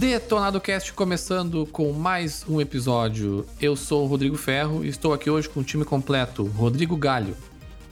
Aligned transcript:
Detonado 0.00 0.58
Cast 0.62 0.94
começando 0.94 1.66
com 1.66 1.92
mais 1.92 2.42
um 2.48 2.58
episódio. 2.58 3.44
Eu 3.60 3.76
sou 3.76 4.04
o 4.04 4.06
Rodrigo 4.06 4.34
Ferro 4.34 4.82
e 4.82 4.88
estou 4.88 5.12
aqui 5.12 5.28
hoje 5.28 5.46
com 5.46 5.60
o 5.60 5.62
time 5.62 5.84
completo. 5.84 6.44
Rodrigo 6.44 6.96
Galho. 6.96 7.36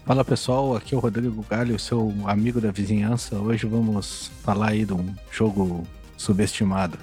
Fala 0.06 0.24
pessoal, 0.24 0.74
aqui 0.74 0.94
é 0.94 0.96
o 0.96 1.00
Rodrigo 1.02 1.44
Galho, 1.50 1.78
seu 1.78 2.10
amigo 2.24 2.62
da 2.62 2.70
vizinhança. 2.70 3.36
Hoje 3.36 3.66
vamos 3.66 4.30
falar 4.42 4.70
aí 4.70 4.86
de 4.86 4.94
um 4.94 5.14
jogo 5.30 5.86
subestimado. 6.16 6.98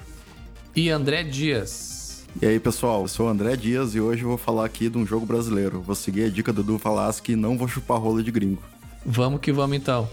E 0.74 0.90
André 0.90 1.22
Dias. 1.22 2.26
E 2.42 2.44
aí 2.44 2.58
pessoal, 2.58 3.02
eu 3.02 3.08
sou 3.08 3.26
o 3.26 3.28
André 3.28 3.54
Dias 3.54 3.94
e 3.94 4.00
hoje 4.00 4.24
eu 4.24 4.28
vou 4.30 4.38
falar 4.38 4.64
aqui 4.64 4.88
de 4.88 4.98
um 4.98 5.06
jogo 5.06 5.24
brasileiro. 5.24 5.80
Vou 5.80 5.94
seguir 5.94 6.24
a 6.24 6.28
dica 6.28 6.52
do 6.52 6.64
Du 6.64 6.80
Falaschi 6.80 7.30
e 7.30 7.36
não 7.36 7.56
vou 7.56 7.68
chupar 7.68 8.00
rola 8.00 8.24
de 8.24 8.32
gringo. 8.32 8.62
Vamos 9.04 9.40
que 9.40 9.52
vamos 9.52 9.76
então. 9.76 10.08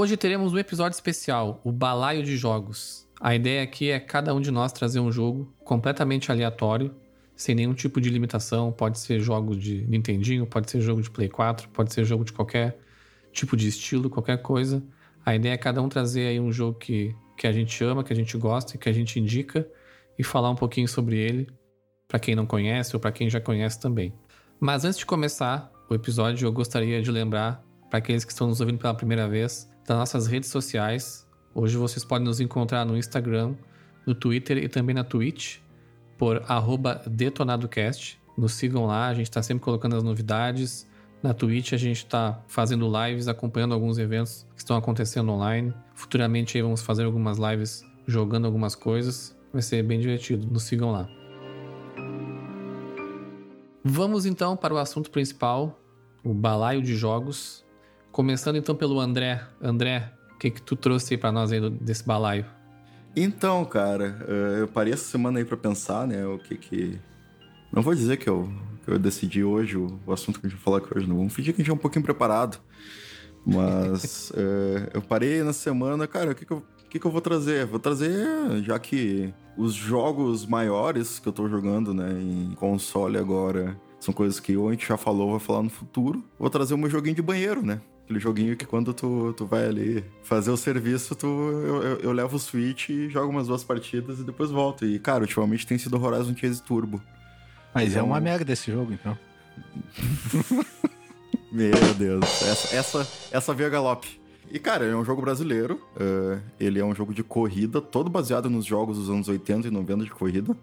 Hoje 0.00 0.16
teremos 0.16 0.52
um 0.52 0.58
episódio 0.58 0.94
especial, 0.94 1.60
o 1.64 1.72
Balaio 1.72 2.22
de 2.22 2.36
Jogos. 2.36 3.04
A 3.20 3.34
ideia 3.34 3.64
aqui 3.64 3.90
é 3.90 3.98
cada 3.98 4.32
um 4.32 4.40
de 4.40 4.48
nós 4.48 4.72
trazer 4.72 5.00
um 5.00 5.10
jogo 5.10 5.52
completamente 5.64 6.30
aleatório, 6.30 6.94
sem 7.34 7.52
nenhum 7.52 7.74
tipo 7.74 8.00
de 8.00 8.08
limitação. 8.08 8.70
Pode 8.70 9.00
ser 9.00 9.18
jogo 9.18 9.56
de 9.56 9.84
Nintendinho, 9.88 10.46
pode 10.46 10.70
ser 10.70 10.80
jogo 10.80 11.02
de 11.02 11.10
Play 11.10 11.28
4, 11.28 11.68
pode 11.70 11.92
ser 11.92 12.04
jogo 12.04 12.24
de 12.24 12.32
qualquer 12.32 12.78
tipo 13.32 13.56
de 13.56 13.66
estilo, 13.66 14.08
qualquer 14.08 14.40
coisa. 14.40 14.80
A 15.26 15.34
ideia 15.34 15.54
é 15.54 15.56
cada 15.56 15.82
um 15.82 15.88
trazer 15.88 16.28
aí 16.28 16.38
um 16.38 16.52
jogo 16.52 16.78
que, 16.78 17.12
que 17.36 17.48
a 17.48 17.50
gente 17.50 17.82
ama, 17.82 18.04
que 18.04 18.12
a 18.12 18.16
gente 18.16 18.38
gosta 18.38 18.76
e 18.76 18.78
que 18.78 18.88
a 18.88 18.92
gente 18.92 19.18
indica 19.18 19.68
e 20.16 20.22
falar 20.22 20.50
um 20.50 20.54
pouquinho 20.54 20.86
sobre 20.86 21.16
ele, 21.16 21.48
para 22.06 22.20
quem 22.20 22.36
não 22.36 22.46
conhece 22.46 22.94
ou 22.94 23.00
para 23.00 23.10
quem 23.10 23.28
já 23.28 23.40
conhece 23.40 23.80
também. 23.80 24.14
Mas 24.60 24.84
antes 24.84 25.00
de 25.00 25.06
começar 25.06 25.72
o 25.90 25.94
episódio, 25.96 26.46
eu 26.46 26.52
gostaria 26.52 27.02
de 27.02 27.10
lembrar 27.10 27.64
para 27.90 27.98
aqueles 27.98 28.24
que 28.24 28.30
estão 28.30 28.46
nos 28.46 28.60
ouvindo 28.60 28.78
pela 28.78 28.94
primeira 28.94 29.28
vez 29.28 29.67
das 29.88 29.96
nossas 29.96 30.26
redes 30.26 30.50
sociais. 30.50 31.26
Hoje 31.54 31.78
vocês 31.78 32.04
podem 32.04 32.26
nos 32.26 32.40
encontrar 32.40 32.84
no 32.84 32.96
Instagram, 32.96 33.54
no 34.06 34.14
Twitter 34.14 34.58
e 34.58 34.68
também 34.68 34.94
na 34.94 35.02
Twitch 35.02 35.60
por 36.18 36.42
DetonadoCast. 37.06 38.20
Nos 38.36 38.52
sigam 38.52 38.84
lá, 38.84 39.08
a 39.08 39.14
gente 39.14 39.28
está 39.28 39.42
sempre 39.42 39.64
colocando 39.64 39.96
as 39.96 40.02
novidades. 40.02 40.86
Na 41.22 41.32
Twitch 41.32 41.72
a 41.72 41.78
gente 41.78 42.04
está 42.04 42.38
fazendo 42.46 42.86
lives, 42.86 43.28
acompanhando 43.28 43.72
alguns 43.72 43.98
eventos 43.98 44.46
que 44.54 44.60
estão 44.60 44.76
acontecendo 44.76 45.32
online. 45.32 45.72
Futuramente 45.94 46.58
aí 46.58 46.62
vamos 46.62 46.82
fazer 46.82 47.04
algumas 47.04 47.38
lives 47.38 47.82
jogando 48.06 48.44
algumas 48.44 48.74
coisas. 48.74 49.34
Vai 49.52 49.62
ser 49.62 49.82
bem 49.82 49.98
divertido. 49.98 50.46
Nos 50.46 50.64
sigam 50.64 50.92
lá. 50.92 51.08
Vamos 53.82 54.26
então 54.26 54.54
para 54.54 54.74
o 54.74 54.76
assunto 54.76 55.10
principal, 55.10 55.80
o 56.22 56.34
balaio 56.34 56.82
de 56.82 56.94
jogos. 56.94 57.64
Começando 58.18 58.56
então 58.56 58.74
pelo 58.74 58.98
André. 58.98 59.40
André, 59.62 60.12
o 60.34 60.38
que, 60.38 60.50
que 60.50 60.60
tu 60.60 60.74
trouxe 60.74 61.14
aí 61.14 61.18
pra 61.18 61.30
nós 61.30 61.52
aí 61.52 61.70
desse 61.70 62.04
balaio? 62.04 62.44
Então, 63.14 63.64
cara, 63.64 64.26
eu 64.58 64.66
parei 64.66 64.92
essa 64.92 65.04
semana 65.04 65.38
aí 65.38 65.44
pra 65.44 65.56
pensar, 65.56 66.04
né, 66.04 66.26
o 66.26 66.36
que 66.36 66.56
que... 66.56 66.98
Não 67.72 67.80
vou 67.80 67.94
dizer 67.94 68.16
que 68.16 68.28
eu, 68.28 68.52
que 68.84 68.90
eu 68.90 68.98
decidi 68.98 69.44
hoje 69.44 69.76
o, 69.76 70.00
o 70.04 70.12
assunto 70.12 70.40
que 70.40 70.48
a 70.48 70.50
gente 70.50 70.58
vai 70.58 70.64
falar 70.64 70.78
aqui 70.78 70.98
hoje, 70.98 71.08
não. 71.08 71.16
Vamos 71.16 71.32
fingir 71.32 71.54
que 71.54 71.62
a 71.62 71.64
gente 71.64 71.70
é 71.70 71.74
um 71.74 71.78
pouquinho 71.78 72.04
preparado. 72.04 72.58
Mas 73.46 74.32
é, 74.34 74.90
eu 74.98 75.00
parei 75.00 75.44
na 75.44 75.52
semana, 75.52 76.04
cara, 76.08 76.32
o 76.32 76.34
que 76.34 76.44
que 76.44 76.50
eu, 76.50 76.60
que, 76.90 76.98
que 76.98 77.06
eu 77.06 77.12
vou 77.12 77.20
trazer? 77.20 77.66
Vou 77.66 77.78
trazer, 77.78 78.10
já 78.64 78.80
que 78.80 79.32
os 79.56 79.74
jogos 79.74 80.44
maiores 80.44 81.20
que 81.20 81.28
eu 81.28 81.32
tô 81.32 81.48
jogando, 81.48 81.94
né, 81.94 82.20
em 82.20 82.52
console 82.56 83.16
agora, 83.16 83.80
são 84.00 84.12
coisas 84.12 84.40
que 84.40 84.56
ou 84.56 84.70
a 84.70 84.72
gente 84.72 84.88
já 84.88 84.96
falou, 84.96 85.30
vai 85.30 85.40
falar 85.40 85.62
no 85.62 85.70
futuro. 85.70 86.24
Vou 86.36 86.50
trazer 86.50 86.74
o 86.74 86.78
meu 86.78 86.90
joguinho 86.90 87.14
de 87.14 87.22
banheiro, 87.22 87.64
né? 87.64 87.80
Aquele 88.08 88.20
joguinho 88.20 88.56
que 88.56 88.64
quando 88.64 88.94
tu, 88.94 89.34
tu 89.34 89.44
vai 89.44 89.66
ali 89.66 90.02
fazer 90.22 90.50
o 90.50 90.56
serviço, 90.56 91.14
tu, 91.14 91.26
eu, 91.26 91.82
eu, 91.82 91.96
eu 91.98 92.12
levo 92.12 92.36
o 92.36 92.38
Switch 92.38 92.88
e 92.88 93.10
jogo 93.10 93.28
umas 93.28 93.48
duas 93.48 93.62
partidas 93.62 94.18
e 94.18 94.22
depois 94.22 94.50
volto. 94.50 94.86
E, 94.86 94.98
cara, 94.98 95.20
ultimamente 95.20 95.66
tem 95.66 95.76
sido 95.76 96.02
Horizon 96.02 96.34
Chase 96.34 96.62
Turbo. 96.62 97.02
Mas 97.74 97.90
então... 97.90 98.00
é 98.00 98.02
uma 98.02 98.18
merda 98.18 98.50
esse 98.50 98.72
jogo, 98.72 98.94
então. 98.94 99.18
Meu 101.52 101.94
Deus, 101.98 102.24
essa, 102.40 102.74
essa, 102.74 103.08
essa 103.30 103.52
via 103.52 103.68
galope. 103.68 104.18
E, 104.50 104.58
cara, 104.58 104.86
é 104.86 104.96
um 104.96 105.04
jogo 105.04 105.20
brasileiro. 105.20 105.78
Uh, 105.94 106.40
ele 106.58 106.80
é 106.80 106.84
um 106.86 106.94
jogo 106.94 107.12
de 107.12 107.22
corrida, 107.22 107.78
todo 107.78 108.08
baseado 108.08 108.48
nos 108.48 108.64
jogos 108.64 108.96
dos 108.96 109.10
anos 109.10 109.28
80 109.28 109.68
e 109.68 109.70
90 109.70 110.04
de 110.04 110.10
corrida. 110.10 110.56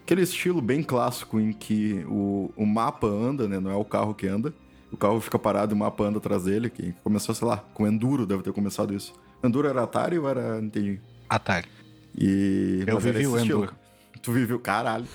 Aquele 0.00 0.22
estilo 0.22 0.62
bem 0.62 0.82
clássico 0.82 1.38
em 1.38 1.52
que 1.52 2.06
o, 2.08 2.50
o 2.56 2.64
mapa 2.64 3.06
anda, 3.06 3.46
né? 3.46 3.60
Não 3.60 3.70
é 3.70 3.76
o 3.76 3.84
carro 3.84 4.14
que 4.14 4.26
anda 4.26 4.54
o 4.90 4.96
carro 4.96 5.20
fica 5.20 5.38
parado 5.38 5.72
e 5.72 5.74
o 5.74 5.78
mapa 5.78 6.04
anda 6.04 6.18
atrás 6.18 6.44
dele, 6.44 6.70
que 6.70 6.92
começou, 7.02 7.34
sei 7.34 7.46
lá, 7.46 7.58
com 7.74 7.86
Enduro, 7.86 8.26
deve 8.26 8.42
ter 8.42 8.52
começado 8.52 8.94
isso. 8.94 9.12
Enduro 9.42 9.68
era 9.68 9.82
Atari 9.82 10.18
ou 10.18 10.28
era. 10.28 10.58
Entendi. 10.60 11.00
Atari. 11.28 11.68
E. 12.16 12.84
Eu 12.86 12.98
vivi 12.98 13.26
o 13.26 13.38
Enduro. 13.38 13.74
Tu 14.22 14.32
viveu. 14.32 14.58
Caralho. 14.58 15.06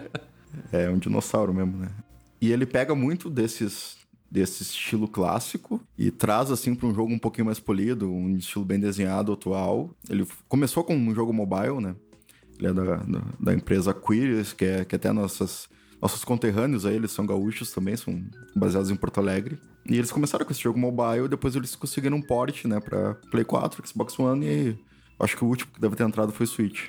é 0.72 0.88
um 0.88 0.98
dinossauro 0.98 1.52
mesmo, 1.52 1.76
né? 1.76 1.88
E 2.40 2.50
ele 2.52 2.66
pega 2.66 2.94
muito 2.94 3.30
desses. 3.30 4.00
Desse 4.30 4.62
estilo 4.62 5.06
clássico 5.06 5.78
e 5.98 6.10
traz 6.10 6.50
assim 6.50 6.74
para 6.74 6.86
um 6.86 6.94
jogo 6.94 7.12
um 7.12 7.18
pouquinho 7.18 7.44
mais 7.44 7.60
polido, 7.60 8.10
um 8.10 8.34
estilo 8.34 8.64
bem 8.64 8.80
desenhado, 8.80 9.30
atual. 9.30 9.90
Ele 10.08 10.26
começou 10.48 10.82
com 10.82 10.96
um 10.96 11.14
jogo 11.14 11.34
mobile, 11.34 11.82
né? 11.82 11.94
Ele 12.58 12.68
é 12.68 12.72
da, 12.72 12.96
da, 12.96 13.22
da 13.38 13.52
empresa 13.52 13.92
Queries, 13.92 14.54
que 14.54 14.64
é, 14.64 14.86
que 14.86 14.94
é 14.94 14.96
até 14.96 15.12
nossas 15.12 15.68
nossos 16.02 16.24
conterrâneos 16.24 16.84
aí, 16.84 16.96
eles 16.96 17.12
são 17.12 17.24
gaúchos 17.24 17.70
também, 17.70 17.96
são 17.96 18.20
baseados 18.56 18.90
em 18.90 18.96
Porto 18.96 19.18
Alegre. 19.18 19.56
E 19.86 19.96
eles 19.96 20.10
começaram 20.10 20.44
com 20.44 20.50
esse 20.50 20.60
jogo 20.60 20.76
mobile, 20.76 21.28
depois 21.28 21.54
eles 21.54 21.76
conseguiram 21.76 22.16
um 22.16 22.22
port, 22.22 22.64
né, 22.64 22.80
pra 22.80 23.14
Play 23.30 23.44
4, 23.44 23.86
Xbox 23.86 24.18
One 24.18 24.44
e 24.44 24.78
acho 25.20 25.36
que 25.36 25.44
o 25.44 25.46
último 25.46 25.72
que 25.72 25.80
deve 25.80 25.94
ter 25.94 26.02
entrado 26.02 26.32
foi 26.32 26.44
Switch. 26.44 26.88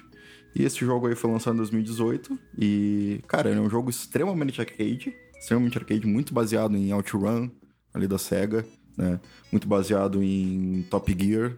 E 0.55 0.63
esse 0.63 0.79
jogo 0.79 1.07
aí 1.07 1.15
foi 1.15 1.31
lançado 1.31 1.53
em 1.53 1.57
2018 1.57 2.37
e, 2.57 3.21
cara, 3.27 3.51
é 3.51 3.59
um 3.59 3.69
jogo 3.69 3.89
extremamente 3.91 4.59
arcade, 4.59 5.13
extremamente 5.39 5.77
arcade, 5.77 6.07
muito 6.07 6.33
baseado 6.33 6.75
em 6.75 6.91
OutRun, 6.91 7.49
ali 7.93 8.07
da 8.07 8.17
SEGA, 8.17 8.65
né, 8.97 9.19
muito 9.51 9.67
baseado 9.67 10.23
em 10.23 10.85
Top 10.89 11.15
Gear, 11.19 11.53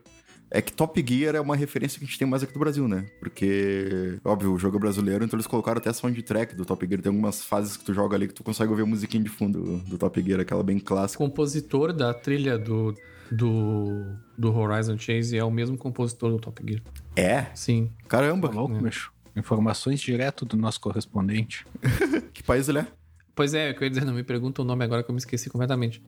é 0.49 0.61
que 0.61 0.71
Top 0.71 1.03
Gear 1.05 1.35
é 1.35 1.41
uma 1.41 1.55
referência 1.55 1.97
que 1.97 2.05
a 2.05 2.07
gente 2.07 2.17
tem 2.17 2.27
mais 2.27 2.43
aqui 2.43 2.53
do 2.53 2.59
Brasil, 2.59 2.87
né? 2.87 3.05
Porque, 3.19 4.19
óbvio, 4.23 4.53
o 4.53 4.59
jogo 4.59 4.77
é 4.77 4.79
brasileiro, 4.79 5.23
então 5.25 5.35
eles 5.37 5.47
colocaram 5.47 5.79
até 5.79 5.91
soundtrack 5.91 6.55
do 6.55 6.65
Top 6.65 6.85
Gear. 6.87 7.01
Tem 7.01 7.09
algumas 7.09 7.43
fases 7.43 7.75
que 7.75 7.83
tu 7.83 7.93
joga 7.93 8.15
ali 8.15 8.27
que 8.27 8.33
tu 8.33 8.43
consegue 8.43 8.69
ouvir 8.69 8.83
a 8.83 8.85
musiquinha 8.85 9.23
de 9.23 9.29
fundo 9.29 9.79
do, 9.79 9.97
Top 9.97 10.21
Gear, 10.21 10.39
aquela 10.39 10.63
bem 10.63 10.79
clássica. 10.79 11.23
O 11.23 11.27
compositor 11.27 11.91
da 11.91 12.13
trilha 12.13 12.57
do, 12.57 12.95
do, 13.31 14.05
do 14.37 14.55
Horizon 14.55 14.97
Chase 14.97 15.37
é 15.37 15.43
o 15.43 15.51
mesmo 15.51 15.77
compositor 15.77 16.31
do 16.31 16.39
Top 16.39 16.61
Gear. 16.65 16.81
É? 17.15 17.47
Sim. 17.55 17.91
Caramba. 18.07 18.49
Tá 18.49 18.55
louco, 18.55 18.87
é. 18.87 18.91
Informações 19.37 19.99
direto 19.99 20.45
do 20.45 20.55
nosso 20.55 20.79
correspondente. 20.79 21.65
que 22.33 22.41
país 22.43 22.69
ele 22.69 22.79
é? 22.79 22.87
Pois 23.35 23.53
é, 23.53 23.71
eu 23.71 23.81
ia 23.81 23.89
dizer, 23.89 24.05
não 24.05 24.13
me 24.13 24.23
pergunta 24.23 24.61
o 24.61 24.65
nome 24.65 24.85
agora 24.85 25.03
que 25.03 25.09
eu 25.09 25.13
me 25.13 25.19
esqueci 25.19 25.49
completamente. 25.49 26.01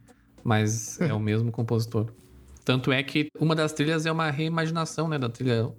Mas 0.43 1.01
é 1.01 1.13
o 1.13 1.19
mesmo 1.19 1.51
compositor. 1.51 2.09
Tanto 2.67 2.91
é 2.91 3.01
que 3.01 3.29
uma 3.39 3.55
das 3.55 3.71
trilhas 3.71 4.05
é 4.05 4.11
uma 4.11 4.29
reimaginação, 4.29 5.07
né, 5.07 5.17
da 5.17 5.29
trilha 5.29 5.71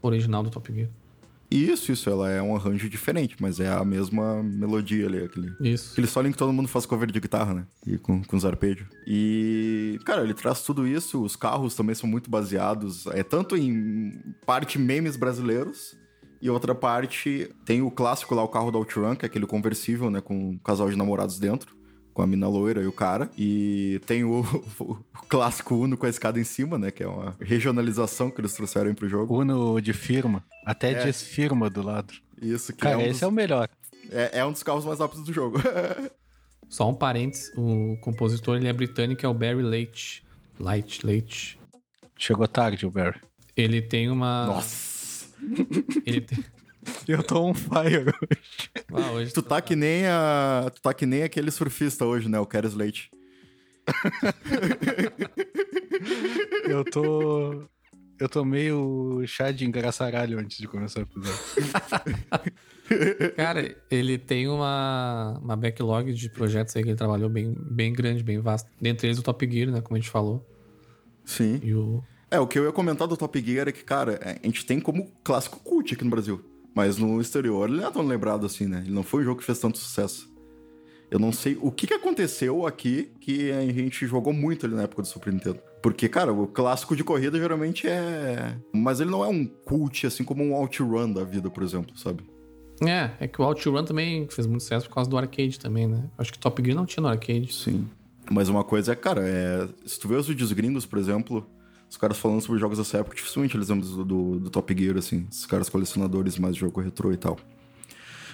original 0.00 0.42
do 0.42 0.48
Top 0.48 0.72
Gear. 0.72 0.88
Isso, 1.50 1.92
isso, 1.92 2.08
ela 2.08 2.30
é 2.30 2.40
um 2.40 2.56
arranjo 2.56 2.88
diferente, 2.88 3.36
mas 3.38 3.60
é 3.60 3.68
a 3.68 3.84
mesma 3.84 4.42
melodia 4.42 5.08
ali, 5.08 5.18
aquele, 5.18 5.52
isso. 5.60 5.92
aquele 5.92 6.06
solo 6.06 6.28
em 6.28 6.32
que 6.32 6.38
todo 6.38 6.50
mundo 6.50 6.68
faz 6.68 6.86
cover 6.86 7.12
de 7.12 7.20
guitarra, 7.20 7.52
né? 7.52 7.66
E 7.86 7.98
com, 7.98 8.24
com 8.24 8.34
os 8.34 8.46
arpejos. 8.46 8.86
E, 9.06 9.98
cara, 10.06 10.22
ele 10.22 10.32
traz 10.32 10.62
tudo 10.62 10.86
isso, 10.86 11.22
os 11.22 11.36
carros 11.36 11.74
também 11.74 11.94
são 11.94 12.08
muito 12.08 12.30
baseados, 12.30 13.06
é 13.08 13.22
tanto 13.22 13.54
em 13.54 14.18
parte 14.46 14.78
memes 14.78 15.16
brasileiros, 15.16 15.94
e 16.40 16.48
outra 16.48 16.74
parte 16.74 17.54
tem 17.66 17.82
o 17.82 17.90
clássico 17.90 18.34
lá, 18.34 18.42
o 18.42 18.48
carro 18.48 18.70
da 18.70 18.78
Outrun, 18.78 19.14
que 19.14 19.26
é 19.26 19.28
aquele 19.28 19.46
conversível, 19.46 20.10
né, 20.10 20.22
com 20.22 20.34
um 20.34 20.56
casal 20.56 20.88
de 20.88 20.96
namorados 20.96 21.38
dentro 21.38 21.81
com 22.12 22.22
a 22.22 22.26
mina 22.26 22.48
loira 22.48 22.82
e 22.82 22.86
o 22.86 22.92
cara. 22.92 23.30
E 23.36 24.00
tem 24.06 24.24
o, 24.24 24.40
o, 24.78 24.96
clássico 25.28 25.74
Uno 25.74 25.96
com 25.96 26.06
a 26.06 26.08
escada 26.08 26.38
em 26.38 26.44
cima, 26.44 26.78
né? 26.78 26.90
Que 26.90 27.02
é 27.02 27.08
uma 27.08 27.36
regionalização 27.40 28.30
que 28.30 28.40
eles 28.40 28.54
trouxeram 28.54 28.94
pro 28.94 29.08
jogo. 29.08 29.40
Uno 29.40 29.80
de 29.80 29.92
firma. 29.92 30.44
Até 30.64 30.92
é. 30.92 31.04
diz 31.04 31.22
firma 31.22 31.68
do 31.68 31.82
lado. 31.82 32.12
Isso, 32.40 32.72
que 32.72 32.80
Cara, 32.80 32.94
é 32.94 32.98
um 32.98 33.00
esse 33.02 33.12
dos, 33.12 33.22
é 33.22 33.26
o 33.26 33.32
melhor. 33.32 33.68
É, 34.10 34.40
é 34.40 34.44
um 34.44 34.52
dos 34.52 34.62
carros 34.62 34.84
mais 34.84 34.98
rápidos 34.98 35.24
do 35.24 35.32
jogo. 35.32 35.58
Só 36.68 36.88
um 36.88 36.94
parênteses, 36.94 37.52
o 37.54 37.98
compositor 38.00 38.56
ele 38.56 38.66
é 38.66 38.72
britânico, 38.72 39.24
é 39.26 39.28
o 39.28 39.34
Barry 39.34 39.62
Leitch. 39.62 40.20
Light, 40.58 41.04
Leitch. 41.04 41.56
Chegou 42.16 42.48
tarde 42.48 42.86
o 42.86 42.90
Barry. 42.90 43.20
Ele 43.54 43.82
tem 43.82 44.08
uma... 44.08 44.46
Nossa! 44.46 45.26
Ele 46.06 46.22
tem... 46.22 46.42
Eu 47.06 47.22
tô 47.22 47.44
on 47.44 47.54
fire 47.54 48.08
hoje. 48.08 48.70
Ah, 48.92 49.12
hoje 49.12 49.32
tu 49.32 49.42
tá, 49.42 49.56
tá 49.56 49.62
que 49.62 49.76
nem 49.76 50.06
a. 50.06 50.70
Tu 50.74 50.82
tá 50.82 50.94
que 50.94 51.06
nem 51.06 51.22
aquele 51.22 51.50
surfista 51.50 52.04
hoje, 52.04 52.28
né? 52.28 52.38
O 52.40 52.46
Keres 52.46 52.74
Leite. 52.74 53.10
eu 56.68 56.84
tô. 56.84 57.64
eu 58.18 58.28
tomei 58.28 58.70
o 58.70 59.26
chá 59.26 59.50
de 59.50 59.64
engraçaralho 59.64 60.38
antes 60.38 60.58
de 60.58 60.68
começar 60.68 61.00
o 61.00 61.02
episódio. 61.02 61.38
Cara, 63.36 63.74
ele 63.90 64.18
tem 64.18 64.48
uma, 64.48 65.38
uma 65.42 65.56
backlog 65.56 66.12
de 66.12 66.28
projetos 66.28 66.76
aí 66.76 66.82
que 66.82 66.90
ele 66.90 66.96
trabalhou 66.96 67.28
bem, 67.28 67.54
bem 67.58 67.92
grande, 67.92 68.22
bem 68.22 68.38
vasto. 68.38 68.70
Dentre 68.80 69.08
eles 69.08 69.18
o 69.18 69.22
Top 69.22 69.48
Gear, 69.50 69.70
né? 69.70 69.80
Como 69.80 69.96
a 69.96 70.00
gente 70.00 70.10
falou. 70.10 70.46
Sim. 71.24 71.60
E 71.62 71.74
o. 71.74 72.02
É, 72.30 72.40
o 72.40 72.46
que 72.46 72.58
eu 72.58 72.64
ia 72.64 72.72
comentar 72.72 73.06
do 73.06 73.16
Top 73.16 73.38
Gear 73.40 73.68
é 73.68 73.72
que, 73.72 73.84
cara, 73.84 74.18
é, 74.22 74.38
a 74.42 74.46
gente 74.46 74.64
tem 74.64 74.80
como 74.80 75.10
clássico 75.22 75.60
cult 75.60 75.94
aqui 75.94 76.04
no 76.04 76.10
Brasil. 76.10 76.51
Mas 76.74 76.96
no 76.96 77.20
exterior 77.20 77.68
ele 77.68 77.80
não 77.80 77.88
é 77.88 77.90
tão 77.90 78.02
lembrado 78.02 78.46
assim, 78.46 78.66
né? 78.66 78.82
Ele 78.84 78.94
não 78.94 79.02
foi 79.02 79.22
um 79.22 79.24
jogo 79.24 79.40
que 79.40 79.46
fez 79.46 79.58
tanto 79.58 79.78
sucesso. 79.78 80.32
Eu 81.10 81.18
não 81.18 81.30
sei 81.30 81.58
o 81.60 81.70
que, 81.70 81.86
que 81.86 81.92
aconteceu 81.92 82.66
aqui 82.66 83.12
que 83.20 83.52
a 83.52 83.60
gente 83.66 84.06
jogou 84.06 84.32
muito 84.32 84.64
ali 84.64 84.74
na 84.74 84.84
época 84.84 85.02
do 85.02 85.08
Super 85.08 85.30
Nintendo. 85.30 85.60
Porque, 85.82 86.08
cara, 86.08 86.32
o 86.32 86.46
clássico 86.46 86.96
de 86.96 87.04
corrida 87.04 87.38
geralmente 87.38 87.86
é. 87.86 88.56
Mas 88.72 88.98
ele 88.98 89.10
não 89.10 89.22
é 89.22 89.28
um 89.28 89.44
cult, 89.44 90.06
assim 90.06 90.24
como 90.24 90.42
um 90.42 90.54
OutRun 90.54 91.12
da 91.12 91.22
vida, 91.22 91.50
por 91.50 91.62
exemplo, 91.62 91.94
sabe? 91.98 92.24
É, 92.80 93.10
é 93.20 93.28
que 93.28 93.42
o 93.42 93.44
OutRun 93.44 93.84
também 93.84 94.26
fez 94.30 94.46
muito 94.46 94.62
sucesso 94.62 94.88
por 94.88 94.94
causa 94.94 95.10
do 95.10 95.18
arcade 95.18 95.58
também, 95.58 95.86
né? 95.86 96.08
Acho 96.16 96.32
que 96.32 96.38
Top 96.38 96.62
Gear 96.64 96.74
não 96.74 96.86
tinha 96.86 97.02
no 97.02 97.08
arcade. 97.08 97.52
Sim. 97.52 97.86
Mas 98.30 98.48
uma 98.48 98.64
coisa 98.64 98.92
é, 98.92 98.94
cara, 98.94 99.20
é... 99.22 99.68
se 99.84 100.00
tu 100.00 100.08
vê 100.08 100.14
os 100.14 100.28
vídeos 100.28 100.52
gringos, 100.52 100.86
por 100.86 100.98
exemplo, 100.98 101.46
os 101.92 101.98
caras 101.98 102.16
falando 102.16 102.40
sobre 102.40 102.58
jogos 102.58 102.78
dessa 102.78 102.96
época, 102.96 103.14
dificilmente 103.14 103.54
eles 103.54 103.68
lembram 103.68 103.86
do, 103.86 104.02
do, 104.02 104.40
do 104.40 104.50
Top 104.50 104.74
Gear, 104.74 104.96
assim, 104.96 105.26
os 105.30 105.44
caras 105.44 105.68
colecionadores 105.68 106.38
mais 106.38 106.54
de 106.54 106.62
jogo 106.62 106.80
retrô 106.80 107.12
e 107.12 107.18
tal. 107.18 107.38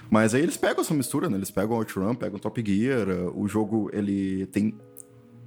Mas 0.08 0.32
aí 0.32 0.42
eles 0.42 0.56
pegam 0.56 0.80
essa 0.80 0.94
mistura, 0.94 1.28
né? 1.28 1.36
Eles 1.36 1.50
pegam 1.50 1.76
OutRun, 1.76 2.14
pegam 2.14 2.38
Top 2.38 2.62
Gear, 2.64 3.08
o 3.34 3.48
jogo, 3.48 3.90
ele 3.92 4.46
tem 4.46 4.78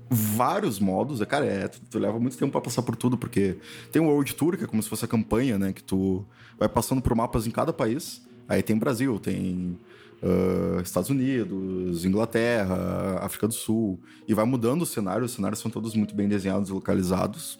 vários 0.09 0.77
modos. 0.77 1.21
É, 1.21 1.25
cara, 1.25 1.45
é, 1.45 1.69
tu, 1.69 1.79
tu, 1.89 1.99
leva 1.99 2.19
muito 2.19 2.37
tempo 2.37 2.51
para 2.51 2.59
passar 2.59 2.81
por 2.81 2.97
tudo, 2.97 3.17
porque 3.17 3.55
tem 3.93 4.01
o 4.01 4.05
World 4.07 4.35
Tour, 4.35 4.57
que 4.57 4.65
é 4.65 4.67
como 4.67 4.83
se 4.83 4.89
fosse 4.89 5.05
a 5.05 5.07
campanha, 5.07 5.57
né? 5.57 5.71
Que 5.71 5.81
tu 5.81 6.25
vai 6.59 6.67
passando 6.67 7.01
por 7.01 7.15
mapas 7.15 7.47
em 7.47 7.51
cada 7.51 7.71
país. 7.71 8.21
Aí 8.45 8.61
tem 8.61 8.77
Brasil, 8.77 9.17
tem 9.19 9.79
uh, 10.21 10.81
Estados 10.81 11.09
Unidos, 11.09 12.03
Inglaterra, 12.03 13.19
África 13.21 13.47
do 13.47 13.53
Sul. 13.53 14.01
E 14.27 14.33
vai 14.33 14.43
mudando 14.43 14.81
o 14.81 14.85
cenário, 14.85 15.23
os 15.23 15.31
cenários 15.31 15.61
são 15.61 15.71
todos 15.71 15.95
muito 15.95 16.13
bem 16.13 16.27
desenhados 16.27 16.69
e 16.69 16.73
localizados. 16.73 17.57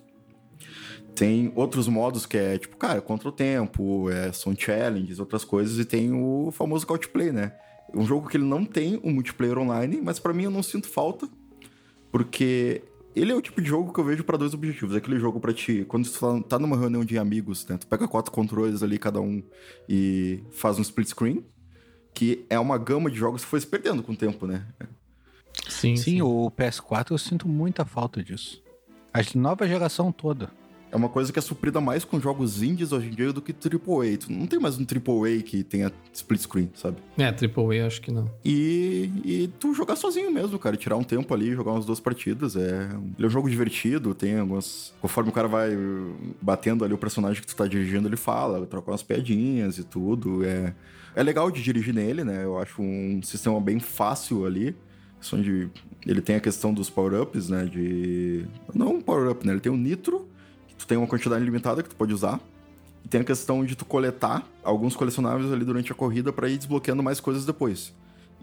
Tem 1.16 1.52
outros 1.56 1.88
modos 1.88 2.26
que 2.26 2.38
é 2.38 2.58
tipo, 2.58 2.78
cara, 2.78 3.02
contra 3.02 3.30
o 3.30 3.32
tempo, 3.32 4.10
é, 4.10 4.32
são 4.32 4.56
challenges, 4.56 5.20
outras 5.20 5.44
coisas, 5.44 5.78
e 5.78 5.86
tem 5.86 6.14
o 6.14 6.52
famoso 6.52 6.88
couch 6.88 7.08
play, 7.10 7.32
né? 7.32 7.54
Um 7.94 8.06
jogo 8.06 8.30
que 8.30 8.38
ele 8.38 8.46
não 8.46 8.64
tem 8.64 9.00
um 9.04 9.12
multiplayer 9.12 9.58
online, 9.58 10.00
mas 10.02 10.20
para 10.20 10.34
mim 10.34 10.44
eu 10.44 10.52
não 10.52 10.64
sinto 10.64 10.88
falta, 10.88 11.28
porque 12.12 12.82
ele 13.14 13.32
é 13.32 13.36
o 13.36 13.42
tipo 13.42 13.62
de 13.62 13.68
jogo 13.68 13.92
que 13.92 14.00
eu 14.00 14.06
vejo 14.06 14.24
para 14.24 14.38
dois 14.38 14.54
objetivos. 14.54 14.96
Aquele 14.96 15.20
jogo 15.20 15.40
para 15.40 15.54
ti, 15.54 15.86
quando 15.88 16.10
tu 16.10 16.44
tá 16.44 16.58
numa 16.58 16.78
reunião 16.78 17.04
de 17.04 17.18
amigos, 17.18 17.68
né? 17.68 17.78
Tu 17.78 17.86
pega 17.88 18.08
quatro 18.08 18.32
controles 18.32 18.82
ali, 18.82 18.98
cada 18.98 19.20
um, 19.20 19.44
e 19.90 20.42
faz 20.52 20.80
um 20.80 20.82
split 20.82 21.10
screen, 21.10 21.46
que 22.14 22.46
é 22.50 22.58
uma 22.58 22.78
gama 22.78 23.12
de 23.12 23.18
jogos 23.18 23.44
que 23.44 23.50
foi 23.50 23.60
se 23.60 23.68
perdendo 23.68 24.02
com 24.02 24.14
o 24.14 24.18
tempo, 24.18 24.48
né? 24.48 24.66
Sim, 25.68 25.98
sim, 25.98 26.04
sim. 26.04 26.22
o 26.22 26.50
PS4 26.52 27.12
eu 27.12 27.18
sinto 27.18 27.48
muita 27.48 27.84
falta 27.84 28.24
disso. 28.24 28.64
A 29.14 29.20
nova 29.36 29.68
geração 29.68 30.10
toda 30.10 30.61
é 30.92 30.96
uma 30.96 31.08
coisa 31.08 31.32
que 31.32 31.40
é 31.40 31.42
suprida 31.42 31.80
mais 31.80 32.04
com 32.04 32.20
jogos 32.20 32.62
indies 32.62 32.92
hoje 32.92 33.08
em 33.08 33.12
dia 33.12 33.32
do 33.32 33.42
que 33.42 33.54
AAA. 33.54 34.18
Tu 34.18 34.32
não 34.32 34.46
tem 34.46 34.60
mais 34.60 34.78
um 34.78 34.84
AAA 34.84 35.42
que 35.42 35.64
tenha 35.64 35.92
split 36.12 36.42
screen, 36.42 36.70
sabe? 36.76 36.98
É, 37.18 37.28
AAA 37.28 37.88
acho 37.88 38.02
que 38.02 38.12
não. 38.12 38.30
E, 38.44 39.10
e 39.24 39.48
tu 39.58 39.74
jogar 39.74 39.96
sozinho 39.96 40.30
mesmo, 40.30 40.60
cara. 40.60 40.76
Tirar 40.76 40.98
um 40.98 41.04
tempo 41.04 41.34
ali, 41.34 41.54
jogar 41.54 41.72
umas 41.72 41.86
duas 41.86 42.02
partidas. 42.02 42.58
É, 42.58 42.90
ele 43.18 43.26
é 43.26 43.26
um 43.26 43.30
jogo 43.30 43.50
divertido, 43.50 44.14
tem 44.14 44.38
algumas... 44.38 44.94
Conforme 45.00 45.30
o 45.30 45.34
cara 45.34 45.48
vai 45.48 45.72
batendo 46.42 46.84
ali 46.84 46.94
o 46.94 46.98
personagem 46.98 47.42
que 47.42 47.48
tu 47.48 47.56
tá 47.56 47.66
dirigindo, 47.66 48.10
ele 48.10 48.18
fala, 48.18 48.66
troca 48.66 48.92
umas 48.92 49.02
piadinhas 49.02 49.78
e 49.78 49.86
tudo. 49.86 50.44
É, 50.44 50.76
é 51.16 51.24
legal 51.24 51.50
de 51.50 51.64
dirigir 51.64 51.94
nele, 51.94 52.26
né? 52.26 52.44
Eu 52.44 52.60
acho 52.60 52.82
um 52.82 53.22
sistema 53.24 53.62
bem 53.62 53.80
fácil 53.80 54.46
ali. 54.46 54.76
Onde 55.34 55.70
ele 56.06 56.20
tem 56.20 56.36
a 56.36 56.40
questão 56.40 56.74
dos 56.74 56.90
power-ups, 56.90 57.48
né? 57.48 57.64
De... 57.64 58.46
Não 58.74 58.96
um 58.96 59.02
power-up, 59.02 59.46
né? 59.46 59.54
Ele 59.54 59.62
tem 59.62 59.72
o 59.72 59.76
um 59.76 59.78
nitro 59.78 60.31
tu 60.82 60.88
tem 60.88 60.98
uma 60.98 61.08
quantidade 61.08 61.44
limitada 61.44 61.84
que 61.84 61.90
tu 61.90 61.96
pode 61.96 62.14
usar. 62.14 62.40
E 63.04 63.08
tem 63.08 63.22
a 63.22 63.24
questão 63.24 63.64
de 63.66 63.76
tu 63.76 63.86
coletar 63.86 64.48
alguns 64.64 64.96
colecionáveis 64.96 65.52
ali 65.52 65.66
durante 65.66 65.92
a 65.92 65.96
corrida 65.96 66.32
para 66.32 66.50
ir 66.50 66.58
desbloqueando 66.58 67.02
mais 67.02 67.20
coisas 67.20 67.46
depois. 67.46 67.94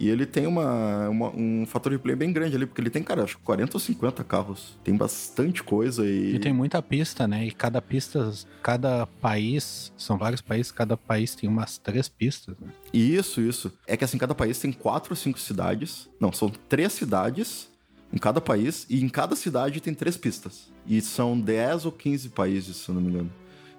E 0.01 0.09
ele 0.09 0.25
tem 0.25 0.47
uma, 0.47 1.09
uma, 1.09 1.29
um 1.31 1.67
fator 1.67 1.91
de 1.91 1.99
play 1.99 2.15
bem 2.15 2.33
grande 2.33 2.55
ali, 2.55 2.67
porque 2.67 2.81
ele 2.81 2.91
tem, 2.91 3.03
cara, 3.03 3.25
acho 3.25 3.37
que 3.37 3.43
40 3.43 3.77
ou 3.77 3.81
50 3.81 4.23
carros. 4.23 4.79
Tem 4.85 4.97
bastante 4.97 5.63
coisa 5.63 6.07
e. 6.07 6.37
E 6.37 6.39
tem 6.39 6.53
muita 6.53 6.81
pista, 6.81 7.27
né? 7.27 7.47
E 7.47 7.51
cada 7.51 7.83
pista, 7.83 8.31
cada 8.63 9.07
país, 9.07 9.93
são 9.97 10.17
vários 10.17 10.41
países, 10.41 10.71
cada 10.71 10.97
país 10.97 11.35
tem 11.35 11.49
umas 11.49 11.79
três 11.79 12.09
pistas, 12.09 12.55
né? 12.61 12.69
Isso, 12.93 13.41
isso. 13.41 13.73
É 13.89 13.97
que 13.97 14.05
assim, 14.05 14.19
cada 14.19 14.37
país 14.37 14.61
tem 14.61 14.71
quatro 14.71 15.13
ou 15.13 15.17
cinco 15.17 15.41
cidades. 15.41 16.09
Não, 16.21 16.33
são 16.33 16.49
três 16.69 16.93
cidades 16.93 17.69
em 18.13 18.19
cada 18.19 18.41
país, 18.41 18.87
e 18.89 19.03
em 19.03 19.09
cada 19.09 19.37
cidade 19.37 19.81
tem 19.81 19.93
três 19.95 20.17
pistas. 20.17 20.71
E 20.89 21.01
são 21.01 21.39
10 21.39 21.85
ou 21.85 21.93
15 21.93 22.31
países, 22.31 22.77
se 22.79 22.91
não 22.91 23.01
me 23.01 23.11
engano. 23.11 23.31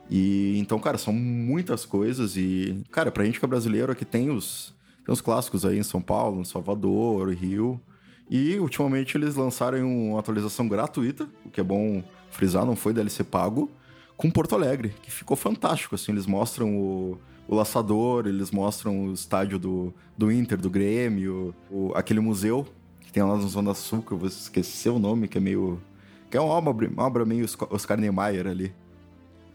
E 0.10 0.58
então, 0.60 0.80
cara, 0.80 0.98
são 0.98 1.12
muitas 1.14 1.86
coisas 1.86 2.38
e, 2.38 2.84
cara, 2.92 3.12
pra 3.12 3.26
gente 3.26 3.40
que 3.40 3.46
é 3.46 3.48
brasileiro 3.48 3.92
aqui 3.92 4.06
tem 4.06 4.30
os 4.30 4.74
tem 5.06 5.14
os 5.14 5.22
clássicos 5.22 5.66
aí 5.66 5.80
em 5.80 5.84
São 5.84 6.02
Paulo, 6.02 6.42
em 6.42 6.46
Salvador, 6.46 7.34
Rio. 7.34 7.82
E 8.30 8.60
ultimamente 8.60 9.18
eles 9.18 9.36
lançaram 9.36 9.80
uma 9.84 10.20
atualização 10.20 10.68
gratuita, 10.68 11.28
o 11.44 11.50
que 11.50 11.60
é 11.60 11.64
bom 11.64 12.04
frisar, 12.30 12.64
não 12.64 12.76
foi 12.76 12.94
DLC 12.94 13.24
pago, 13.24 13.72
com 14.16 14.30
Porto 14.30 14.54
Alegre, 14.54 14.94
que 15.02 15.10
ficou 15.10 15.36
fantástico, 15.36 15.96
assim, 15.96 16.12
eles 16.12 16.28
mostram 16.28 16.78
o, 16.78 17.18
o 17.48 17.56
laçador, 17.56 18.28
eles 18.28 18.52
mostram 18.52 19.08
o 19.08 19.14
estádio 19.14 19.58
do, 19.58 19.94
do 20.16 20.32
Inter, 20.32 20.60
do 20.60 20.70
Grêmio, 20.70 21.56
o, 21.72 21.92
aquele 21.96 22.20
museu 22.20 22.68
que 23.00 23.12
tem 23.12 23.24
lá 23.24 23.36
no 23.36 23.48
Zona 23.48 23.74
Sul, 23.74 24.04
que 24.04 24.12
eu 24.12 24.18
vou 24.18 24.28
esquecer 24.28 24.90
o 24.90 25.00
nome, 25.00 25.28
que 25.28 25.40
é 25.40 25.42
meio. 25.42 25.82
Que 26.30 26.38
é 26.38 26.42
uma 26.42 26.54
obra, 26.54 26.88
uma 26.88 27.04
obra 27.04 27.26
meio 27.26 27.46
Oscar 27.72 28.00
Niemeyer 28.00 28.48
ali. 28.48 28.74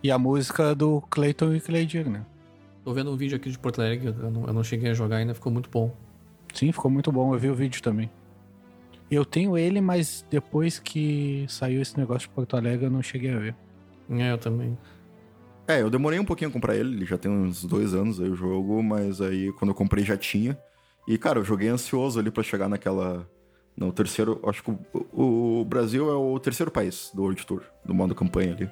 E 0.02 0.11
a 0.11 0.19
música 0.19 0.75
do 0.75 1.00
Clayton 1.02 1.54
e 1.54 1.61
Claydir, 1.61 2.09
né? 2.09 2.25
Tô 2.85 2.93
vendo 2.93 3.11
um 3.11 3.16
vídeo 3.16 3.37
aqui 3.37 3.50
de 3.50 3.59
Porto 3.59 3.81
Alegre, 3.81 4.09
eu 4.09 4.31
não, 4.31 4.47
eu 4.47 4.52
não 4.52 4.62
cheguei 4.62 4.90
a 4.90 4.95
jogar 4.95 5.16
ainda, 5.16 5.35
ficou 5.35 5.50
muito 5.50 5.71
bom. 5.71 5.95
Sim, 6.52 6.71
ficou 6.73 6.90
muito 6.90 7.11
bom, 7.11 7.35
eu 7.35 7.38
vi 7.38 7.49
o 7.49 7.54
vídeo 7.54 7.83
também. 7.83 8.11
Eu 9.11 9.25
tenho 9.25 9.57
ele, 9.57 9.81
mas 9.81 10.26
depois 10.31 10.78
que 10.78 11.47
saiu 11.49 11.81
esse 11.81 11.97
negócio 11.97 12.28
de 12.28 12.35
Porto 12.35 12.57
Alegre, 12.57 12.87
eu 12.87 12.90
não 12.90 13.02
cheguei 13.02 13.33
a 13.33 13.38
ver. 13.38 13.57
É, 14.11 14.33
eu 14.33 14.38
também. 14.38 14.76
É, 15.66 15.81
eu 15.81 15.88
demorei 15.88 16.19
um 16.19 16.25
pouquinho 16.25 16.50
a 16.50 16.52
comprar 16.52 16.76
ele, 16.76 16.95
ele 16.95 17.07
já 17.07 17.16
tem 17.16 17.31
uns 17.31 17.64
dois 17.64 17.95
anos 17.95 18.21
aí 18.21 18.28
o 18.28 18.37
jogo, 18.37 18.83
mas 18.83 19.21
aí 19.21 19.50
quando 19.54 19.71
eu 19.71 19.75
comprei 19.75 20.04
já 20.04 20.16
tinha. 20.16 20.59
E, 21.09 21.16
cara, 21.16 21.38
eu 21.38 21.45
joguei 21.45 21.69
ansioso 21.69 22.19
ali 22.19 22.31
para 22.31 22.43
chegar 22.43 22.69
naquela 22.69 23.26
no 23.76 23.93
terceiro, 23.93 24.40
acho 24.47 24.62
que 24.62 24.71
o, 24.71 25.61
o, 25.61 25.64
Brasil 25.64 26.09
é 26.11 26.14
o 26.14 26.38
terceiro 26.38 26.71
país 26.71 27.11
do 27.12 27.23
World 27.23 27.45
Tour, 27.45 27.62
do 27.85 27.93
modo 27.93 28.14
campanha 28.14 28.54
ali. 28.54 28.71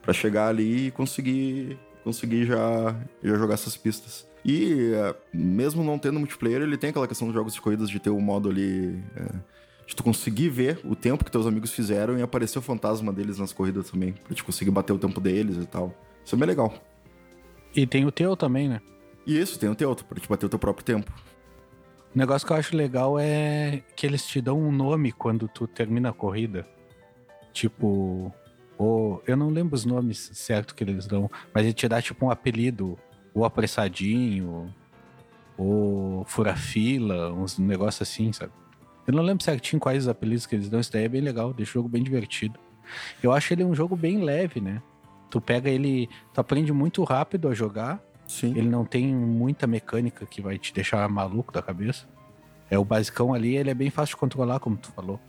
para 0.00 0.12
chegar 0.12 0.48
ali 0.48 0.86
e 0.86 0.90
conseguir, 0.90 1.78
conseguir 2.02 2.46
já, 2.46 2.96
já 3.22 3.36
jogar 3.36 3.54
essas 3.54 3.76
pistas. 3.76 4.26
E 4.44 4.92
é, 4.94 5.14
mesmo 5.32 5.84
não 5.84 5.98
tendo 5.98 6.18
multiplayer, 6.18 6.62
ele 6.62 6.76
tem 6.76 6.90
aquela 6.90 7.06
questão 7.06 7.28
dos 7.28 7.34
jogos 7.34 7.54
de 7.54 7.60
corridas 7.60 7.88
de 7.88 8.00
ter 8.00 8.10
o 8.10 8.16
um 8.16 8.20
modo 8.20 8.48
ali. 8.48 9.02
É, 9.16 9.62
de 9.86 9.96
tu 9.96 10.02
conseguir 10.02 10.48
ver 10.48 10.80
o 10.84 10.94
tempo 10.94 11.24
que 11.24 11.30
teus 11.30 11.46
amigos 11.46 11.72
fizeram 11.72 12.16
e 12.16 12.22
aparecer 12.22 12.58
o 12.58 12.62
fantasma 12.62 13.12
deles 13.12 13.38
nas 13.38 13.52
corridas 13.52 13.90
também. 13.90 14.12
Pra 14.12 14.34
te 14.34 14.42
conseguir 14.42 14.70
bater 14.70 14.92
o 14.92 14.98
tempo 14.98 15.20
deles 15.20 15.56
e 15.56 15.66
tal. 15.66 15.94
Isso 16.24 16.34
é 16.34 16.38
bem 16.38 16.46
legal. 16.46 16.72
E 17.74 17.86
tem 17.86 18.06
o 18.06 18.12
teu 18.12 18.36
também, 18.36 18.68
né? 18.68 18.80
E 19.26 19.38
isso, 19.38 19.58
tem 19.58 19.68
o 19.68 19.74
teu, 19.74 19.94
pra 19.94 20.18
te 20.18 20.28
bater 20.28 20.46
o 20.46 20.48
teu 20.48 20.58
próprio 20.58 20.84
tempo. 20.84 21.12
O 22.14 22.18
negócio 22.18 22.46
que 22.46 22.52
eu 22.52 22.56
acho 22.58 22.76
legal 22.76 23.18
é 23.18 23.82
que 23.96 24.06
eles 24.06 24.26
te 24.26 24.40
dão 24.40 24.60
um 24.60 24.70
nome 24.70 25.12
quando 25.12 25.48
tu 25.48 25.66
termina 25.66 26.10
a 26.10 26.12
corrida. 26.12 26.66
Tipo, 27.54 28.32
o, 28.78 29.18
eu 29.26 29.34
não 29.34 29.48
lembro 29.48 29.74
os 29.74 29.86
nomes 29.86 30.30
certo 30.34 30.74
que 30.74 30.84
eles 30.84 31.06
dão, 31.06 31.30
mas 31.54 31.64
ele 31.64 31.72
te 31.72 31.88
dá 31.88 32.02
tipo 32.02 32.26
um 32.26 32.30
apelido, 32.30 32.98
o 33.32 33.46
apressadinho, 33.46 34.74
o 35.56 36.22
fura-fila, 36.26 37.32
uns 37.32 37.58
negócios 37.58 38.02
assim, 38.02 38.30
sabe? 38.30 38.52
Eu 39.06 39.14
não 39.14 39.22
lembro 39.22 39.42
certinho 39.42 39.80
quais 39.80 40.04
os 40.04 40.08
apelidos 40.08 40.44
que 40.44 40.54
eles 40.54 40.68
dão, 40.68 40.80
isso 40.80 40.92
daí 40.92 41.04
é 41.04 41.08
bem 41.08 41.22
legal, 41.22 41.54
deixa 41.54 41.70
o 41.70 41.74
jogo 41.74 41.88
bem 41.88 42.02
divertido. 42.02 42.60
Eu 43.22 43.32
acho 43.32 43.54
ele 43.54 43.64
um 43.64 43.74
jogo 43.74 43.96
bem 43.96 44.22
leve, 44.22 44.60
né? 44.60 44.82
Tu 45.30 45.40
pega 45.40 45.70
ele, 45.70 46.10
tu 46.34 46.42
aprende 46.42 46.74
muito 46.74 47.02
rápido 47.04 47.48
a 47.48 47.54
jogar 47.54 48.02
Sim. 48.32 48.56
Ele 48.56 48.68
não 48.68 48.84
tem 48.84 49.14
muita 49.14 49.66
mecânica 49.66 50.24
que 50.24 50.40
vai 50.40 50.58
te 50.58 50.72
deixar 50.72 51.06
maluco 51.08 51.52
da 51.52 51.60
cabeça. 51.60 52.06
É 52.70 52.78
o 52.78 52.84
basicão 52.84 53.34
ali, 53.34 53.56
ele 53.56 53.70
é 53.70 53.74
bem 53.74 53.90
fácil 53.90 54.14
de 54.14 54.20
controlar, 54.20 54.58
como 54.58 54.76
tu 54.76 54.90
falou. 54.92 55.20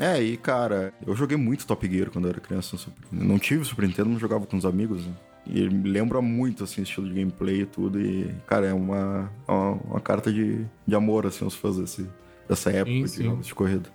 É, 0.00 0.20
e 0.20 0.36
cara, 0.36 0.92
eu 1.06 1.14
joguei 1.14 1.36
muito 1.36 1.66
Top 1.66 1.88
Gear 1.88 2.10
quando 2.10 2.24
eu 2.24 2.30
era 2.30 2.40
criança. 2.40 2.76
Não 3.12 3.38
tive 3.38 3.64
Super 3.64 3.86
Nintendo, 3.86 4.10
não 4.10 4.18
jogava 4.18 4.44
com 4.46 4.56
os 4.56 4.66
amigos. 4.66 5.06
Né? 5.06 5.12
E 5.46 5.60
ele 5.60 5.74
me 5.74 5.88
lembra 5.88 6.20
muito, 6.20 6.64
assim, 6.64 6.82
estilo 6.82 7.08
de 7.08 7.14
gameplay 7.14 7.60
e 7.60 7.66
tudo. 7.66 8.00
E, 8.00 8.34
cara, 8.46 8.66
é 8.66 8.74
uma, 8.74 9.30
uma, 9.46 9.70
uma 9.72 10.00
carta 10.00 10.32
de, 10.32 10.66
de 10.86 10.94
amor, 10.96 11.26
assim, 11.26 11.44
aos 11.44 11.54
fãs 11.54 11.76
desse, 11.76 12.08
dessa 12.48 12.70
época 12.70 12.90
sim, 12.90 13.06
sim. 13.06 13.18
de 13.18 13.28
jogos 13.28 13.46
de 13.46 13.54
corrida. 13.54 13.88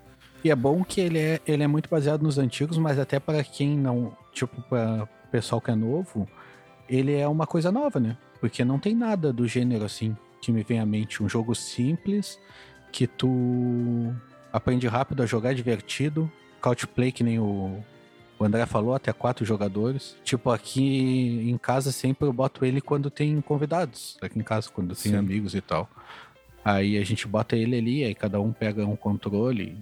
E 0.44 0.50
é 0.50 0.56
bom 0.56 0.84
que 0.84 1.02
ele 1.02 1.20
é, 1.20 1.42
ele 1.46 1.64
é 1.64 1.68
muito 1.68 1.90
baseado 1.90 2.22
nos 2.22 2.38
antigos, 2.38 2.78
mas 2.78 2.98
até 2.98 3.20
para 3.20 3.44
quem 3.44 3.78
não 3.78 4.16
tipo, 4.32 4.62
para 4.62 5.04
o 5.04 5.28
pessoal 5.30 5.60
que 5.60 5.72
é 5.72 5.76
novo, 5.76 6.28
ele 6.88 7.14
é 7.14 7.28
uma 7.28 7.48
coisa 7.48 7.72
nova, 7.72 8.00
né? 8.00 8.18
Porque 8.40 8.64
não 8.64 8.80
tem 8.80 8.96
nada 8.96 9.34
do 9.34 9.48
gênero 9.48 9.86
assim 9.86 10.16
que 10.42 10.52
me 10.52 10.64
vem 10.64 10.80
à 10.80 10.86
mente. 10.86 11.24
Um 11.24 11.30
jogo 11.30 11.56
simples 11.56 12.40
que 12.92 13.08
tu 13.08 14.14
aprende 14.52 14.88
rápido 14.88 15.24
a 15.24 15.26
jogar, 15.26 15.54
divertido. 15.54 16.32
Couch 16.62 16.88
play, 16.88 17.12
que 17.12 17.24
nem 17.24 17.40
o, 17.40 17.84
o 18.40 18.44
André 18.44 18.66
falou, 18.66 18.94
até 18.94 19.12
quatro 19.12 19.46
jogadores. 19.46 20.16
Tipo, 20.24 20.52
aqui 20.52 21.50
em 21.50 21.58
casa 21.58 21.92
sempre 21.92 22.28
eu 22.28 22.34
boto 22.34 22.66
ele 22.66 22.82
quando 22.82 23.10
tem 23.10 23.40
convidados. 23.42 24.18
Aqui 24.22 24.40
em 24.40 24.44
casa, 24.44 24.70
quando 24.70 24.96
tem 24.96 25.12
Sim. 25.12 25.18
amigos 25.18 25.56
e 25.56 25.62
tal. 25.62 25.90
Aí 26.64 26.98
a 26.98 27.04
gente 27.04 27.28
bota 27.28 27.56
ele 27.56 27.78
ali, 27.78 28.04
aí 28.04 28.14
cada 28.14 28.40
um 28.40 28.52
pega 28.52 28.86
um 28.86 28.96
controle. 28.96 29.78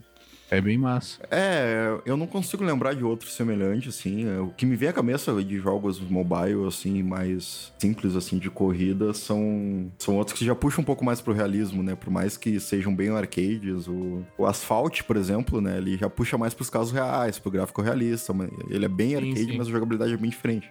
É 0.49 0.61
bem 0.61 0.77
massa. 0.77 1.19
É, 1.31 1.97
eu 2.05 2.15
não 2.15 2.27
consigo 2.27 2.63
lembrar 2.63 2.93
de 2.93 3.03
outro 3.03 3.27
semelhante, 3.29 3.89
assim. 3.89 4.27
É, 4.27 4.39
O 4.39 4.49
que 4.49 4.65
me 4.65 4.75
vem 4.75 4.89
à 4.89 4.93
cabeça 4.93 5.33
de 5.43 5.57
jogos 5.57 5.99
mobile, 5.99 6.67
assim, 6.67 7.01
mais 7.01 7.73
simples, 7.79 8.15
assim, 8.15 8.37
de 8.37 8.49
corrida, 8.49 9.11
são, 9.13 9.91
são 9.97 10.15
outros 10.17 10.37
que 10.37 10.45
já 10.45 10.53
puxam 10.53 10.81
um 10.81 10.85
pouco 10.85 11.03
mais 11.03 11.19
pro 11.19 11.33
realismo, 11.33 11.81
né? 11.81 11.95
Por 11.95 12.11
mais 12.11 12.37
que 12.37 12.59
sejam 12.59 12.95
bem 12.95 13.09
arcades. 13.09 13.87
O, 13.87 14.23
o 14.37 14.45
Asphalt, 14.45 15.01
por 15.03 15.17
exemplo, 15.17 15.59
né? 15.59 15.77
Ele 15.77 15.97
já 15.97 16.09
puxa 16.09 16.37
mais 16.37 16.53
pros 16.53 16.69
casos 16.69 16.91
reais, 16.93 17.39
pro 17.39 17.49
gráfico 17.49 17.81
realista. 17.81 18.31
Ele 18.69 18.85
é 18.85 18.89
bem 18.89 19.09
Sim, 19.09 19.15
arcade, 19.15 19.45
sim. 19.51 19.57
mas 19.57 19.67
a 19.67 19.71
jogabilidade 19.71 20.13
é 20.13 20.17
bem 20.17 20.29
diferente. 20.29 20.69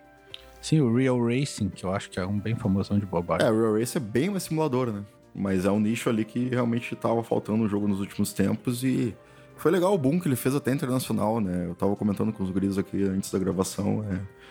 Sim, 0.60 0.80
o 0.80 0.94
Real 0.96 1.18
Racing, 1.22 1.68
que 1.68 1.84
eu 1.84 1.92
acho 1.92 2.08
que 2.10 2.18
é 2.18 2.24
um 2.24 2.38
bem 2.38 2.54
famosão 2.54 2.98
de 2.98 3.04
bobagem. 3.04 3.46
É, 3.46 3.50
o 3.50 3.60
Real 3.60 3.78
Race 3.78 3.96
é 3.96 4.00
bem 4.00 4.30
mais 4.30 4.44
simulador, 4.44 4.92
né? 4.92 5.02
Mas 5.34 5.64
é 5.64 5.70
um 5.70 5.80
nicho 5.80 6.08
ali 6.08 6.24
que 6.24 6.48
realmente 6.48 6.94
tava 6.94 7.22
faltando 7.24 7.58
no 7.58 7.68
jogo 7.68 7.88
nos 7.88 7.98
últimos 8.00 8.32
tempos 8.32 8.84
e 8.84 9.14
foi 9.56 9.70
legal 9.70 9.94
o 9.94 9.98
boom 9.98 10.20
que 10.20 10.28
ele 10.28 10.36
fez 10.36 10.54
até 10.54 10.72
internacional, 10.72 11.40
né? 11.40 11.66
Eu 11.68 11.74
tava 11.74 11.94
comentando 11.96 12.32
com 12.32 12.42
os 12.42 12.50
guris 12.50 12.78
aqui 12.78 13.02
antes 13.04 13.30
da 13.30 13.38
gravação. 13.38 14.04
é. 14.10 14.44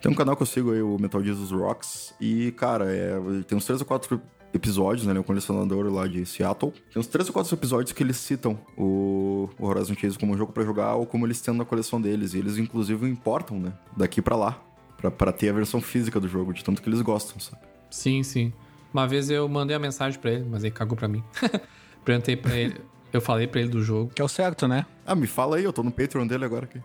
Tem 0.00 0.10
um 0.10 0.14
canal 0.14 0.34
que 0.34 0.42
eu 0.42 0.46
sigo 0.46 0.72
aí, 0.72 0.80
o 0.80 0.96
Metal 0.98 1.22
Jesus 1.22 1.50
Rocks, 1.50 2.14
e, 2.18 2.52
cara, 2.52 2.86
é, 2.90 3.12
tem 3.46 3.58
uns 3.58 3.66
três 3.66 3.80
ou 3.82 3.86
quatro 3.86 4.18
episódios, 4.52 5.06
né? 5.06 5.12
Ele 5.12 5.20
é 5.20 5.22
colecionador 5.22 5.92
lá 5.92 6.06
de 6.06 6.24
Seattle. 6.24 6.72
Tem 6.92 6.98
uns 6.98 7.06
três 7.06 7.28
ou 7.28 7.34
quatro 7.34 7.54
episódios 7.54 7.92
que 7.92 8.02
eles 8.02 8.16
citam 8.16 8.58
o, 8.78 9.50
o 9.58 9.66
Horizon 9.66 9.94
Chase 9.94 10.18
como 10.18 10.32
um 10.32 10.38
jogo 10.38 10.52
pra 10.52 10.64
jogar 10.64 10.94
ou 10.94 11.04
como 11.04 11.26
eles 11.26 11.40
têm 11.40 11.54
na 11.54 11.66
coleção 11.66 12.00
deles. 12.00 12.32
E 12.32 12.38
eles, 12.38 12.56
inclusive, 12.56 13.06
importam, 13.08 13.60
né? 13.60 13.72
Daqui 13.96 14.22
pra 14.22 14.36
lá. 14.36 14.58
Pra 15.16 15.32
ter 15.32 15.48
a 15.48 15.52
versão 15.52 15.80
física 15.80 16.18
do 16.18 16.28
jogo, 16.28 16.52
de 16.52 16.62
tanto 16.62 16.82
que 16.82 16.88
eles 16.88 17.00
gostam, 17.00 17.38
sabe? 17.38 17.62
Sim, 17.90 18.22
sim. 18.22 18.52
Uma 18.92 19.06
vez 19.06 19.30
eu 19.30 19.48
mandei 19.48 19.74
a 19.74 19.78
mensagem 19.78 20.18
pra 20.18 20.30
ele, 20.30 20.46
mas 20.48 20.64
ele 20.64 20.72
cagou 20.72 20.96
pra 20.96 21.08
mim. 21.08 21.22
Perguntei 22.04 22.36
pra 22.36 22.54
ele. 22.54 22.80
Eu 23.12 23.20
falei 23.20 23.46
pra 23.46 23.60
ele 23.60 23.70
do 23.70 23.82
jogo. 23.82 24.12
Que 24.14 24.22
é 24.22 24.24
o 24.24 24.28
certo, 24.28 24.68
né? 24.68 24.86
Ah, 25.06 25.14
me 25.14 25.26
fala 25.26 25.56
aí, 25.56 25.64
eu 25.64 25.72
tô 25.72 25.82
no 25.82 25.90
Patreon 25.90 26.26
dele 26.26 26.44
agora 26.44 26.64
aqui. 26.64 26.80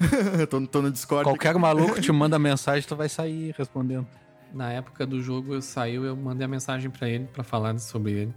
eu 0.38 0.46
tô, 0.46 0.66
tô 0.66 0.82
no 0.82 0.90
Discord. 0.90 1.24
Qualquer 1.24 1.56
maluco 1.56 2.00
te 2.00 2.10
manda 2.12 2.38
mensagem, 2.38 2.86
tu 2.86 2.96
vai 2.96 3.08
sair 3.08 3.54
respondendo. 3.56 4.06
Na 4.52 4.72
época 4.72 5.06
do 5.06 5.20
jogo 5.20 5.54
eu 5.54 5.62
saiu, 5.62 6.04
eu 6.04 6.16
mandei 6.16 6.44
a 6.44 6.48
mensagem 6.48 6.90
pra 6.90 7.08
ele 7.08 7.26
pra 7.32 7.44
falar 7.44 7.78
sobre 7.78 8.12
ele. 8.12 8.34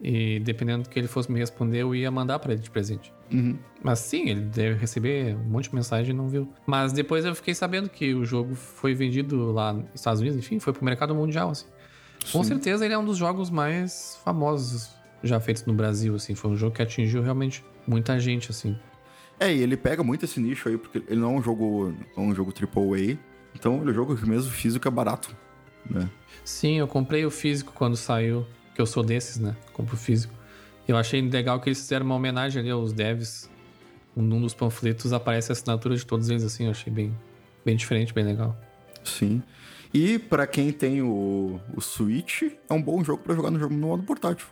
E 0.00 0.40
dependendo 0.40 0.82
do 0.84 0.88
que 0.88 0.98
ele 0.98 1.06
fosse 1.06 1.30
me 1.30 1.38
responder, 1.38 1.78
eu 1.78 1.94
ia 1.94 2.10
mandar 2.10 2.38
pra 2.40 2.52
ele 2.52 2.60
de 2.60 2.70
presente. 2.70 3.12
Uhum. 3.30 3.56
Mas 3.82 4.00
sim, 4.00 4.28
ele 4.28 4.40
deve 4.40 4.78
receber 4.78 5.36
um 5.36 5.44
monte 5.44 5.68
de 5.68 5.74
mensagem 5.74 6.12
e 6.12 6.16
não 6.16 6.28
viu. 6.28 6.52
Mas 6.66 6.92
depois 6.92 7.24
eu 7.24 7.34
fiquei 7.34 7.54
sabendo 7.54 7.88
que 7.88 8.12
o 8.12 8.24
jogo 8.24 8.54
foi 8.54 8.94
vendido 8.94 9.52
lá 9.52 9.72
nos 9.72 9.86
Estados 9.94 10.20
Unidos, 10.20 10.38
enfim, 10.38 10.58
foi 10.58 10.72
pro 10.72 10.84
mercado 10.84 11.14
mundial, 11.14 11.50
assim. 11.50 11.66
Com 12.32 12.42
Sim. 12.42 12.50
certeza 12.50 12.84
ele 12.84 12.94
é 12.94 12.98
um 12.98 13.04
dos 13.04 13.16
jogos 13.16 13.48
mais 13.48 14.20
famosos 14.24 14.90
já 15.22 15.40
feitos 15.40 15.64
no 15.64 15.72
Brasil, 15.72 16.14
assim. 16.14 16.34
Foi 16.34 16.50
um 16.50 16.56
jogo 16.56 16.74
que 16.74 16.82
atingiu 16.82 17.22
realmente 17.22 17.64
muita 17.86 18.18
gente, 18.18 18.50
assim. 18.50 18.76
É, 19.38 19.52
e 19.52 19.60
ele 19.60 19.76
pega 19.76 20.02
muito 20.02 20.24
esse 20.24 20.40
nicho 20.40 20.68
aí, 20.68 20.76
porque 20.76 21.02
ele 21.08 21.20
não 21.20 21.34
é 21.34 21.38
um 21.38 21.42
jogo, 21.42 21.94
não 22.16 22.24
é 22.24 22.26
um 22.28 22.34
jogo 22.34 22.52
AAA. 22.52 23.18
Então 23.54 23.80
ele 23.80 23.88
é 23.88 23.92
um 23.92 23.94
jogo 23.94 24.16
que 24.16 24.28
mesmo 24.28 24.50
físico 24.50 24.86
é 24.86 24.90
barato, 24.90 25.34
né? 25.88 26.08
Sim, 26.44 26.78
eu 26.78 26.88
comprei 26.88 27.24
o 27.24 27.30
físico 27.30 27.72
quando 27.74 27.96
saiu, 27.96 28.46
que 28.74 28.80
eu 28.80 28.86
sou 28.86 29.02
desses, 29.02 29.38
né? 29.38 29.56
Compro 29.72 29.94
o 29.94 29.98
físico. 29.98 30.32
Eu 30.86 30.96
achei 30.96 31.20
legal 31.20 31.60
que 31.60 31.68
eles 31.68 31.80
fizeram 31.80 32.06
uma 32.06 32.14
homenagem 32.14 32.60
ali 32.60 32.70
aos 32.70 32.92
devs. 32.92 33.50
Num 34.14 34.40
dos 34.40 34.52
panfletos 34.52 35.12
aparece 35.12 35.50
a 35.50 35.54
assinatura 35.54 35.96
de 35.96 36.04
todos 36.04 36.28
eles, 36.28 36.44
assim. 36.44 36.64
Eu 36.64 36.72
achei 36.72 36.92
bem, 36.92 37.16
bem 37.64 37.76
diferente, 37.76 38.12
bem 38.12 38.24
legal. 38.24 38.56
Sim. 39.04 39.42
E 39.94 40.18
pra 40.18 40.46
quem 40.46 40.72
tem 40.72 41.02
o, 41.02 41.60
o 41.74 41.80
Switch, 41.80 42.42
é 42.42 42.74
um 42.74 42.82
bom 42.82 43.04
jogo 43.04 43.22
pra 43.22 43.34
jogar 43.34 43.50
no 43.50 43.58
jogo 43.58 43.74
no 43.74 43.88
modo 43.88 44.02
portátil. 44.02 44.46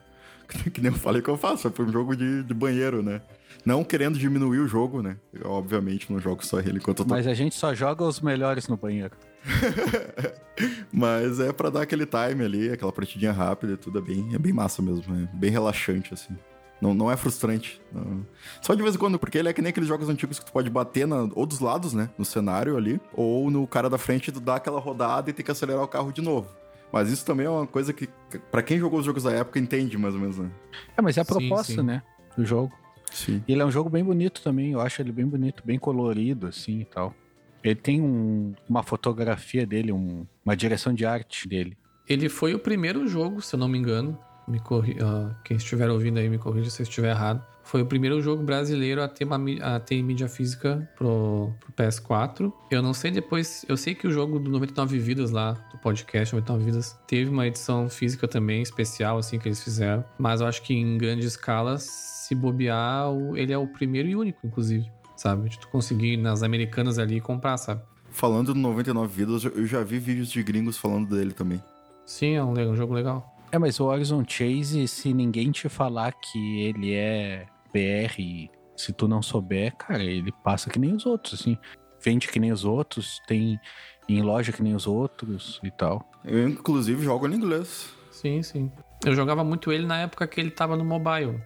Que 0.73 0.81
nem 0.81 0.91
eu 0.93 0.99
falei 0.99 1.23
que 1.23 1.29
eu 1.29 1.37
faço, 1.37 1.71
foi 1.71 1.85
um 1.85 1.93
jogo 1.93 2.17
de, 2.17 2.43
de 2.43 2.55
banheiro, 2.55 3.03
né? 3.03 3.21
Não 3.65 3.85
querendo 3.85 4.19
diminuir 4.19 4.61
o 4.61 4.69
jogo, 4.69 5.03
né? 5.03 5.17
Eu, 5.33 5.51
obviamente 5.51 6.11
não 6.11 6.19
jogo 6.19 6.45
só 6.45 6.61
ele 6.61 6.79
enquanto 6.79 7.01
eu 7.01 7.05
tô 7.05 7.15
Mas 7.15 7.27
a 7.27 7.35
gente 7.35 7.55
só 7.55 7.75
joga 7.75 8.05
os 8.05 8.21
melhores 8.21 8.69
no 8.69 8.77
banheiro. 8.77 9.17
Mas 10.93 11.41
é 11.41 11.53
pra 11.53 11.71
dar 11.71 11.83
aquele 11.83 12.07
time 12.07 12.45
ali, 12.45 12.71
aquela 12.71 12.93
partidinha 12.93 13.33
rápida 13.33 13.75
e 13.75 13.77
tudo 13.77 13.99
é 13.99 14.03
bem, 14.03 14.35
é 14.35 14.39
bem 14.39 14.53
massa 14.53 14.81
mesmo, 14.83 15.15
é 15.15 15.29
bem 15.37 15.51
relaxante, 15.51 16.15
assim. 16.15 16.37
Não, 16.81 16.95
não 16.95 17.11
é 17.11 17.17
frustrante. 17.17 17.81
não. 17.93 18.27
Só 18.63 18.75
de 18.75 18.83
vez 18.83 18.95
em 18.95 18.99
quando, 18.99 19.19
porque 19.19 19.37
ele 19.37 19.49
é 19.49 19.53
que 19.53 19.61
nem 19.61 19.69
aqueles 19.69 19.89
jogos 19.89 20.09
antigos 20.09 20.39
que 20.39 20.47
tu 20.47 20.53
pode 20.53 20.71
bater 20.71 21.07
na, 21.07 21.29
ou 21.35 21.45
dos 21.45 21.61
lados, 21.61 21.93
né? 21.93 22.09
No 22.17 22.25
cenário 22.25 22.77
ali, 22.77 22.99
ou 23.13 23.51
no 23.51 23.67
cara 23.67 23.91
da 23.91 23.99
frente 23.99 24.33
tu 24.33 24.41
dá 24.41 24.57
aquela 24.57 24.81
rodada 24.81 25.29
e 25.29 25.33
tem 25.33 25.45
que 25.45 25.51
acelerar 25.51 25.83
o 25.83 25.89
carro 25.89 26.11
de 26.11 26.23
novo. 26.23 26.49
Mas 26.93 27.11
isso 27.11 27.25
também 27.25 27.47
é 27.47 27.51
uma 27.51 27.67
coisa 27.67 27.93
que, 27.93 28.09
pra 28.51 28.63
quem 28.63 28.79
jogou 28.79 28.99
os 29.01 29.07
jogos 29.07 29.23
da 29.23 29.33
época, 29.33 29.59
entende 29.59 29.97
mais 29.97 30.15
ou 30.15 30.21
menos, 30.21 30.39
né? 30.39 30.51
É, 30.97 31.01
mas 31.01 31.17
é 31.17 31.21
a 31.21 31.25
Sim, 31.25 31.33
proposta, 31.33 31.73
sim. 31.75 31.83
né? 31.83 32.03
Do 32.37 32.45
jogo. 32.45 32.73
Sim. 33.13 33.43
E 33.47 33.53
ele 33.53 33.63
é 33.63 33.65
um 33.65 33.71
jogo 33.71 33.89
bem 33.91 34.03
bonito 34.05 34.41
também, 34.43 34.73
eu 34.73 34.81
acho 34.81 35.01
ele 35.03 35.13
bem 35.13 35.27
bonito, 35.27 35.63
bem 35.65 35.79
colorido, 35.79 36.47
assim 36.47 36.81
e 36.81 36.85
tal. 36.85 37.15
Ele 37.63 37.75
tem 37.75 38.01
um- 38.01 38.55
uma 38.69 38.83
fotografia 38.83 39.67
dele, 39.67 39.93
um- 39.93 40.25
uma 40.45 40.57
direção 40.57 40.95
de 40.95 41.05
arte 41.05 41.47
dele. 41.49 41.77
Ele 42.09 42.29
foi 42.29 42.55
o 42.55 42.59
primeiro 42.59 43.07
jogo, 43.07 43.41
se 43.43 43.55
eu 43.55 43.59
não 43.61 43.69
me 43.69 43.79
engano. 43.79 44.19
Me 44.51 44.59
corri... 44.61 44.97
ah, 45.01 45.31
quem 45.45 45.57
estiver 45.57 45.89
ouvindo 45.91 46.19
aí 46.19 46.29
me 46.29 46.39
corrija 46.39 46.69
se 46.71 46.83
eu 46.83 46.85
estiver 46.85 47.11
errado. 47.11 47.43
Foi 47.63 47.83
o 47.83 47.87
primeiro 47.87 48.21
jogo 48.21 48.43
brasileiro 48.43 49.01
a 49.01 49.07
ter, 49.07 49.25
uma, 49.25 49.39
a 49.63 49.79
ter 49.79 50.03
mídia 50.03 50.29
física 50.29 50.91
pro, 50.97 51.53
pro 51.61 51.73
PS4. 51.73 52.53
Eu 52.71 52.83
não 52.83 52.93
sei 52.93 53.13
depois. 53.13 53.65
Eu 53.69 53.77
sei 53.77 53.95
que 53.95 54.09
o 54.09 54.11
jogo 54.11 54.41
do 54.41 54.51
99 54.51 54.99
Vidas 54.99 55.31
lá, 55.31 55.53
do 55.71 55.79
podcast 55.79 56.35
99 56.35 56.65
Vidas, 56.65 56.99
teve 57.07 57.31
uma 57.31 57.47
edição 57.47 57.89
física 57.89 58.27
também, 58.27 58.61
especial, 58.61 59.19
assim, 59.19 59.39
que 59.39 59.47
eles 59.47 59.63
fizeram. 59.63 60.05
Mas 60.19 60.41
eu 60.41 60.49
acho 60.49 60.63
que 60.63 60.75
em 60.75 60.99
grande 60.99 61.27
escala, 61.27 61.77
se 61.79 62.35
bobear, 62.35 63.07
ele 63.37 63.53
é 63.53 63.59
o 63.59 63.67
primeiro 63.69 64.09
e 64.09 64.17
único, 64.17 64.45
inclusive. 64.45 64.91
Sabe? 65.17 65.49
De 65.51 65.59
tu 65.61 65.69
conseguir 65.69 66.15
ir 66.15 66.17
nas 66.17 66.43
americanas 66.43 66.99
ali 66.99 67.21
comprar, 67.21 67.57
sabe? 67.57 67.83
Falando 68.11 68.53
do 68.53 68.59
99 68.59 69.13
Vidas, 69.15 69.45
eu 69.45 69.67
já 69.67 69.85
vi 69.85 69.99
vídeos 70.01 70.29
de 70.29 70.43
gringos 70.43 70.77
falando 70.77 71.15
dele 71.15 71.33
também. 71.33 71.63
Sim, 72.05 72.35
é 72.35 72.43
um, 72.43 72.53
le- 72.53 72.67
um 72.67 72.75
jogo 72.75 72.95
legal. 72.95 73.37
É, 73.53 73.59
mas 73.59 73.81
o 73.81 73.87
Horizon 73.87 74.25
Chase, 74.27 74.87
se 74.87 75.13
ninguém 75.13 75.51
te 75.51 75.69
falar 75.69 76.13
que 76.13 76.61
ele 76.61 76.95
é 76.95 77.47
BR, 77.73 78.51
se 78.77 78.93
tu 78.93 79.09
não 79.09 79.21
souber, 79.21 79.75
cara, 79.77 80.03
ele 80.03 80.33
passa 80.45 80.71
que 80.71 80.79
nem 80.79 80.95
os 80.95 81.05
outros, 81.05 81.41
assim. 81.41 81.59
Vende 82.03 82.29
que 82.29 82.39
nem 82.39 82.53
os 82.53 82.65
outros, 82.65 83.21
tem 83.27 83.61
em 84.09 84.23
loja 84.23 84.53
que 84.53 84.63
nem 84.63 84.75
os 84.75 84.87
outros 84.87 85.61
e 85.63 85.71
tal. 85.71 86.09
Eu, 86.25 86.49
inclusive, 86.49 87.03
jogo 87.03 87.29
em 87.29 87.35
inglês. 87.35 87.93
Sim, 88.11 88.43
sim. 88.43 88.71
Eu 89.05 89.15
jogava 89.15 89.43
muito 89.43 89.73
ele 89.73 89.87
na 89.87 89.99
época 89.99 90.27
que 90.27 90.41
ele 90.41 90.51
tava 90.51 90.77
no 90.77 90.85
mobile, 90.85 91.41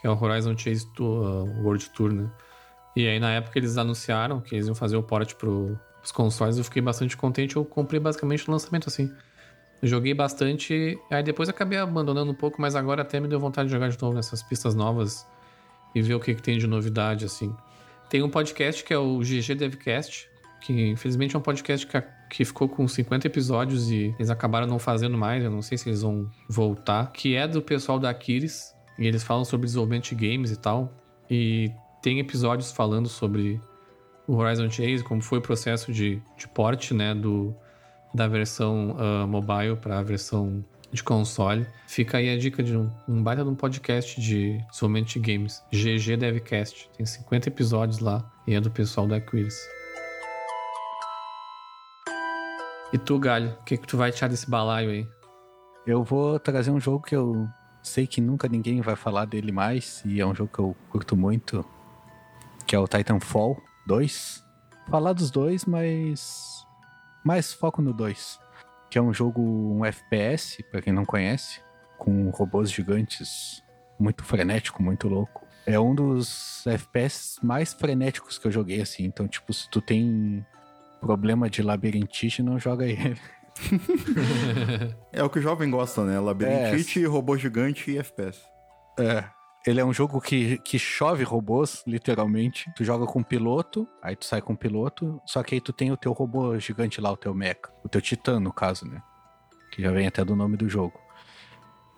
que 0.00 0.06
é 0.06 0.10
o 0.10 0.20
Horizon 0.20 0.56
Chase 0.56 0.86
uh, 0.98 1.62
World 1.62 1.90
Tour, 1.90 2.12
né? 2.12 2.30
E 2.96 3.06
aí 3.06 3.20
na 3.20 3.30
época 3.32 3.58
eles 3.58 3.76
anunciaram 3.76 4.40
que 4.40 4.54
eles 4.54 4.66
iam 4.66 4.74
fazer 4.74 4.96
o 4.96 5.02
port 5.02 5.34
pro, 5.34 5.78
pros 5.98 6.10
consoles, 6.10 6.56
eu 6.56 6.64
fiquei 6.64 6.80
bastante 6.80 7.16
contente, 7.16 7.56
eu 7.56 7.64
comprei 7.64 8.00
basicamente 8.00 8.48
no 8.48 8.52
lançamento 8.52 8.88
assim. 8.88 9.12
Joguei 9.82 10.14
bastante, 10.14 10.98
aí 11.10 11.22
depois 11.22 11.48
acabei 11.48 11.78
abandonando 11.78 12.32
um 12.32 12.34
pouco, 12.34 12.60
mas 12.60 12.74
agora 12.74 13.02
até 13.02 13.20
me 13.20 13.28
deu 13.28 13.38
vontade 13.38 13.68
de 13.68 13.74
jogar 13.74 13.88
de 13.88 14.00
novo 14.00 14.14
nessas 14.14 14.42
pistas 14.42 14.74
novas 14.74 15.26
e 15.94 16.00
ver 16.00 16.14
o 16.14 16.20
que, 16.20 16.34
que 16.34 16.42
tem 16.42 16.58
de 16.58 16.66
novidade, 16.66 17.24
assim. 17.24 17.54
Tem 18.08 18.22
um 18.22 18.30
podcast 18.30 18.82
que 18.84 18.92
é 18.92 18.98
o 18.98 19.18
GG 19.18 19.54
Devcast, 19.54 20.28
que 20.60 20.88
infelizmente 20.88 21.36
é 21.36 21.38
um 21.38 21.42
podcast 21.42 21.86
que, 21.86 22.02
que 22.30 22.44
ficou 22.44 22.68
com 22.68 22.86
50 22.88 23.26
episódios 23.26 23.90
e 23.90 24.14
eles 24.18 24.30
acabaram 24.30 24.66
não 24.66 24.78
fazendo 24.78 25.16
mais, 25.18 25.44
eu 25.44 25.50
não 25.50 25.62
sei 25.62 25.76
se 25.76 25.88
eles 25.88 26.02
vão 26.02 26.30
voltar, 26.48 27.12
que 27.12 27.34
é 27.34 27.46
do 27.46 27.60
pessoal 27.60 27.98
da 27.98 28.10
Aquiles, 28.10 28.74
e 28.98 29.06
eles 29.06 29.22
falam 29.22 29.44
sobre 29.44 29.66
desenvolvimento 29.66 30.14
de 30.14 30.14
games 30.14 30.50
e 30.50 30.56
tal, 30.56 30.92
e 31.30 31.70
tem 32.02 32.18
episódios 32.18 32.72
falando 32.72 33.08
sobre 33.08 33.60
o 34.26 34.36
Horizon 34.36 34.70
Chase, 34.70 35.04
como 35.04 35.22
foi 35.22 35.38
o 35.38 35.42
processo 35.42 35.92
de, 35.92 36.20
de 36.36 36.48
porte, 36.48 36.94
né, 36.94 37.14
do, 37.14 37.54
da 38.16 38.26
versão 38.26 38.96
ah, 38.98 39.26
mobile 39.26 39.76
para 39.76 39.98
a 39.98 40.02
versão 40.02 40.64
de 40.90 41.04
console. 41.04 41.66
Fica 41.86 42.18
aí 42.18 42.34
a 42.34 42.38
dica 42.38 42.62
de 42.62 42.76
um, 42.76 42.90
um 43.06 43.22
baita 43.22 43.44
de 43.44 43.50
um 43.50 43.54
podcast 43.54 44.20
de 44.20 44.58
de 45.04 45.18
games, 45.20 45.62
GG 45.70 46.16
Devcast. 46.16 46.90
Tem 46.96 47.04
50 47.04 47.48
episódios 47.48 47.98
lá 47.98 48.24
e 48.46 48.54
é 48.54 48.60
do 48.60 48.70
pessoal 48.70 49.06
da 49.06 49.16
Aquiles. 49.16 49.56
E 52.92 52.98
tu, 52.98 53.18
Galho, 53.18 53.50
o 53.60 53.64
que, 53.64 53.76
que 53.76 53.86
tu 53.86 53.96
vai 53.96 54.10
tirar 54.10 54.28
desse 54.28 54.48
balaio 54.48 54.90
aí? 54.90 55.08
Eu 55.86 56.02
vou 56.02 56.38
trazer 56.38 56.70
um 56.70 56.80
jogo 56.80 57.04
que 57.04 57.14
eu 57.14 57.46
sei 57.82 58.06
que 58.06 58.20
nunca 58.20 58.48
ninguém 58.48 58.80
vai 58.80 58.96
falar 58.96 59.26
dele 59.26 59.52
mais, 59.52 60.02
e 60.04 60.20
é 60.20 60.26
um 60.26 60.34
jogo 60.34 60.50
que 60.52 60.58
eu 60.58 60.76
curto 60.90 61.16
muito, 61.16 61.64
que 62.66 62.74
é 62.74 62.78
o 62.78 62.88
Titanfall 62.88 63.56
2. 63.86 64.44
falar 64.88 65.12
dos 65.12 65.30
dois, 65.30 65.64
mas 65.64 66.65
mais 67.26 67.52
foco 67.52 67.82
no 67.82 67.92
2, 67.92 68.38
que 68.88 68.96
é 68.96 69.02
um 69.02 69.12
jogo 69.12 69.42
um 69.42 69.84
FPS, 69.84 70.62
para 70.70 70.80
quem 70.80 70.92
não 70.92 71.04
conhece, 71.04 71.60
com 71.98 72.30
robôs 72.30 72.70
gigantes, 72.70 73.64
muito 73.98 74.22
frenético, 74.22 74.80
muito 74.80 75.08
louco. 75.08 75.44
É 75.66 75.78
um 75.80 75.92
dos 75.92 76.64
FPS 76.64 77.40
mais 77.42 77.72
frenéticos 77.72 78.38
que 78.38 78.46
eu 78.46 78.52
joguei 78.52 78.80
assim, 78.80 79.04
então 79.04 79.26
tipo, 79.26 79.52
se 79.52 79.68
tu 79.68 79.80
tem 79.80 80.46
problema 81.00 81.50
de 81.50 81.62
labirintite, 81.62 82.44
não 82.44 82.60
joga 82.60 82.86
ele. 82.86 83.18
é 85.12 85.24
o 85.24 85.28
que 85.28 85.40
o 85.40 85.42
jovem 85.42 85.68
gosta, 85.68 86.04
né? 86.04 86.20
Labirintite, 86.20 87.02
é. 87.02 87.08
robô 87.08 87.36
gigante 87.36 87.90
e 87.90 87.98
FPS. 87.98 88.40
É. 89.00 89.24
Ele 89.66 89.80
é 89.80 89.84
um 89.84 89.92
jogo 89.92 90.20
que, 90.20 90.58
que 90.58 90.78
chove 90.78 91.24
robôs, 91.24 91.82
literalmente. 91.88 92.70
Tu 92.76 92.84
joga 92.84 93.04
com 93.04 93.18
um 93.18 93.22
piloto, 93.24 93.88
aí 94.00 94.14
tu 94.14 94.24
sai 94.24 94.40
com 94.40 94.52
um 94.52 94.56
piloto, 94.56 95.20
só 95.26 95.42
que 95.42 95.56
aí 95.56 95.60
tu 95.60 95.72
tem 95.72 95.90
o 95.90 95.96
teu 95.96 96.12
robô 96.12 96.56
gigante 96.56 97.00
lá, 97.00 97.10
o 97.10 97.16
teu 97.16 97.34
mecha. 97.34 97.56
O 97.82 97.88
teu 97.88 98.00
titã, 98.00 98.38
no 98.38 98.52
caso, 98.52 98.86
né? 98.86 99.02
Que 99.72 99.82
já 99.82 99.90
vem 99.90 100.06
até 100.06 100.24
do 100.24 100.36
nome 100.36 100.56
do 100.56 100.68
jogo. 100.68 101.00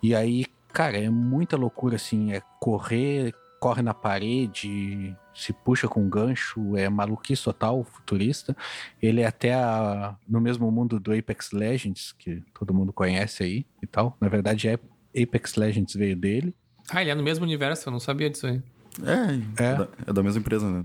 E 0.03 0.15
aí, 0.15 0.47
cara, 0.73 0.97
é 0.97 1.11
muita 1.11 1.59
loucura, 1.59 1.97
assim. 1.97 2.33
É 2.33 2.41
correr, 2.59 3.35
corre 3.61 3.83
na 3.83 3.93
parede, 3.93 5.15
se 5.35 5.53
puxa 5.53 5.87
com 5.87 6.09
gancho, 6.09 6.75
é 6.75 6.89
maluquice 6.89 7.45
total, 7.45 7.85
futurista. 7.85 8.57
Ele 9.03 9.21
é 9.21 9.27
até 9.27 9.53
a, 9.53 10.17
no 10.27 10.41
mesmo 10.41 10.71
mundo 10.71 10.99
do 10.99 11.13
Apex 11.13 11.53
Legends, 11.53 12.13
que 12.13 12.43
todo 12.59 12.73
mundo 12.73 12.95
conhece 12.95 13.43
aí 13.43 13.67
e 13.83 13.87
tal. 13.87 14.17
Na 14.19 14.29
verdade, 14.29 14.69
é 14.69 14.79
Apex 15.23 15.55
Legends 15.57 15.95
veio 15.95 16.17
dele. 16.17 16.55
Ah, 16.90 17.02
ele 17.02 17.11
é 17.11 17.14
no 17.14 17.23
mesmo 17.23 17.45
universo, 17.45 17.88
eu 17.88 17.92
não 17.92 18.00
sabia 18.00 18.30
disso 18.30 18.47
aí. 18.47 18.62
É, 19.04 19.62
é, 19.62 19.66
é, 19.66 19.75
da, 19.76 19.88
é 20.07 20.12
da 20.12 20.23
mesma 20.23 20.40
empresa, 20.40 20.71
né? 20.71 20.85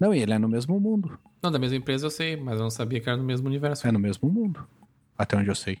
Não, 0.00 0.14
e 0.14 0.20
ele 0.20 0.32
é 0.32 0.38
no 0.38 0.48
mesmo 0.48 0.78
mundo. 0.78 1.18
Não, 1.42 1.50
da 1.50 1.58
mesma 1.58 1.76
empresa 1.76 2.06
eu 2.06 2.10
sei, 2.10 2.36
mas 2.36 2.56
eu 2.56 2.62
não 2.62 2.70
sabia 2.70 3.00
que 3.00 3.08
era 3.08 3.18
no 3.18 3.24
mesmo 3.24 3.46
universo. 3.46 3.86
É 3.86 3.92
no 3.92 3.98
mesmo 3.98 4.30
mundo. 4.30 4.66
Até 5.16 5.36
onde 5.36 5.48
eu 5.48 5.54
sei. 5.54 5.78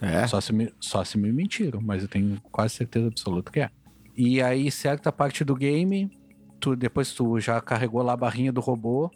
É. 0.00 0.26
Só 0.26 0.40
se 0.40 0.52
me, 0.52 0.72
só 0.80 1.04
se 1.04 1.18
me 1.18 1.32
mentiram, 1.32 1.80
mas 1.80 2.02
eu 2.02 2.08
tenho 2.08 2.40
quase 2.50 2.74
certeza 2.74 3.06
absoluta 3.06 3.50
que 3.50 3.60
é. 3.60 3.70
E 4.16 4.40
aí, 4.40 4.70
certa 4.70 5.12
parte 5.12 5.44
do 5.44 5.54
game, 5.54 6.10
tu, 6.60 6.74
depois 6.74 7.12
tu 7.12 7.38
já 7.40 7.60
carregou 7.60 8.02
lá 8.02 8.12
a 8.12 8.16
barrinha 8.16 8.52
do 8.52 8.60
robô, 8.60 9.10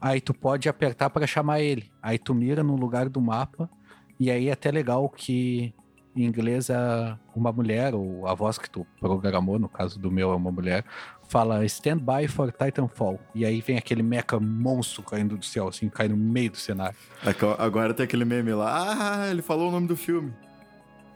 aí 0.00 0.20
tu 0.20 0.34
pode 0.34 0.68
apertar 0.68 1.10
para 1.10 1.26
chamar 1.26 1.60
ele. 1.60 1.90
Aí 2.02 2.18
tu 2.18 2.34
mira 2.34 2.62
no 2.62 2.76
lugar 2.76 3.08
do 3.08 3.20
mapa, 3.20 3.70
e 4.18 4.30
aí 4.30 4.48
é 4.48 4.52
até 4.52 4.70
legal 4.70 5.08
que 5.08 5.74
em 6.14 6.24
inglês 6.24 6.68
é 6.70 7.16
uma 7.34 7.52
mulher, 7.52 7.94
ou 7.94 8.26
a 8.26 8.34
voz 8.34 8.58
que 8.58 8.68
tu 8.68 8.86
programou, 9.00 9.58
no 9.58 9.68
caso 9.68 9.98
do 9.98 10.10
meu 10.10 10.30
é 10.32 10.36
uma 10.36 10.50
mulher, 10.50 10.84
fala 11.28 11.64
Stand 11.64 11.98
by 11.98 12.28
for 12.28 12.52
Titanfall. 12.52 13.18
E 13.34 13.44
aí 13.44 13.60
vem 13.60 13.78
aquele 13.78 14.02
mecha 14.02 14.38
monstro 14.38 15.02
caindo 15.02 15.36
do 15.36 15.44
céu, 15.44 15.68
assim, 15.68 15.88
cai 15.88 16.08
no 16.08 16.16
meio 16.16 16.50
do 16.50 16.56
cenário. 16.56 16.96
É 17.24 17.62
agora 17.62 17.94
tem 17.94 18.04
aquele 18.04 18.24
meme 18.24 18.52
lá, 18.52 19.22
ah, 19.22 19.30
ele 19.30 19.42
falou 19.42 19.68
o 19.68 19.72
nome 19.72 19.86
do 19.86 19.96
filme. 19.96 20.32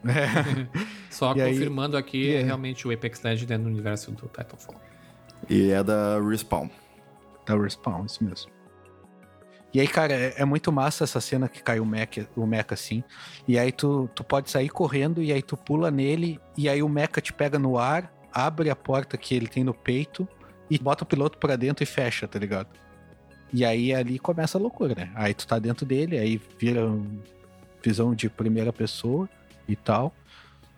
É. 0.05 0.67
Só 1.09 1.33
e 1.35 1.43
confirmando 1.43 1.97
aí, 1.97 2.01
aqui, 2.01 2.35
é 2.35 2.43
realmente 2.43 2.87
o 2.87 2.91
Apex 2.91 3.21
Legends 3.21 3.51
é 3.51 3.57
no 3.57 3.69
universo 3.69 4.11
do 4.11 4.27
Titanfall. 4.27 4.81
E 5.49 5.71
é 5.71 5.83
da 5.83 6.19
Respawn. 6.19 6.69
Da 7.45 7.55
Respawn, 7.55 8.05
isso 8.05 8.23
mesmo. 8.23 8.56
E 9.77 9.79
aí, 9.79 9.87
cara, 9.87 10.11
é, 10.11 10.33
é, 10.37 10.43
muito 10.43 10.71
massa 10.71 11.03
essa 11.03 11.21
cena 11.21 11.47
que 11.47 11.61
cai 11.61 11.79
o 11.79 11.85
mecha, 11.85 12.27
o 12.35 12.47
mecha 12.47 12.73
assim. 12.73 13.03
E 13.47 13.59
aí 13.59 13.71
tu, 13.71 14.09
tu 14.15 14.23
pode 14.23 14.49
sair 14.49 14.69
correndo 14.69 15.21
e 15.21 15.31
aí 15.31 15.43
tu 15.43 15.55
pula 15.55 15.91
nele 15.91 16.39
e 16.57 16.67
aí 16.67 16.81
o 16.81 16.89
mecha 16.89 17.21
te 17.21 17.31
pega 17.31 17.59
no 17.59 17.77
ar, 17.77 18.11
abre 18.33 18.71
a 18.71 18.75
porta 18.75 19.15
que 19.17 19.35
ele 19.35 19.45
tem 19.45 19.63
no 19.63 19.75
peito 19.75 20.27
e 20.67 20.79
bota 20.79 21.03
o 21.03 21.05
piloto 21.05 21.37
para 21.37 21.55
dentro 21.55 21.83
e 21.83 21.85
fecha, 21.85 22.27
tá 22.27 22.39
ligado? 22.39 22.69
E 23.53 23.63
aí 23.63 23.93
ali 23.93 24.17
começa 24.17 24.57
a 24.57 24.61
loucura, 24.61 24.95
né? 24.95 25.11
Aí 25.13 25.35
tu 25.35 25.45
tá 25.45 25.59
dentro 25.59 25.85
dele, 25.85 26.17
aí 26.17 26.41
vira 26.57 26.81
visão 27.83 28.15
de 28.15 28.31
primeira 28.31 28.73
pessoa 28.73 29.29
e 29.67 29.75
tal. 29.75 30.11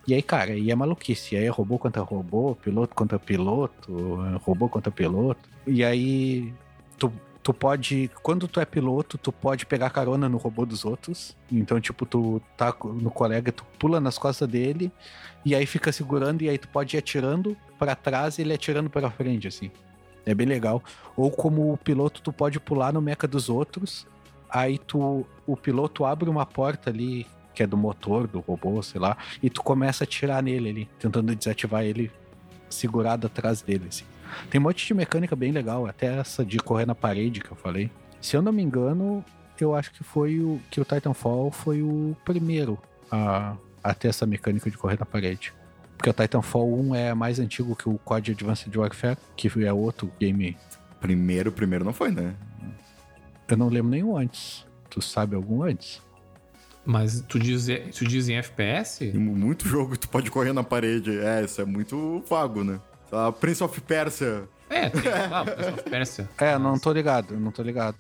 E 0.05 0.13
aí, 0.13 0.21
cara, 0.21 0.51
aí 0.51 0.71
é 0.71 0.75
maluquice. 0.75 1.35
E 1.35 1.38
aí 1.38 1.45
é 1.45 1.49
robô 1.49 1.79
contra 1.79 2.01
robô, 2.01 2.53
piloto 2.53 2.93
contra 2.93 3.17
piloto, 3.17 4.17
robô 4.43 4.67
contra 4.67 4.91
piloto. 4.91 5.49
E 5.65 5.85
aí 5.85 6.53
tu 6.97 7.09
tu 7.49 7.53
pode, 7.53 8.12
quando 8.21 8.47
tu 8.47 8.59
é 8.59 8.65
piloto, 8.65 9.17
tu 9.17 9.31
pode 9.31 9.65
pegar 9.65 9.89
carona 9.89 10.29
no 10.29 10.38
robô 10.38 10.67
dos 10.67 10.85
outros. 10.85 11.35
Então, 11.51 11.81
tipo, 11.81 12.05
tu 12.05 12.39
tá 12.55 12.71
no 12.83 13.09
colega, 13.09 13.51
tu 13.51 13.65
pula 13.79 13.99
nas 13.99 14.19
costas 14.19 14.47
dele 14.47 14.91
e 15.43 15.55
aí 15.55 15.65
fica 15.65 15.91
segurando 15.91 16.43
e 16.43 16.49
aí 16.49 16.59
tu 16.59 16.67
pode 16.67 16.95
ir 16.95 16.99
atirando 16.99 17.57
para 17.79 17.95
trás 17.95 18.38
e 18.38 18.43
ele 18.43 18.53
atirando 18.53 18.88
para 18.88 19.09
frente, 19.09 19.47
assim. 19.47 19.71
É 20.27 20.35
bem 20.35 20.45
legal. 20.45 20.83
Ou 21.17 21.31
como 21.31 21.73
o 21.73 21.77
piloto, 21.77 22.21
tu 22.21 22.31
pode 22.31 22.59
pular 22.59 22.93
no 22.93 23.01
meca 23.01 23.27
dos 23.27 23.49
outros. 23.49 24.05
Aí 24.47 24.77
tu, 24.77 25.25
o 25.47 25.57
piloto 25.57 26.05
abre 26.05 26.29
uma 26.29 26.45
porta 26.45 26.91
ali 26.91 27.25
que 27.55 27.63
é 27.63 27.67
do 27.67 27.75
motor 27.75 28.27
do 28.27 28.41
robô, 28.41 28.79
sei 28.83 29.01
lá, 29.01 29.17
e 29.41 29.49
tu 29.49 29.63
começa 29.63 30.03
a 30.03 30.05
atirar 30.05 30.43
nele 30.43 30.69
ali, 30.69 30.89
tentando 30.99 31.35
desativar 31.35 31.83
ele 31.83 32.12
segurado 32.69 33.25
atrás 33.25 33.63
dele, 33.63 33.88
assim. 33.89 34.05
Tem 34.49 34.59
um 34.59 34.63
monte 34.63 34.85
de 34.85 34.93
mecânica 34.93 35.35
bem 35.35 35.51
legal, 35.51 35.85
até 35.85 36.19
essa 36.19 36.45
de 36.45 36.57
correr 36.57 36.85
na 36.85 36.95
parede 36.95 37.41
que 37.41 37.51
eu 37.51 37.57
falei. 37.57 37.91
Se 38.21 38.35
eu 38.35 38.41
não 38.41 38.51
me 38.51 38.61
engano, 38.61 39.23
eu 39.59 39.75
acho 39.75 39.91
que 39.91 40.03
foi 40.03 40.39
o 40.39 40.59
que 40.69 40.79
o 40.79 40.85
Titanfall 40.85 41.51
foi 41.51 41.81
o 41.81 42.15
primeiro 42.25 42.77
a, 43.11 43.55
a 43.83 43.93
ter 43.93 44.09
essa 44.09 44.25
mecânica 44.25 44.69
de 44.69 44.77
correr 44.77 44.99
na 44.99 45.05
parede. 45.05 45.53
Porque 45.97 46.09
o 46.09 46.13
Titanfall 46.13 46.79
1 46.79 46.95
é 46.95 47.13
mais 47.13 47.39
antigo 47.39 47.75
que 47.75 47.89
o 47.89 47.97
COD 47.97 48.31
Advanced 48.31 48.73
Warfare, 48.73 49.17
que 49.35 49.51
é 49.65 49.73
outro 49.73 50.09
game. 50.19 50.57
Primeiro, 51.01 51.51
primeiro 51.51 51.83
não 51.83 51.93
foi, 51.93 52.11
né? 52.11 52.35
Eu 53.47 53.57
não 53.57 53.67
lembro 53.67 53.91
nenhum 53.91 54.15
antes. 54.15 54.65
Tu 54.89 55.01
sabe 55.01 55.35
algum 55.35 55.63
antes? 55.63 56.01
Mas 56.85 57.21
tu 57.27 57.37
diz, 57.37 57.67
tu 57.97 58.05
diz 58.05 58.29
em 58.29 58.37
FPS? 58.37 59.11
Muito 59.13 59.67
jogo 59.67 59.97
tu 59.97 60.07
pode 60.07 60.31
correr 60.31 60.53
na 60.53 60.63
parede. 60.63 61.19
É, 61.19 61.43
isso 61.43 61.61
é 61.61 61.65
muito 61.65 62.23
vago, 62.29 62.63
né? 62.63 62.79
Uh, 63.11 63.31
Prince 63.33 63.63
of 63.63 63.81
Persia. 63.81 64.47
É, 64.69 64.89
tem, 64.89 65.11
ah, 65.11 65.43
Prince 65.43 65.69
of 65.69 65.89
Persia. 65.89 66.29
É, 66.39 66.57
não 66.57 66.77
tô 66.77 66.91
ligado, 66.91 67.39
não 67.39 67.51
tô 67.51 67.63
ligado. 67.63 67.97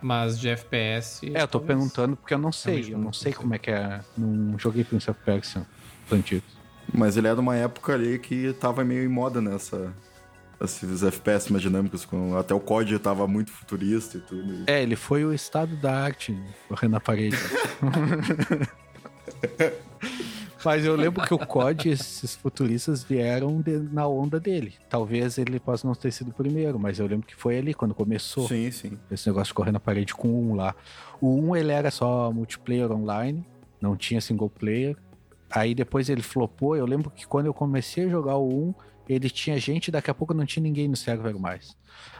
Mas 0.00 0.38
de 0.38 0.50
FPS. 0.50 1.20
É, 1.34 1.42
eu 1.42 1.48
tô 1.48 1.58
perguntando 1.58 2.16
porque 2.16 2.34
eu 2.34 2.38
não 2.38 2.52
sei. 2.52 2.92
Eu 2.92 2.98
não 2.98 3.12
sei 3.12 3.32
como 3.32 3.54
é 3.54 3.58
que 3.58 3.70
é. 3.70 4.00
Não 4.16 4.58
joguei 4.58 4.84
Prince 4.84 5.10
of 5.10 5.18
Persia 5.24 5.66
antigo. 6.12 6.44
Mas 6.92 7.16
ele 7.16 7.28
é 7.28 7.34
de 7.34 7.40
uma 7.40 7.56
época 7.56 7.94
ali 7.94 8.18
que 8.18 8.52
tava 8.54 8.84
meio 8.84 9.02
em 9.02 9.08
moda 9.08 9.40
nessa. 9.40 9.92
Esses 10.60 11.02
FPS 11.02 11.50
mais 11.50 11.62
dinâmicos, 11.62 12.04
com, 12.04 12.36
até 12.36 12.54
o 12.54 12.60
COD 12.60 12.98
tava 12.98 13.26
muito 13.26 13.50
futurista 13.50 14.18
e 14.18 14.20
tudo. 14.20 14.64
É, 14.66 14.82
ele 14.82 14.96
foi 14.96 15.24
o 15.24 15.32
estado 15.32 15.74
da 15.76 15.92
arte 15.92 16.38
correndo 16.68 16.92
na 16.92 17.00
parede. 17.00 17.36
Mas 20.64 20.84
eu 20.84 20.96
lembro 20.96 21.22
que 21.26 21.34
o 21.34 21.38
COD, 21.38 21.90
esses 21.90 22.34
futuristas 22.34 23.04
vieram 23.04 23.60
de, 23.60 23.78
na 23.78 24.06
onda 24.06 24.40
dele. 24.40 24.74
Talvez 24.88 25.36
ele 25.36 25.60
possa 25.60 25.86
não 25.86 25.94
ter 25.94 26.10
sido 26.10 26.28
o 26.28 26.32
primeiro, 26.32 26.78
mas 26.78 26.98
eu 26.98 27.06
lembro 27.06 27.26
que 27.26 27.36
foi 27.36 27.58
ali 27.58 27.74
quando 27.74 27.94
começou. 27.94 28.48
Sim, 28.48 28.70
sim. 28.70 28.98
Esse 29.10 29.28
negócio 29.28 29.48
de 29.48 29.54
correr 29.54 29.72
na 29.72 29.80
parede 29.80 30.14
com 30.14 30.28
um 30.28 30.54
lá. 30.54 30.74
O 31.20 31.28
um 31.28 31.54
ele 31.54 31.70
era 31.70 31.90
só 31.90 32.32
multiplayer 32.32 32.90
online, 32.90 33.44
não 33.80 33.96
tinha 33.96 34.20
single 34.20 34.48
player. 34.48 34.96
Aí 35.50 35.74
depois 35.74 36.08
ele 36.08 36.22
flopou. 36.22 36.76
Eu 36.76 36.86
lembro 36.86 37.10
que 37.10 37.26
quando 37.26 37.46
eu 37.46 37.54
comecei 37.54 38.06
a 38.06 38.08
jogar 38.08 38.36
o 38.36 38.68
1, 38.68 38.74
ele 39.08 39.30
tinha 39.30 39.58
gente, 39.58 39.90
daqui 39.90 40.10
a 40.10 40.14
pouco 40.14 40.32
não 40.32 40.46
tinha 40.46 40.62
ninguém 40.62 40.88
no 40.88 40.96
server 40.96 41.38
mais. 41.38 41.76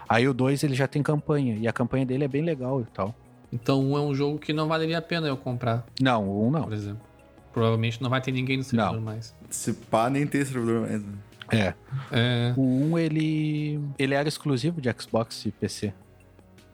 Aí 0.09 0.29
o 0.29 0.35
2 0.35 0.63
ele 0.63 0.75
já 0.75 0.87
tem 0.87 1.03
campanha, 1.03 1.57
e 1.57 1.67
a 1.67 1.73
campanha 1.73 2.05
dele 2.05 2.25
é 2.25 2.29
bem 2.29 2.43
legal 2.43 2.81
e 2.81 2.85
tal. 2.85 3.15
Então 3.53 3.83
um 3.83 3.97
é 3.97 4.01
um 4.01 4.15
jogo 4.15 4.39
que 4.39 4.53
não 4.53 4.69
valeria 4.69 4.99
a 4.99 5.03
pena 5.03 5.27
eu 5.27 5.37
comprar. 5.37 5.87
Não, 6.01 6.29
o 6.29 6.47
1 6.47 6.51
não. 6.51 6.63
Por 6.65 6.73
exemplo. 6.73 7.14
Provavelmente 7.55 8.03
não 8.03 8.11
vai 8.11 8.21
ter 8.21 8.33
ninguém 8.33 8.57
no 8.57 8.65
servidor 8.65 8.97
não. 8.97 9.01
mais. 9.01 9.33
Se 9.49 9.73
pá, 9.73 10.11
nem 10.11 10.27
tem 10.27 10.45
servidor 10.45 10.81
mais. 10.81 11.01
Né? 11.01 11.13
É. 11.53 11.75
é. 12.11 12.55
O 12.57 12.63
1, 12.63 12.99
ele, 12.99 13.81
ele 13.97 14.13
era 14.13 14.29
exclusivo 14.29 14.81
de 14.81 14.93
Xbox 14.99 15.47
e 15.47 15.53
PC. 15.53 15.95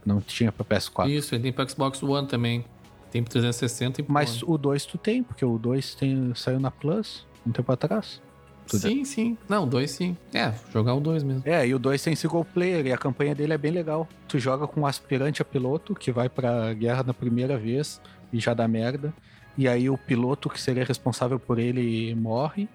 Não 0.06 0.22
tinha 0.22 0.50
pra 0.50 0.64
PS4. 0.64 1.10
Isso, 1.10 1.34
ele 1.34 1.42
tem 1.42 1.52
pra 1.52 1.68
Xbox 1.68 2.02
One 2.02 2.26
também. 2.26 2.64
Tem 3.10 3.22
pro 3.22 3.30
360 3.30 4.00
e 4.00 4.04
pro 4.04 4.12
Mas 4.12 4.42
One. 4.42 4.54
o 4.54 4.56
2 4.56 4.86
tu 4.86 4.96
tem, 4.96 5.22
porque 5.22 5.44
o 5.44 5.58
2 5.58 5.94
tem, 5.96 6.32
saiu 6.34 6.58
na 6.58 6.70
Plus 6.70 7.26
um 7.46 7.50
tempo 7.50 7.70
atrás. 7.70 8.22
sim, 8.66 9.04
sim. 9.04 9.36
Não, 9.46 9.64
o 9.64 9.66
2 9.66 9.90
sim. 9.90 10.16
É, 10.32 10.54
jogar 10.72 10.94
o 10.94 11.00
2 11.00 11.22
mesmo. 11.24 11.42
É, 11.44 11.66
e 11.66 11.74
o 11.74 11.78
2 11.78 12.02
tem 12.02 12.16
single 12.16 12.44
player 12.44 12.86
e 12.86 12.92
a 12.92 12.96
campanha 12.96 13.34
dele 13.34 13.52
é 13.52 13.58
bem 13.58 13.72
legal. 13.72 14.08
Tu 14.26 14.38
joga 14.38 14.66
com 14.66 14.82
um 14.82 14.86
aspirante 14.86 15.42
a 15.42 15.44
piloto 15.44 15.94
que 15.94 16.10
vai 16.10 16.30
pra 16.30 16.72
guerra 16.72 17.02
na 17.02 17.12
primeira 17.12 17.58
vez 17.58 18.00
e 18.32 18.40
já 18.40 18.54
dá 18.54 18.66
merda. 18.66 19.12
E 19.60 19.68
aí 19.68 19.90
o 19.90 19.98
piloto 19.98 20.48
que 20.48 20.58
seria 20.58 20.86
responsável 20.86 21.38
por 21.38 21.58
ele 21.58 22.14
morre. 22.14 22.66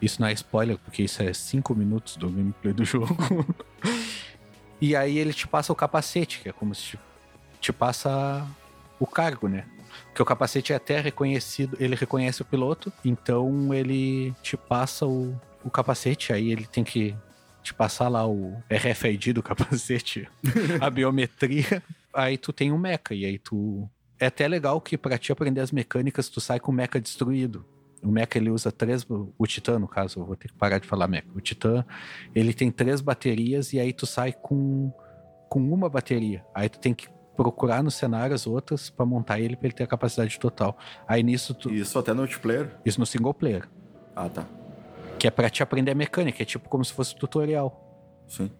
Isso 0.00 0.22
não 0.22 0.26
é 0.26 0.32
spoiler, 0.32 0.78
porque 0.78 1.02
isso 1.02 1.22
é 1.22 1.30
5 1.34 1.74
minutos 1.74 2.16
do 2.16 2.30
gameplay 2.30 2.72
do 2.72 2.82
jogo. 2.82 3.14
e 4.80 4.96
aí 4.96 5.18
ele 5.18 5.34
te 5.34 5.46
passa 5.46 5.70
o 5.74 5.76
capacete, 5.76 6.40
que 6.40 6.48
é 6.48 6.52
como 6.52 6.74
se 6.74 6.98
te, 7.60 7.74
passa 7.74 8.48
o 8.98 9.06
cargo, 9.06 9.48
né? 9.48 9.66
Porque 10.06 10.22
o 10.22 10.24
capacete 10.24 10.72
é 10.72 10.76
até 10.76 10.98
reconhecido, 10.98 11.76
ele 11.78 11.94
reconhece 11.94 12.40
o 12.40 12.46
piloto, 12.46 12.90
então 13.04 13.74
ele 13.74 14.32
te 14.42 14.56
passa 14.56 15.04
o, 15.04 15.38
o 15.62 15.68
capacete, 15.68 16.32
aí 16.32 16.52
ele 16.52 16.66
tem 16.66 16.84
que 16.84 17.14
te 17.62 17.74
passar 17.74 18.08
lá 18.08 18.26
o 18.26 18.56
RFID 18.70 19.34
do 19.34 19.42
capacete, 19.42 20.26
a 20.80 20.88
biometria, 20.88 21.82
aí 22.14 22.38
tu 22.38 22.50
tem 22.50 22.72
um 22.72 22.78
mecha, 22.78 23.12
e 23.12 23.26
aí 23.26 23.38
tu. 23.38 23.86
É 24.18 24.26
até 24.26 24.48
legal 24.48 24.80
que 24.80 24.96
pra 24.96 25.18
te 25.18 25.30
aprender 25.30 25.60
as 25.60 25.70
mecânicas, 25.70 26.28
tu 26.28 26.40
sai 26.40 26.58
com 26.58 26.72
o 26.72 26.74
mecha 26.74 27.00
destruído. 27.00 27.64
O 28.02 28.08
mecha 28.08 28.36
ele 28.36 28.50
usa 28.50 28.70
três. 28.70 29.06
O 29.08 29.46
Titã, 29.46 29.78
no 29.78 29.88
caso, 29.88 30.20
eu 30.20 30.24
vou 30.24 30.36
ter 30.36 30.48
que 30.48 30.54
parar 30.54 30.78
de 30.78 30.86
falar 30.86 31.08
mecha. 31.08 31.26
O 31.34 31.40
Titã, 31.40 31.84
ele 32.34 32.54
tem 32.54 32.70
três 32.70 33.00
baterias 33.00 33.72
e 33.72 33.80
aí 33.80 33.92
tu 33.92 34.06
sai 34.06 34.32
com, 34.32 34.92
com 35.48 35.60
uma 35.60 35.88
bateria. 35.88 36.44
Aí 36.54 36.68
tu 36.68 36.78
tem 36.78 36.94
que 36.94 37.08
procurar 37.36 37.82
no 37.82 37.90
cenário 37.90 38.34
as 38.34 38.46
outras 38.46 38.88
pra 38.88 39.04
montar 39.04 39.38
ele 39.38 39.56
pra 39.56 39.66
ele 39.66 39.74
ter 39.74 39.84
a 39.84 39.86
capacidade 39.86 40.38
total. 40.38 40.76
Aí 41.06 41.22
nisso 41.22 41.54
tu. 41.54 41.70
Isso 41.70 41.98
até 41.98 42.12
no 42.12 42.20
multiplayer? 42.20 42.70
Isso 42.84 42.98
no 42.98 43.06
single 43.06 43.34
player. 43.34 43.68
Ah, 44.14 44.28
tá. 44.28 44.46
Que 45.18 45.26
é 45.26 45.30
pra 45.30 45.50
te 45.50 45.62
aprender 45.62 45.90
a 45.90 45.94
mecânica, 45.94 46.42
é 46.42 46.46
tipo 46.46 46.68
como 46.68 46.84
se 46.84 46.92
fosse 46.92 47.14
tutorial. 47.14 47.82
Sim. 48.26 48.50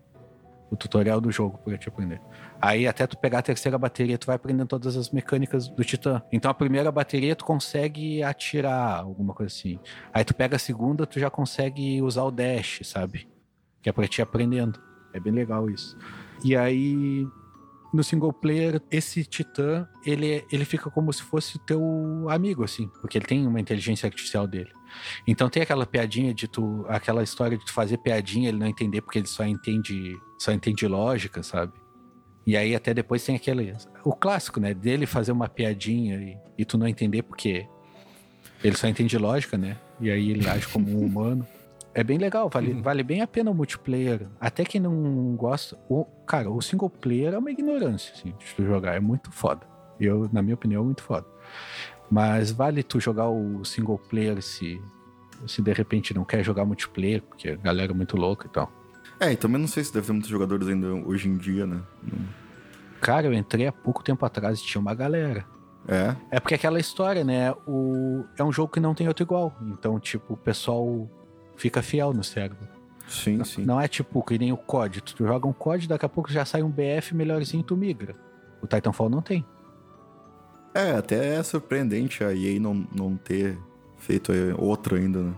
O 0.71 0.77
tutorial 0.77 1.21
do 1.21 1.31
jogo 1.31 1.59
pra 1.59 1.79
te 1.79 1.88
aprender. 1.88 2.21
Aí 2.61 2.87
até 2.87 3.07
tu 3.07 3.16
pegar 3.16 3.40
a 3.40 3.42
terceira 3.42 3.79
bateria, 3.79 4.19
tu 4.19 4.27
vai 4.27 4.37
aprendendo 4.37 4.69
todas 4.69 4.97
as 4.97 5.11
mecânicas 5.11 5.69
do 5.69 5.85
Titã. 5.85 6.23
Então 6.33 6.51
a 6.51 6.55
primeira 6.55 6.90
bateria 6.90 7.37
tu 7.37 7.45
consegue 7.45 8.23
atirar, 8.23 9.01
alguma 9.01 9.35
coisa 9.35 9.53
assim. 9.53 9.79
Aí 10.12 10.25
tu 10.25 10.35
pega 10.35 10.57
a 10.57 10.59
segunda, 10.59 11.07
tu 11.07 11.21
já 11.21 11.31
consegue 11.31 12.01
usar 12.03 12.25
o 12.25 12.31
dash, 12.31 12.81
sabe? 12.85 13.29
Que 13.83 13.88
é 13.88 13.92
pra 13.92 14.09
te 14.09 14.19
ir 14.19 14.23
aprendendo. 14.23 14.81
É 15.12 15.21
bem 15.21 15.33
legal 15.33 15.71
isso. 15.71 15.97
E 16.45 16.57
aí 16.57 17.27
no 17.92 18.05
single 18.05 18.33
player, 18.33 18.81
esse 18.90 19.25
titã, 19.25 19.88
ele, 20.05 20.45
ele 20.53 20.64
fica 20.64 20.90
como 20.90 21.12
se 21.12 21.23
fosse 21.23 21.59
teu 21.61 22.27
amigo, 22.29 22.62
assim, 22.62 22.88
porque 23.01 23.16
ele 23.16 23.25
tem 23.25 23.47
uma 23.47 23.61
inteligência 23.61 24.07
artificial 24.07 24.47
dele. 24.47 24.71
Então 25.27 25.49
tem 25.49 25.62
aquela 25.62 25.87
piadinha 25.87 26.35
de 26.35 26.47
tu, 26.47 26.85
aquela 26.88 27.23
história 27.23 27.57
de 27.57 27.64
tu 27.64 27.73
fazer 27.73 27.99
piadinha, 27.99 28.49
ele 28.49 28.59
não 28.59 28.66
entender 28.66 29.01
porque 29.01 29.19
ele 29.19 29.27
só 29.27 29.45
entende, 29.45 30.14
só 30.38 30.53
entende 30.53 30.87
lógica, 30.87 31.42
sabe? 31.42 31.73
E 32.47 32.57
aí 32.57 32.75
até 32.77 32.95
depois 32.95 33.25
tem 33.25 33.35
aquele, 33.35 33.75
o 34.05 34.13
clássico, 34.13 34.61
né, 34.61 34.73
dele 34.73 35.05
fazer 35.05 35.33
uma 35.33 35.49
piadinha 35.49 36.17
e, 36.17 36.39
e 36.59 36.65
tu 36.65 36.79
não 36.79 36.87
entender 36.87 37.23
porque 37.23 37.67
ele 38.63 38.77
só 38.77 38.87
entende 38.87 39.19
lógica, 39.19 39.59
né? 39.59 39.77
E 40.01 40.11
aí 40.11 40.31
ele 40.31 40.49
age 40.49 40.69
como 40.69 40.89
um 40.89 41.05
humano. 41.05 41.47
É 41.93 42.05
bem 42.05 42.19
legal, 42.19 42.49
vale, 42.53 42.73
Uhum. 42.73 42.83
vale 42.83 43.03
bem 43.03 43.21
a 43.23 43.27
pena 43.27 43.51
o 43.51 43.55
multiplayer. 43.55 44.27
Até 44.39 44.65
quem 44.65 44.81
não 44.81 45.35
gosta. 45.35 45.77
O, 45.89 46.05
cara, 46.27 46.51
o 46.51 46.61
single 46.61 46.91
player 46.91 47.33
é 47.35 47.39
uma 47.39 47.51
ignorância, 47.51 48.13
assim, 48.15 48.33
de 48.39 48.55
tu 48.55 48.65
jogar. 48.65 48.95
É 48.95 49.01
muito 49.01 49.33
foda. 49.33 49.67
Eu, 49.99 50.29
na 50.33 50.43
minha 50.43 50.55
opinião, 50.55 50.83
é 50.83 50.85
muito 50.85 51.03
foda. 51.03 51.27
Mas 52.11 52.51
vale 52.53 52.83
tu 52.83 53.01
jogar 53.01 53.29
o 53.31 53.65
single 53.65 53.99
player 53.99 54.41
se, 54.43 54.81
se 55.47 55.63
de 55.63 55.73
repente 55.73 56.15
não 56.15 56.25
quer 56.25 56.45
jogar 56.45 56.65
multiplayer, 56.67 57.23
porque 57.23 57.49
a 57.49 57.57
galera 57.57 57.93
é 57.93 57.95
muito 57.95 58.17
louca 58.17 58.47
e 58.47 58.51
tal. 58.51 58.71
É, 59.19 59.33
e 59.33 59.37
também 59.37 59.61
não 59.61 59.69
sei 59.69 59.83
se 59.83 59.93
deve 59.93 60.07
ter 60.07 60.13
muitos 60.13 60.31
jogadores 60.31 60.69
ainda 60.69 60.89
hoje 60.89 61.29
em 61.29 61.37
dia, 61.37 61.67
né? 61.67 61.81
Cara, 63.01 63.27
eu 63.27 63.33
entrei 63.33 63.67
há 63.67 63.73
pouco 63.73 64.03
tempo 64.03 64.25
atrás 64.25 64.59
e 64.59 64.65
tinha 64.65 64.81
uma 64.81 64.95
galera. 64.95 65.45
É, 65.89 66.17
É 66.31 66.41
porque 66.41 66.55
aquela 66.55 66.81
história, 66.81 67.25
né? 67.25 67.53
O, 67.67 68.25
é 68.37 68.45
um 68.45 68.53
jogo 68.53 68.73
que 68.73 68.81
não 68.81 68.95
tem 68.95 69.07
outro 69.09 69.23
igual. 69.23 69.57
Então, 69.63 69.99
tipo, 70.01 70.35
o 70.35 70.37
pessoal 70.37 71.09
fica 71.57 71.83
fiel 71.83 72.13
no 72.13 72.25
cérebro. 72.25 72.69
sim, 73.09 73.43
sim. 73.45 73.65
Não 73.65 73.81
é 73.81 73.89
tipo 73.89 74.23
que 74.23 74.39
nem 74.39 74.53
o 74.53 74.57
COD. 74.57 75.01
Tu 75.01 75.27
joga 75.27 75.47
um 75.47 75.53
COD, 75.53 75.89
daqui 75.89 76.05
a 76.05 76.09
pouco 76.09 76.31
já 76.31 76.45
sai 76.45 76.63
um 76.63 76.71
BF 76.71 77.15
melhorzinho 77.15 77.61
e 77.61 77.65
tu 77.65 77.77
migra. 77.77 78.17
O 78.61 78.67
Titanfall 78.67 79.09
não 79.09 79.23
tem. 79.23 79.45
É, 80.75 80.93
até 80.93 81.37
é 81.37 81.43
surpreendente 81.43 82.23
a 82.23 82.35
EA 82.35 82.61
não, 82.61 82.87
não 82.95 83.17
ter 83.17 83.57
feito 83.97 84.33
é, 84.33 84.55
outro 84.59 84.97
ainda, 84.97 85.23
né? 85.23 85.35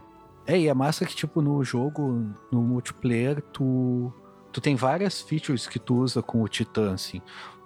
É, 0.49 0.59
e 0.59 0.67
é 0.67 0.73
massa 0.73 1.05
que, 1.05 1.15
tipo, 1.15 1.43
no 1.43 1.63
jogo, 1.63 2.35
no 2.51 2.63
multiplayer, 2.63 3.43
tu, 3.53 4.11
tu 4.51 4.63
tem 4.63 4.75
várias 4.75 5.21
features 5.21 5.67
que 5.67 5.79
tu 5.79 5.97
usa 5.97 6.23
com 6.23 6.41
o 6.43 6.49
Titã, 6.49 6.95
assim. 6.95 7.21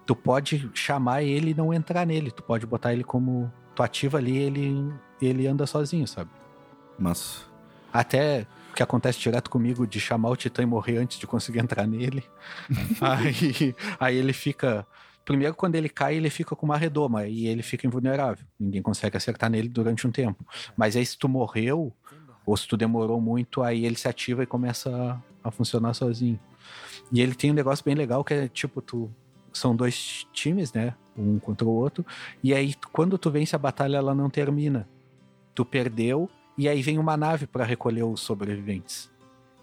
Tu 0.05 0.17
pode 0.17 0.69
chamar 0.75 1.23
ele 1.23 1.53
e 1.53 1.55
não 1.55 1.73
entrar 1.73 2.05
nele. 2.05 2.33
Tu 2.33 2.43
pode 2.43 2.67
botar 2.67 2.93
ele 2.93 3.05
como. 3.05 3.53
Tu 3.73 3.85
ativa 3.85 4.19
ali 4.19 4.37
ele 4.37 4.93
ele 5.21 5.47
anda 5.47 5.65
sozinho, 5.65 6.09
sabe? 6.09 6.31
Mas. 6.99 7.47
Até 7.93 8.49
que 8.75 8.83
acontece 8.83 9.21
direto 9.21 9.49
comigo 9.49 9.87
de 9.87 10.01
chamar 10.01 10.31
o 10.31 10.37
Titã 10.37 10.63
e 10.63 10.67
morrer 10.67 10.97
antes 10.97 11.21
de 11.21 11.27
conseguir 11.27 11.61
entrar 11.61 11.87
nele. 11.87 12.25
aí, 13.01 13.77
aí 14.01 14.17
ele 14.17 14.33
fica. 14.33 14.85
Primeiro, 15.25 15.55
quando 15.55 15.77
ele 15.77 15.89
cai, 15.89 16.17
ele 16.17 16.31
fica 16.31 16.57
com 16.57 16.67
uma 16.67 16.77
redoma 16.77 17.29
e 17.29 17.47
ele 17.47 17.63
fica 17.63 17.87
invulnerável. 17.87 18.45
Ninguém 18.59 18.83
consegue 18.83 19.17
acertar 19.17 19.49
nele 19.49 19.69
durante 19.69 20.05
um 20.05 20.11
tempo. 20.11 20.45
Mas 20.77 20.97
aí, 20.97 21.07
se 21.07 21.17
tu 21.17 21.29
morreu, 21.29 21.95
ou 22.45 22.57
se 22.57 22.67
tu 22.67 22.77
demorou 22.77 23.21
muito, 23.21 23.63
aí 23.63 23.85
ele 23.85 23.97
se 23.97 24.09
ativa 24.09 24.43
e 24.43 24.47
começa 24.47 25.21
a, 25.45 25.49
a 25.49 25.51
funcionar 25.51 25.95
sozinho. 25.95 26.39
E 27.11 27.21
ele 27.21 27.35
tem 27.35 27.51
um 27.51 27.55
negócio 27.55 27.85
bem 27.85 27.95
legal 27.95 28.25
que 28.25 28.35
é 28.35 28.49
tipo, 28.49 28.81
tu. 28.81 29.11
São 29.53 29.77
dois 29.77 30.27
times, 30.33 30.73
né? 30.73 30.95
Um 31.15 31.39
contra 31.39 31.67
o 31.67 31.71
outro. 31.71 32.07
E 32.43 32.55
aí, 32.55 32.75
quando 32.91 33.19
tu 33.19 33.31
vence 33.31 33.55
a 33.55 33.59
batalha, 33.59 33.99
ela 33.99 34.15
não 34.15 34.31
termina. 34.31 34.89
Tu 35.55 35.63
perdeu, 35.63 36.31
e 36.57 36.69
aí 36.69 36.83
vem 36.83 36.99
uma 36.99 37.17
nave 37.17 37.47
para 37.47 37.65
recolher 37.65 38.03
os 38.03 38.21
sobreviventes. 38.21 39.11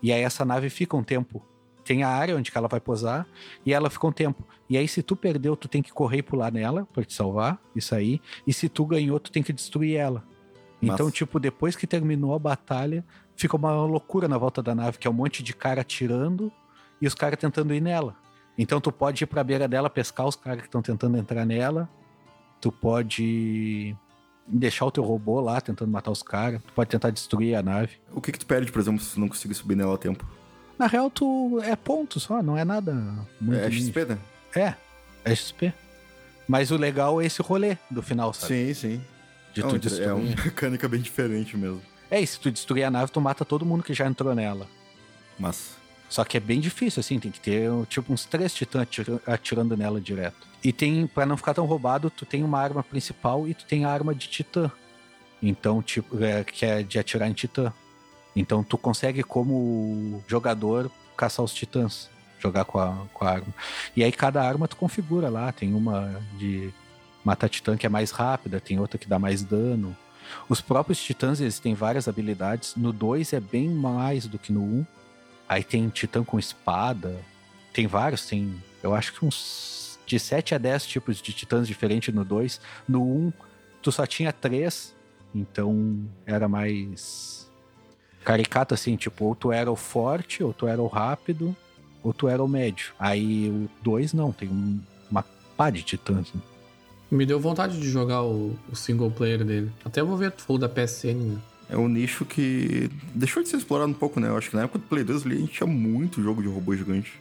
E 0.01 0.11
aí 0.11 0.21
essa 0.21 0.43
nave 0.45 0.69
fica 0.69 0.95
um 0.95 1.03
tempo. 1.03 1.43
Tem 1.83 2.03
a 2.03 2.09
área 2.09 2.35
onde 2.35 2.51
ela 2.53 2.67
vai 2.67 2.79
posar 2.79 3.27
e 3.65 3.73
ela 3.73 3.89
fica 3.89 4.07
um 4.07 4.11
tempo. 4.11 4.45
E 4.69 4.77
aí 4.77 4.87
se 4.87 5.01
tu 5.01 5.15
perdeu, 5.15 5.55
tu 5.55 5.67
tem 5.67 5.81
que 5.81 5.91
correr 5.91 6.19
e 6.19 6.23
pular 6.23 6.51
nela 6.51 6.87
para 6.93 7.03
te 7.03 7.13
salvar, 7.13 7.59
isso 7.75 7.95
aí. 7.95 8.21
E 8.45 8.53
se 8.53 8.69
tu 8.69 8.85
ganhou, 8.85 9.19
tu 9.19 9.31
tem 9.31 9.41
que 9.41 9.53
destruir 9.53 9.95
ela. 9.95 10.23
Então, 10.81 11.11
tipo, 11.11 11.39
depois 11.39 11.75
que 11.75 11.85
terminou 11.85 12.33
a 12.33 12.39
batalha, 12.39 13.03
fica 13.35 13.55
uma 13.55 13.73
loucura 13.85 14.27
na 14.27 14.37
volta 14.37 14.61
da 14.63 14.73
nave, 14.73 14.97
que 14.97 15.07
é 15.07 15.09
um 15.09 15.13
monte 15.13 15.43
de 15.43 15.53
cara 15.53 15.81
atirando 15.81 16.51
e 17.01 17.07
os 17.07 17.13
caras 17.13 17.39
tentando 17.39 17.73
ir 17.73 17.81
nela. 17.81 18.15
Então 18.57 18.81
tu 18.81 18.91
pode 18.91 19.23
ir 19.23 19.27
pra 19.27 19.43
beira 19.43 19.67
dela 19.67 19.89
pescar 19.89 20.27
os 20.27 20.35
caras 20.35 20.61
que 20.61 20.67
estão 20.67 20.81
tentando 20.81 21.17
entrar 21.17 21.45
nela. 21.45 21.89
Tu 22.59 22.71
pode 22.71 23.95
deixar 24.45 24.85
o 24.85 24.91
teu 24.91 25.03
robô 25.03 25.39
lá 25.39 25.61
tentando 25.61 25.89
matar 25.91 26.11
os 26.11 26.21
caras. 26.21 26.61
Tu 26.65 26.73
pode 26.73 26.89
tentar 26.89 27.09
destruir 27.09 27.55
a 27.55 27.63
nave. 27.63 27.93
O 28.11 28.19
que 28.19 28.31
que 28.31 28.39
tu 28.39 28.45
perde, 28.45 28.71
por 28.71 28.79
exemplo, 28.79 29.01
se 29.01 29.13
tu 29.13 29.19
não 29.19 29.29
conseguir 29.29 29.53
subir 29.53 29.75
nela 29.75 29.95
a 29.95 29.97
tempo? 29.97 30.25
Na 30.77 30.87
real, 30.87 31.09
tu 31.09 31.59
é 31.63 31.75
ponto 31.75 32.19
só, 32.19 32.41
não 32.41 32.57
é 32.57 32.65
nada 32.65 32.93
muito. 33.39 33.59
é 33.59 33.69
ninja. 33.69 33.85
XP, 33.85 34.05
né? 34.05 34.17
É, 34.55 34.73
é 35.23 35.35
XP. 35.35 35.73
Mas 36.47 36.71
o 36.71 36.77
legal 36.77 37.21
é 37.21 37.25
esse 37.25 37.41
rolê 37.41 37.77
do 37.91 38.01
final, 38.01 38.33
sabe? 38.33 38.53
Sim, 38.53 38.73
sim. 38.73 39.01
De 39.53 39.61
é, 39.61 39.67
tu 39.67 39.79
destruir. 39.79 40.07
é 40.09 40.13
uma 40.13 40.23
mecânica 40.43 40.87
bem 40.87 41.01
diferente 41.01 41.57
mesmo. 41.57 41.81
É, 42.11 42.19
e 42.19 42.25
se 42.27 42.39
tu 42.39 42.49
destruir 42.51 42.83
a 42.83 42.91
nave, 42.91 43.11
tu 43.11 43.21
mata 43.21 43.45
todo 43.45 43.65
mundo 43.65 43.83
que 43.83 43.93
já 43.93 44.07
entrou 44.07 44.33
nela. 44.33 44.67
Mas. 45.37 45.77
Só 46.09 46.23
que 46.25 46.37
é 46.37 46.39
bem 46.39 46.59
difícil, 46.59 46.99
assim, 47.01 47.19
tem 47.19 47.29
que 47.31 47.39
ter 47.39 47.69
tipo 47.87 48.11
uns 48.11 48.25
três 48.25 48.51
titãs 48.53 48.81
atira- 48.81 49.21
atirando 49.27 49.77
nela 49.77 50.01
direto. 50.01 50.47
E 50.63 50.73
tem, 50.73 51.05
pra 51.05 51.23
não 51.25 51.37
ficar 51.37 51.53
tão 51.53 51.65
roubado, 51.65 52.09
tu 52.09 52.25
tem 52.25 52.43
uma 52.43 52.59
arma 52.59 52.81
principal 52.83 53.47
e 53.47 53.53
tu 53.53 53.63
tem 53.65 53.85
a 53.85 53.89
arma 53.91 54.13
de 54.15 54.27
titã. 54.27 54.71
Então, 55.41 55.81
tipo, 55.83 56.21
é, 56.23 56.43
que 56.43 56.65
é 56.65 56.81
de 56.81 56.97
atirar 56.97 57.29
em 57.29 57.33
titã. 57.33 57.71
Então 58.35 58.63
tu 58.63 58.77
consegue, 58.77 59.21
como 59.23 60.23
jogador, 60.27 60.91
caçar 61.15 61.45
os 61.45 61.53
titãs. 61.53 62.09
Jogar 62.39 62.65
com 62.65 62.79
a, 62.79 63.05
com 63.13 63.25
a 63.25 63.29
arma. 63.29 63.53
E 63.95 64.03
aí 64.03 64.11
cada 64.11 64.41
arma 64.43 64.67
tu 64.67 64.75
configura 64.77 65.29
lá. 65.29 65.51
Tem 65.51 65.73
uma 65.73 66.19
de 66.37 66.73
matar 67.29 67.47
titã 67.47 67.77
que 67.77 67.85
é 67.85 67.89
mais 67.89 68.09
rápida, 68.09 68.59
tem 68.59 68.79
outra 68.79 68.97
que 68.97 69.07
dá 69.07 69.19
mais 69.19 69.43
dano. 69.43 69.95
Os 70.47 70.61
próprios 70.61 70.99
titãs, 71.01 71.39
eles 71.39 71.59
têm 71.59 71.75
várias 71.75 72.07
habilidades. 72.07 72.75
No 72.75 72.91
2 72.91 73.33
é 73.33 73.39
bem 73.39 73.69
mais 73.69 74.25
do 74.25 74.39
que 74.39 74.51
no 74.51 74.61
1. 74.61 74.63
Um. 74.63 74.85
Aí 75.47 75.63
tem 75.63 75.87
titã 75.89 76.23
com 76.23 76.39
espada. 76.39 77.15
Tem 77.71 77.85
vários, 77.85 78.25
tem. 78.25 78.55
Eu 78.81 78.95
acho 78.95 79.13
que 79.13 79.23
uns. 79.23 79.99
De 80.07 80.19
7 80.19 80.55
a 80.55 80.57
10 80.57 80.87
tipos 80.87 81.21
de 81.21 81.31
titãs 81.33 81.67
diferentes 81.67 82.11
no 82.13 82.25
2. 82.25 82.59
No 82.87 83.03
1, 83.03 83.05
um, 83.27 83.33
tu 83.81 83.91
só 83.91 84.07
tinha 84.07 84.33
3. 84.33 84.95
Então 85.35 85.99
era 86.25 86.47
mais. 86.47 87.47
Caricato 88.25 88.73
assim, 88.73 88.95
tipo, 88.95 89.25
ou 89.25 89.35
tu 89.35 89.51
era 89.51 89.71
o 89.71 89.75
forte, 89.75 90.43
ou 90.43 90.51
tu 90.51 90.65
era 90.67 90.81
o 90.81 90.87
rápido, 90.87 91.55
ou 92.03 92.11
tu 92.11 92.27
era 92.27 92.43
o 92.43 92.47
médio. 92.47 92.91
Aí 92.99 93.49
o 93.49 93.69
2 93.83 94.13
não, 94.13 94.31
tem 94.31 94.49
um- 94.49 94.79
uma 95.11 95.23
pá 95.55 95.69
de 95.69 95.83
titãs. 95.83 96.33
né? 96.33 96.41
Me 97.11 97.25
deu 97.25 97.39
vontade 97.39 97.79
de 97.79 97.89
jogar 97.89 98.23
o, 98.23 98.55
o 98.71 98.75
single 98.75 99.09
player 99.09 99.43
dele. 99.43 99.71
Até 99.83 100.03
vou 100.03 100.15
ver, 100.15 100.31
tu 100.31 100.43
falou 100.43 100.59
da 100.59 100.69
PSN, 100.69 101.15
né? 101.15 101.37
É 101.69 101.77
um 101.77 101.87
nicho 101.87 102.25
que 102.25 102.89
deixou 103.13 103.43
de 103.43 103.49
ser 103.49 103.57
explorado 103.57 103.91
um 103.91 103.95
pouco, 103.95 104.19
né? 104.19 104.27
Eu 104.29 104.37
acho 104.37 104.49
que 104.49 104.55
na 104.55 104.63
época 104.63 104.79
do 104.79 104.85
Play 104.85 105.03
2 105.03 105.25
ali 105.25 105.35
a 105.35 105.39
gente 105.39 105.53
tinha 105.53 105.67
muito 105.67 106.21
jogo 106.21 106.41
de 106.41 106.47
robô 106.47 106.75
gigante. 106.75 107.13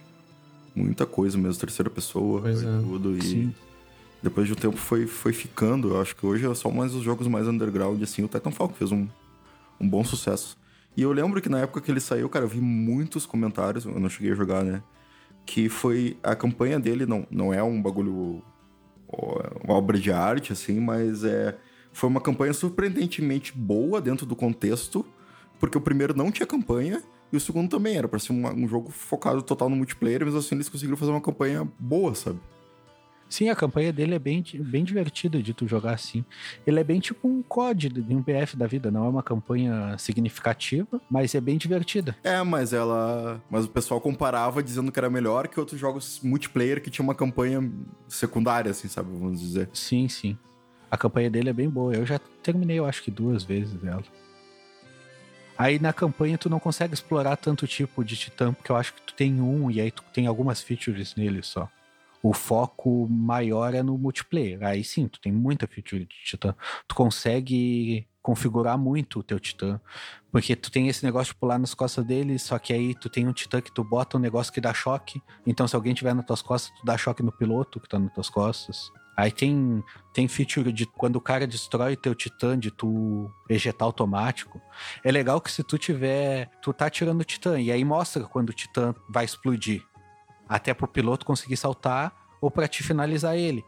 Muita 0.75 1.05
coisa 1.05 1.37
mesmo, 1.37 1.59
terceira 1.59 1.89
pessoa 1.89 2.41
Pois 2.41 2.61
e 2.61 2.65
é. 2.65 2.69
tudo. 2.81 3.17
E 3.17 3.21
Sim. 3.21 3.55
depois 4.23 4.47
de 4.47 4.53
um 4.53 4.55
tempo 4.55 4.77
foi, 4.77 5.05
foi 5.05 5.33
ficando. 5.33 5.89
Eu 5.89 6.01
acho 6.01 6.15
que 6.15 6.25
hoje 6.25 6.45
é 6.49 6.53
só 6.55 6.69
mais 6.71 6.95
os 6.95 7.03
jogos 7.03 7.27
mais 7.27 7.47
underground, 7.47 8.01
assim. 8.01 8.23
O 8.23 8.27
Titanfall 8.27 8.69
que 8.69 8.77
fez 8.77 8.91
um, 8.91 9.07
um 9.79 9.87
bom 9.87 10.03
sucesso. 10.03 10.57
E 10.97 11.01
eu 11.03 11.11
lembro 11.11 11.41
que 11.41 11.49
na 11.49 11.59
época 11.59 11.81
que 11.81 11.91
ele 11.91 11.99
saiu, 11.99 12.27
cara, 12.27 12.45
eu 12.45 12.49
vi 12.49 12.59
muitos 12.59 13.25
comentários, 13.25 13.85
eu 13.85 13.99
não 13.99 14.09
cheguei 14.09 14.31
a 14.31 14.35
jogar, 14.35 14.63
né? 14.63 14.81
Que 15.45 15.69
foi. 15.69 16.17
A 16.23 16.35
campanha 16.35 16.79
dele 16.79 17.05
não, 17.05 17.25
não 17.29 17.53
é 17.53 17.61
um 17.61 17.79
bagulho. 17.81 18.41
Uma 19.63 19.73
obra 19.73 19.97
de 19.97 20.11
arte, 20.11 20.53
assim, 20.53 20.79
mas 20.79 21.23
é. 21.23 21.57
Foi 21.91 22.07
uma 22.07 22.21
campanha 22.21 22.53
surpreendentemente 22.53 23.51
boa 23.57 23.99
dentro 23.99 24.25
do 24.25 24.35
contexto, 24.35 25.03
porque 25.59 25.77
o 25.77 25.81
primeiro 25.81 26.15
não 26.15 26.31
tinha 26.31 26.45
campanha 26.45 27.01
E 27.31 27.37
o 27.37 27.39
segundo 27.39 27.69
também 27.69 27.97
era 27.97 28.07
pra 28.07 28.19
ser 28.19 28.31
um, 28.31 28.47
um 28.47 28.67
jogo 28.67 28.91
focado 28.91 29.41
total 29.41 29.69
no 29.69 29.75
multiplayer, 29.75 30.25
mas 30.25 30.35
assim 30.35 30.55
eles 30.55 30.69
conseguiram 30.69 30.97
fazer 30.97 31.11
uma 31.11 31.21
campanha 31.21 31.67
boa, 31.79 32.13
sabe? 32.15 32.39
Sim, 33.29 33.49
a 33.49 33.55
campanha 33.55 33.93
dele 33.93 34.15
é 34.15 34.19
bem, 34.19 34.43
bem 34.55 34.83
divertida 34.83 35.41
de 35.41 35.53
tu 35.53 35.67
jogar 35.67 35.93
assim. 35.93 36.25
Ele 36.65 36.79
é 36.79 36.83
bem 36.83 36.99
tipo 36.99 37.27
um 37.27 37.43
COD 37.43 37.89
de 37.89 38.15
um 38.15 38.21
BF 38.21 38.57
da 38.57 38.65
vida, 38.65 38.89
não 38.89 39.05
é 39.05 39.07
uma 39.07 39.21
campanha 39.21 39.95
significativa, 39.99 40.99
mas 41.09 41.35
é 41.35 41.39
bem 41.39 41.55
divertida. 41.55 42.17
É, 42.23 42.41
mas 42.41 42.73
ela. 42.73 43.39
Mas 43.47 43.65
o 43.65 43.69
pessoal 43.69 44.01
comparava 44.01 44.63
dizendo 44.63 44.91
que 44.91 44.97
era 44.97 45.11
melhor 45.11 45.47
que 45.47 45.59
outros 45.59 45.79
jogos 45.79 46.19
multiplayer 46.23 46.81
que 46.81 46.89
tinha 46.89 47.03
uma 47.03 47.13
campanha 47.13 47.71
secundária, 48.07 48.71
assim, 48.71 48.87
sabe? 48.87 49.11
Vamos 49.11 49.39
dizer. 49.39 49.69
Sim, 49.73 50.09
sim. 50.09 50.35
A 50.89 50.97
campanha 50.97 51.29
dele 51.29 51.51
é 51.51 51.53
bem 51.53 51.69
boa. 51.69 51.93
Eu 51.93 52.07
já 52.07 52.17
terminei, 52.41 52.79
eu 52.79 52.85
acho 52.85 53.03
que 53.03 53.11
duas 53.11 53.43
vezes 53.43 53.77
ela. 53.83 54.03
Aí 55.55 55.77
na 55.77 55.93
campanha 55.93 56.37
tu 56.37 56.49
não 56.49 56.59
consegue 56.59 56.95
explorar 56.95 57.35
tanto 57.35 57.67
tipo 57.67 58.03
de 58.03 58.15
titã, 58.15 58.51
porque 58.53 58.71
eu 58.71 58.75
acho 58.75 58.93
que 58.93 59.01
tu 59.03 59.13
tem 59.13 59.39
um 59.39 59.69
e 59.69 59.79
aí 59.79 59.91
tu 59.91 60.03
tem 60.13 60.25
algumas 60.25 60.63
features 60.63 61.15
nele 61.15 61.43
só 61.43 61.69
o 62.21 62.33
foco 62.33 63.07
maior 63.09 63.73
é 63.73 63.81
no 63.81 63.97
multiplayer. 63.97 64.63
Aí 64.63 64.83
sim, 64.83 65.07
tu 65.07 65.19
tem 65.19 65.31
muita 65.31 65.67
feature 65.67 66.05
de 66.05 66.15
Titã. 66.25 66.53
Tu 66.87 66.95
consegue 66.95 68.07
configurar 68.21 68.77
muito 68.77 69.19
o 69.19 69.23
teu 69.23 69.39
Titã. 69.39 69.79
Porque 70.31 70.55
tu 70.55 70.69
tem 70.69 70.87
esse 70.87 71.03
negócio 71.03 71.33
de 71.33 71.39
pular 71.39 71.57
nas 71.57 71.73
costas 71.73 72.05
dele, 72.05 72.37
só 72.37 72.59
que 72.59 72.73
aí 72.73 72.93
tu 72.93 73.09
tem 73.09 73.27
um 73.27 73.33
Titã 73.33 73.61
que 73.61 73.73
tu 73.73 73.83
bota 73.83 74.17
um 74.17 74.19
negócio 74.19 74.53
que 74.53 74.61
dá 74.61 74.73
choque. 74.73 75.21
Então, 75.45 75.67
se 75.67 75.75
alguém 75.75 75.93
tiver 75.93 76.13
nas 76.13 76.25
tuas 76.25 76.41
costas, 76.41 76.77
tu 76.79 76.85
dá 76.85 76.97
choque 76.97 77.23
no 77.23 77.31
piloto 77.31 77.79
que 77.79 77.87
tá 77.87 77.97
nas 77.97 78.13
tuas 78.13 78.29
costas. 78.29 78.91
Aí 79.19 79.31
tem, 79.31 79.83
tem 80.13 80.29
feature 80.29 80.71
de 80.71 80.85
quando 80.85 81.17
o 81.17 81.21
cara 81.21 81.45
destrói 81.45 81.97
teu 81.97 82.15
titã, 82.15 82.57
de 82.57 82.71
tu 82.71 83.29
ejetar 83.49 83.85
automático. 83.85 84.61
É 85.03 85.11
legal 85.11 85.41
que 85.41 85.51
se 85.51 85.61
tu 85.61 85.77
tiver. 85.77 86.49
Tu 86.61 86.71
tá 86.71 86.89
tirando 86.89 87.19
o 87.19 87.25
titã, 87.25 87.59
e 87.59 87.69
aí 87.69 87.83
mostra 87.83 88.23
quando 88.23 88.49
o 88.51 88.53
titã 88.53 88.95
vai 89.09 89.25
explodir 89.25 89.83
até 90.49 90.73
pro 90.73 90.87
piloto 90.87 91.25
conseguir 91.25 91.55
saltar 91.55 92.11
ou 92.41 92.49
para 92.49 92.67
te 92.67 92.81
finalizar 92.83 93.37
ele. 93.37 93.63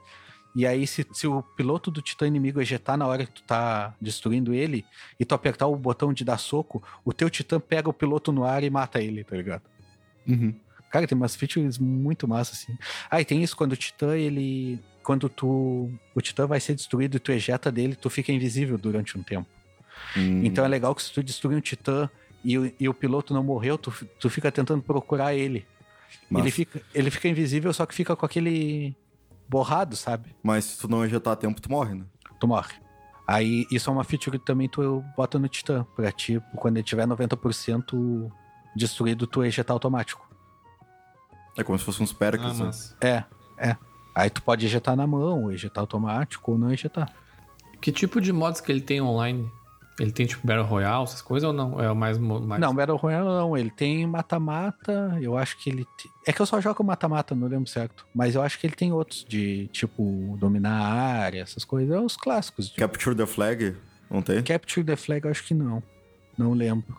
E 0.54 0.68
aí, 0.68 0.86
se, 0.86 1.08
se 1.14 1.28
o 1.28 1.42
piloto 1.42 1.90
do 1.90 2.02
titã 2.02 2.28
inimigo 2.28 2.60
ejetar 2.60 2.98
na 2.98 3.08
hora 3.08 3.26
que 3.26 3.32
tu 3.32 3.44
tá 3.44 3.94
destruindo 4.02 4.54
ele, 4.54 4.84
e 5.18 5.24
tu 5.24 5.34
apertar 5.34 5.68
o 5.68 5.76
botão 5.78 6.12
de 6.12 6.26
dar 6.26 6.38
soco, 6.38 6.84
o 7.06 7.14
teu 7.14 7.30
titã 7.30 7.58
pega 7.58 7.90
o 7.90 7.94
piloto 7.94 8.34
no 8.34 8.44
ar 8.44 8.62
e 8.62 8.70
mata 8.70 9.02
ele, 9.02 9.24
tá 9.24 9.38
ligado? 9.38 9.62
Uhum. 10.28 10.54
Cara, 10.92 11.08
tem 11.08 11.18
umas 11.18 11.38
features 11.38 11.78
muito 11.78 12.28
massas, 12.28 12.60
assim. 12.64 12.78
Ah, 13.10 13.22
e 13.22 13.26
tem 13.26 13.42
isso, 13.42 13.56
quando 13.56 13.72
o 13.72 13.78
titã, 13.78 14.18
ele... 14.18 14.78
Quando 15.04 15.30
tu... 15.30 15.90
O 16.14 16.22
titã 16.22 16.46
vai 16.46 16.60
ser 16.60 16.76
destruído 16.76 17.16
e 17.16 17.20
tu 17.20 17.32
ejeta 17.32 17.72
dele, 17.72 17.96
tu 17.96 18.10
fica 18.10 18.34
invisível 18.34 18.78
durante 18.78 19.18
um 19.18 19.24
tempo. 19.24 19.48
Hum. 20.18 20.42
Então 20.44 20.66
é 20.66 20.68
legal 20.68 20.94
que 20.94 21.02
se 21.02 21.14
tu 21.14 21.24
destruir 21.24 21.58
um 21.58 21.62
titã 21.62 22.10
e, 22.44 22.58
o- 22.58 22.74
e 22.78 22.90
o 22.90 22.94
piloto 22.94 23.34
não 23.34 23.42
morreu, 23.42 23.78
tu, 23.78 23.94
tu 24.20 24.30
fica 24.30 24.52
tentando 24.52 24.84
procurar 24.84 25.34
ele. 25.34 25.66
Massa. 26.30 26.44
Ele 26.46 26.52
fica, 26.52 26.82
ele 26.94 27.12
fica 27.12 27.28
invisível, 27.28 27.74
só 27.74 27.86
que 27.86 27.94
fica 27.94 28.16
com 28.16 28.26
aquele 28.26 28.96
borrado, 29.48 29.96
sabe? 29.96 30.36
Mas 30.42 30.66
se 30.66 30.80
tu 30.80 30.88
não 30.88 31.04
ejetar 31.04 31.34
a 31.34 31.36
tempo, 31.36 31.60
tu 31.62 31.70
morre, 31.70 31.96
né? 31.96 32.06
Tu 32.40 32.48
morre. 32.48 32.74
Aí 33.28 33.66
isso 33.72 33.90
é 33.90 33.94
uma 33.94 34.04
feature 34.04 34.38
que 34.40 34.46
também 34.46 34.68
tu 34.68 35.04
bota 35.16 35.38
no 35.40 35.48
Titã, 35.48 35.86
pra 35.96 36.12
tipo, 36.12 36.46
quando 36.58 36.78
ele 36.78 36.84
tiver 36.84 37.06
90% 37.08 38.32
destruído, 38.76 39.28
tu 39.28 39.44
ejetar 39.44 39.74
automático. 39.74 40.28
É 41.58 41.64
como 41.64 41.78
se 41.78 41.84
fosse 41.86 42.02
uns 42.02 42.14
perks, 42.14 42.46
Ah, 42.46 42.54
né? 42.54 42.64
mas... 42.66 42.96
É, 43.02 43.24
é. 43.58 43.76
Aí 44.16 44.30
tu 44.30 44.42
pode 44.42 44.66
ejetar 44.66 44.96
na 44.96 45.06
mão, 45.08 45.44
ou 45.44 45.52
ejetar 45.52 45.82
automático, 45.82 46.52
ou 46.52 46.58
não 46.58 46.72
ejetar. 46.72 47.14
Que 47.80 47.92
tipo 47.92 48.20
de 48.22 48.32
mods 48.34 48.62
que 48.62 48.72
ele 48.72 48.82
tem 48.82 49.02
online? 49.02 49.50
Ele 50.00 50.12
tem 50.12 50.26
tipo 50.26 50.46
Battle 50.48 50.66
Royale, 50.66 51.04
essas 51.04 51.22
coisas 51.22 51.46
ou 51.48 51.54
não? 51.54 51.80
É 51.80 51.92
o 51.92 51.96
mais. 51.96 52.18
mais... 52.18 52.60
Não, 52.60 52.74
Battle 52.74 52.98
Royale 52.98 53.26
não. 53.28 53.56
Ele 53.58 53.70
tem 53.70 54.08
mata-mata. 54.08 55.18
Eu 55.22 55.38
acho 55.38 55.58
que 55.62 55.70
ele. 55.70 55.86
te- 55.98 56.10
É 56.26 56.32
que 56.34 56.42
eu 56.42 56.46
só 56.46 56.60
jogo 56.62 56.84
mata-mata, 56.84 57.36
não 57.36 57.48
lembro 57.48 57.68
certo. 57.70 58.06
Mas 58.16 58.34
eu 58.34 58.42
acho 58.42 58.58
que 58.58 58.66
ele 58.66 58.74
tem 58.76 58.92
outros 58.92 59.24
de 59.28 59.68
tipo 59.68 60.36
dominar 60.40 60.72
a 60.82 60.94
área, 61.24 61.42
essas 61.42 61.64
coisas. 61.66 61.94
É 61.96 62.00
os 62.00 62.16
clássicos. 62.18 62.70
De... 62.70 62.76
Capture 62.78 63.16
the 63.16 63.26
Flag, 63.28 63.76
não 64.10 64.22
tem? 64.22 64.42
Capture 64.42 64.84
the 64.84 64.96
Flag, 64.96 65.26
eu 65.26 65.32
acho 65.32 65.44
que 65.44 65.54
não. 65.54 65.84
Não 66.38 66.54
lembro. 66.54 66.98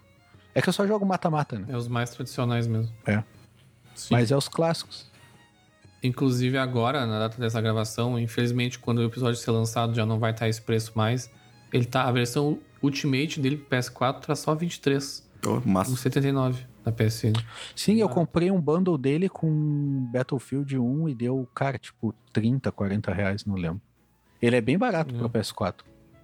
É 0.54 0.60
que 0.60 0.68
eu 0.68 0.72
só 0.72 0.86
jogo 0.86 1.04
mata-mata, 1.06 1.58
né? 1.58 1.66
É 1.70 1.76
os 1.76 1.88
mais 1.88 2.10
tradicionais 2.10 2.66
mesmo. 2.66 2.92
É. 3.06 3.24
Sim. 3.94 4.08
Mas 4.14 4.30
é 4.30 4.36
os 4.36 4.48
clássicos. 4.48 5.10
Inclusive 6.02 6.58
agora, 6.58 7.06
na 7.06 7.18
data 7.20 7.40
dessa 7.40 7.60
gravação, 7.60 8.18
infelizmente, 8.18 8.78
quando 8.78 8.98
o 8.98 9.04
episódio 9.04 9.36
ser 9.40 9.50
lançado 9.50 9.94
já 9.94 10.04
não 10.04 10.18
vai 10.18 10.32
estar 10.32 10.48
esse 10.48 10.60
preço 10.60 10.92
mais. 10.94 11.30
Ele 11.72 11.84
tá. 11.86 12.02
A 12.04 12.12
versão 12.12 12.58
Ultimate 12.82 13.40
dele 13.40 13.56
pro 13.56 13.78
PS4 13.78 14.20
tá 14.26 14.34
só 14.34 14.54
23. 14.54 15.30
Oh, 15.46 15.60
massa. 15.68 15.92
1,79 15.92 16.56
na 16.84 16.92
PSN. 16.92 17.32
Sim, 17.76 17.96
eu 18.00 18.08
comprei 18.08 18.50
um 18.50 18.60
bundle 18.60 18.98
dele 18.98 19.28
com 19.28 20.08
Battlefield 20.12 20.78
1 20.78 21.08
e 21.08 21.14
deu, 21.14 21.48
cara, 21.54 21.78
tipo, 21.78 22.14
30, 22.32 22.70
40 22.72 23.12
reais, 23.12 23.44
não 23.44 23.54
lembro. 23.54 23.80
Ele 24.40 24.56
é 24.56 24.60
bem 24.60 24.76
barato 24.76 25.14
Hum. 25.14 25.18
pro 25.18 25.30
PS4, 25.30 25.76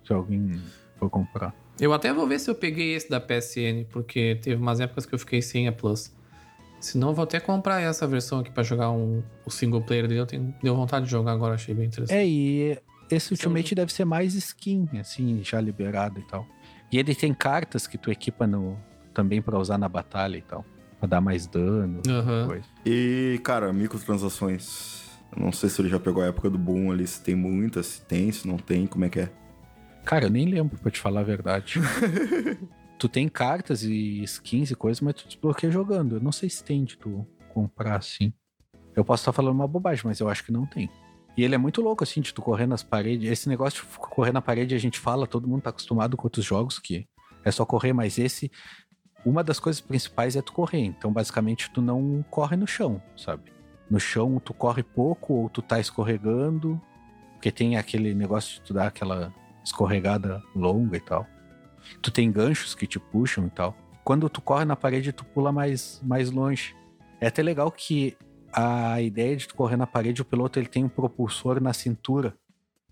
se 0.05 0.13
alguém 0.13 0.61
for 0.99 1.09
comprar. 1.09 1.55
Eu 1.81 1.93
até 1.93 2.13
vou 2.13 2.27
ver 2.27 2.41
se 2.41 2.51
eu 2.51 2.55
peguei 2.57 2.95
esse 2.95 3.09
da 3.09 3.21
PSN, 3.21 3.85
porque 3.91 4.37
teve 4.43 4.61
umas 4.61 4.81
épocas 4.81 5.07
que 5.07 5.15
eu 5.15 5.19
fiquei 5.19 5.41
sem 5.41 5.69
a 5.69 5.73
Plus. 5.73 6.13
Se 6.81 6.99
não, 6.99 7.09
eu 7.11 7.15
vou 7.15 7.23
até 7.23 7.39
comprar 7.41 7.81
essa 7.81 8.07
versão 8.07 8.41
aqui 8.41 8.51
pra 8.51 8.63
jogar 8.65 8.91
um, 8.91 9.23
o 9.47 9.51
single 9.51 9.81
player 9.83 10.07
dele. 10.09 10.21
Eu 10.21 10.27
tenho, 10.27 10.55
deu 10.63 10.75
vontade 10.77 11.05
de 11.05 11.11
jogar 11.11 11.33
agora, 11.33 11.55
achei 11.55 11.75
bem 11.75 11.87
interessante. 11.87 12.17
É, 12.17 12.27
e 12.27 12.79
esse 13.11 13.33
é 13.33 13.35
Ultimate 13.35 13.75
deve 13.75 13.93
ser 13.93 14.05
mais 14.05 14.35
skin, 14.35 14.89
assim, 15.01 15.43
já 15.43 15.61
liberado 15.61 16.21
e 16.21 16.23
tal. 16.23 16.47
E 16.91 16.99
ele 16.99 17.15
tem 17.15 17.35
cartas 17.35 17.87
que 17.87 17.99
tu 17.99 18.11
equipa 18.11 18.47
no, 18.47 18.79
também 19.13 19.43
pra 19.43 19.59
usar 19.59 19.79
na 19.79 19.89
batalha 19.89 20.37
e 20.37 20.43
tal. 20.43 20.65
Pra 20.99 21.09
dar 21.09 21.21
mais 21.21 21.47
dano. 21.47 22.01
Coisa. 22.47 22.65
E, 22.85 23.41
cara, 23.45 23.73
microtransações. 23.73 25.07
Eu 25.37 25.43
não 25.43 25.53
sei 25.53 25.69
se 25.69 25.81
ele 25.81 25.89
já 25.89 26.01
pegou 26.01 26.23
a 26.23 26.27
época 26.27 26.49
do 26.49 26.59
boom 26.59 26.91
ali, 26.91 27.07
se 27.07 27.23
tem 27.23 27.35
muitas, 27.35 27.87
se 27.87 28.03
tem, 28.03 28.33
se 28.33 28.49
não 28.49 28.57
tem, 28.57 28.87
como 28.87 29.05
é 29.05 29.09
que 29.09 29.21
é. 29.21 29.31
Cara, 30.05 30.25
eu 30.25 30.31
nem 30.31 30.47
lembro, 30.47 30.79
pra 30.79 30.91
te 30.91 30.99
falar 30.99 31.21
a 31.21 31.25
verdade. 31.25 31.75
tu 32.99 33.09
tem 33.09 33.29
cartas 33.29 33.83
e 33.83 34.23
skins 34.25 34.71
e 34.71 34.75
coisas, 34.75 35.01
mas 35.01 35.15
tu 35.15 35.29
desbloqueia 35.29 35.71
jogando. 35.71 36.17
Eu 36.17 36.21
não 36.21 36.33
sei 36.33 36.49
se 36.49 36.65
tem 36.65 36.85
de 36.85 36.97
tu 36.97 37.27
comprar 37.53 37.97
assim. 37.97 38.33
Eu 38.97 39.05
posso 39.05 39.21
estar 39.21 39.33
falando 39.33 39.55
uma 39.55 39.69
bobagem, 39.69 40.03
mas 40.07 40.19
eu 40.19 40.29
acho 40.29 40.45
que 40.45 40.51
não 40.51 40.67
tem. 40.67 40.91
E 41.39 41.45
ele 41.45 41.55
é 41.55 41.59
muito 41.59 41.81
louco, 41.81 42.03
assim, 42.03 42.21
de 42.21 42.35
tu 42.35 42.43
correr 42.43 42.67
nas 42.67 42.83
paredes. 42.83 43.31
Esse 43.31 43.49
negócio 43.49 43.85
de 43.85 43.99
correr 44.01 44.33
na 44.33 44.43
parede, 44.43 44.75
a 44.75 44.79
gente 44.79 44.99
fala, 44.99 45.25
todo 45.25 45.47
mundo 45.47 45.63
tá 45.63 45.71
acostumado 45.71 46.17
com 46.17 46.27
outros 46.27 46.45
jogos 46.45 46.81
que 46.81 47.07
é 47.45 47.51
só 47.53 47.65
correr, 47.65 47.93
mas 47.93 48.19
esse. 48.19 48.51
Uma 49.25 49.45
das 49.45 49.61
coisas 49.61 49.81
principais 49.81 50.35
é 50.35 50.43
tu 50.43 50.53
correr. 50.53 50.81
Então, 50.81 51.13
basicamente, 51.13 51.71
tu 51.71 51.81
não 51.81 52.25
corre 52.29 52.57
no 52.57 52.67
chão, 52.67 53.01
sabe? 53.17 53.53
No 53.89 54.01
chão, 54.01 54.41
tu 54.45 54.53
corre 54.53 54.83
pouco 54.83 55.33
ou 55.33 55.49
tu 55.49 55.63
tá 55.63 55.79
escorregando. 55.79 56.81
Porque 57.35 57.53
tem 57.53 57.77
aquele 57.77 58.17
negócio 58.17 58.57
de 58.57 58.63
tu 58.63 58.75
dar 58.75 58.89
aquela 58.89 59.33
escorregada 59.65 60.43
longa 60.57 60.97
e 60.97 61.01
tal. 61.01 61.25
Tu 62.03 62.11
tem 62.11 62.33
ganchos 62.33 62.75
que 62.75 62.85
te 62.85 62.99
puxam 62.99 63.47
e 63.47 63.51
tal. 63.51 63.77
Quando 64.03 64.29
tu 64.29 64.41
corre 64.41 64.65
na 64.65 64.75
parede, 64.75 65.13
tu 65.13 65.25
pula 65.25 65.53
mais, 65.53 66.01
mais 66.03 66.33
longe. 66.33 66.75
É 67.21 67.29
até 67.29 67.45
legal 67.45 67.71
que 67.71 68.17
a 68.53 69.01
ideia 69.01 69.37
de 69.37 69.49
tu 69.49 69.55
correr 69.55 69.77
na 69.77 69.87
parede, 69.87 70.23
o 70.23 70.25
piloto 70.25 70.59
ele 70.59 70.69
tem 70.69 70.85
um 70.85 70.89
propulsor 70.89 71.61
na 71.61 71.73
cintura. 71.73 72.35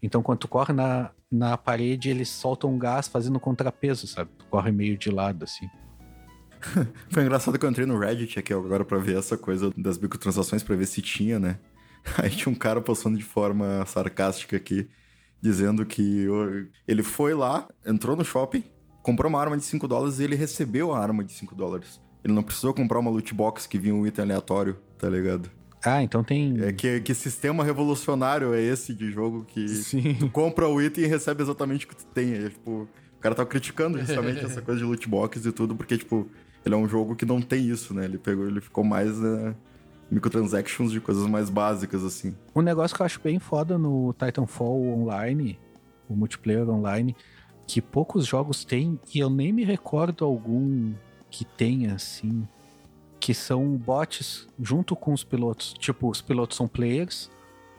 Então, 0.03 0.23
quando 0.23 0.40
tu 0.40 0.49
corre 0.49 0.73
na, 0.73 1.11
na 1.31 1.57
parede, 1.57 2.11
ele 2.11 2.25
solta 2.25 2.66
um 2.66 2.79
gás 2.79 3.09
fazendo 3.09 3.40
contrapeso, 3.40 4.07
sabe? 4.07 4.31
Tu 4.38 4.45
corre 4.47 4.71
meio 4.71 4.97
de 4.97 5.11
lado, 5.11 5.45
assim. 5.45 5.69
Foi 7.11 7.23
engraçado 7.23 7.59
que 7.59 7.64
eu 7.64 7.71
entrei 7.71 7.87
no 7.87 7.99
Reddit 7.99 8.38
aqui 8.38 8.53
agora 8.53 8.85
pra 8.85 8.99
ver 8.99 9.16
essa 9.16 9.37
coisa 9.37 9.73
das 9.77 9.99
microtransações, 9.99 10.62
pra 10.62 10.77
ver 10.77 10.87
se 10.87 11.01
tinha, 11.03 11.38
né? 11.38 11.59
Aí 12.23 12.31
tinha 12.31 12.53
um 12.53 12.57
cara 12.57 12.81
postando 12.81 13.19
de 13.19 13.25
forma 13.25 13.85
sarcástica 13.87 14.57
aqui, 14.57 14.88
dizendo 15.40 15.85
que 15.85 16.27
ele 16.87 17.03
foi 17.03 17.35
lá, 17.35 17.69
entrou 17.85 18.16
no 18.16 18.25
shopping, 18.25 18.64
comprou 19.03 19.29
uma 19.29 19.40
arma 19.40 19.57
de 19.57 19.64
5 19.64 19.87
dólares 19.87 20.19
e 20.19 20.25
ele 20.25 20.37
recebeu 20.37 20.92
a 20.92 21.01
arma 21.01 21.25
de 21.25 21.33
5 21.33 21.55
dólares. 21.55 22.01
Ele 22.25 22.35
não 22.35 22.42
precisou 22.42 22.75
comprar 22.75 22.99
uma 22.99 23.11
loot 23.11 23.33
box 23.33 23.66
que 23.66 23.79
vinha 23.79 23.95
um 23.95 24.07
item 24.07 24.25
aleatório, 24.25 24.77
tá 24.99 25.09
ligado? 25.09 25.51
Ah, 25.85 26.03
então 26.03 26.25
tem. 26.25 26.61
É 26.63 26.73
que, 26.73 27.01
que 27.01 27.15
sistema 27.15 27.63
revolucionário 27.63 28.53
é 28.53 28.61
esse 28.61 28.93
de 28.93 29.11
jogo 29.11 29.45
que 29.45 29.69
Sim. 29.69 30.15
tu 30.19 30.29
compra 30.29 30.69
o 30.69 30.83
item 30.83 31.05
e 31.05 31.07
recebe 31.07 31.43
exatamente 31.43 31.87
o 31.87 31.89
que 31.89 31.97
tu 31.97 32.07
tem. 32.07 32.33
É, 32.35 32.49
tipo, 32.49 32.89
o 33.17 33.21
cara 33.21 33.35
tava 33.35 33.49
criticando 33.49 33.99
justamente 33.99 34.45
essa 34.45 34.61
coisa 34.61 34.81
de 34.81 34.87
loot 34.87 35.09
box 35.09 35.47
e 35.47 35.53
tudo, 35.53 35.77
porque, 35.77 35.97
tipo, 35.97 36.29
ele 36.65 36.75
é 36.75 36.79
um 36.79 36.89
jogo 36.89 37.15
que 37.15 37.25
não 37.25 37.41
tem 37.41 37.69
isso, 37.69 37.95
né? 37.95 38.05
Ele 38.05 38.19
pegou, 38.19 38.47
ele 38.49 38.61
ficou 38.61 38.83
mais 38.83 39.19
né, 39.21 39.55
microtransactions 40.11 40.91
de 40.91 41.01
coisas 41.01 41.27
mais 41.27 41.49
básicas, 41.49 42.05
assim. 42.05 42.35
Um 42.55 42.63
negócio 42.63 42.97
que 42.97 43.03
eu 43.03 43.07
acho 43.07 43.21
bem 43.21 43.39
foda 43.39 43.79
no 43.79 44.13
Titanfall 44.13 44.83
online, 44.89 45.59
o 46.09 46.17
multiplayer 46.17 46.69
online, 46.69 47.15
que 47.67 47.81
poucos 47.81 48.27
jogos 48.27 48.65
têm, 48.65 48.99
e 49.15 49.21
eu 49.21 49.31
nem 49.31 49.53
me 49.53 49.65
recordo 49.65 50.25
algum 50.25 50.93
que 51.31 51.45
tenha, 51.45 51.95
assim, 51.95 52.47
que 53.27 53.35
são 53.35 53.77
bots 53.77 54.47
junto 54.57 54.95
com 54.95 55.12
os 55.12 55.25
pilotos. 55.25 55.73
Tipo, 55.73 56.09
os 56.09 56.21
pilotos 56.23 56.57
são 56.57 56.69
players 56.69 57.29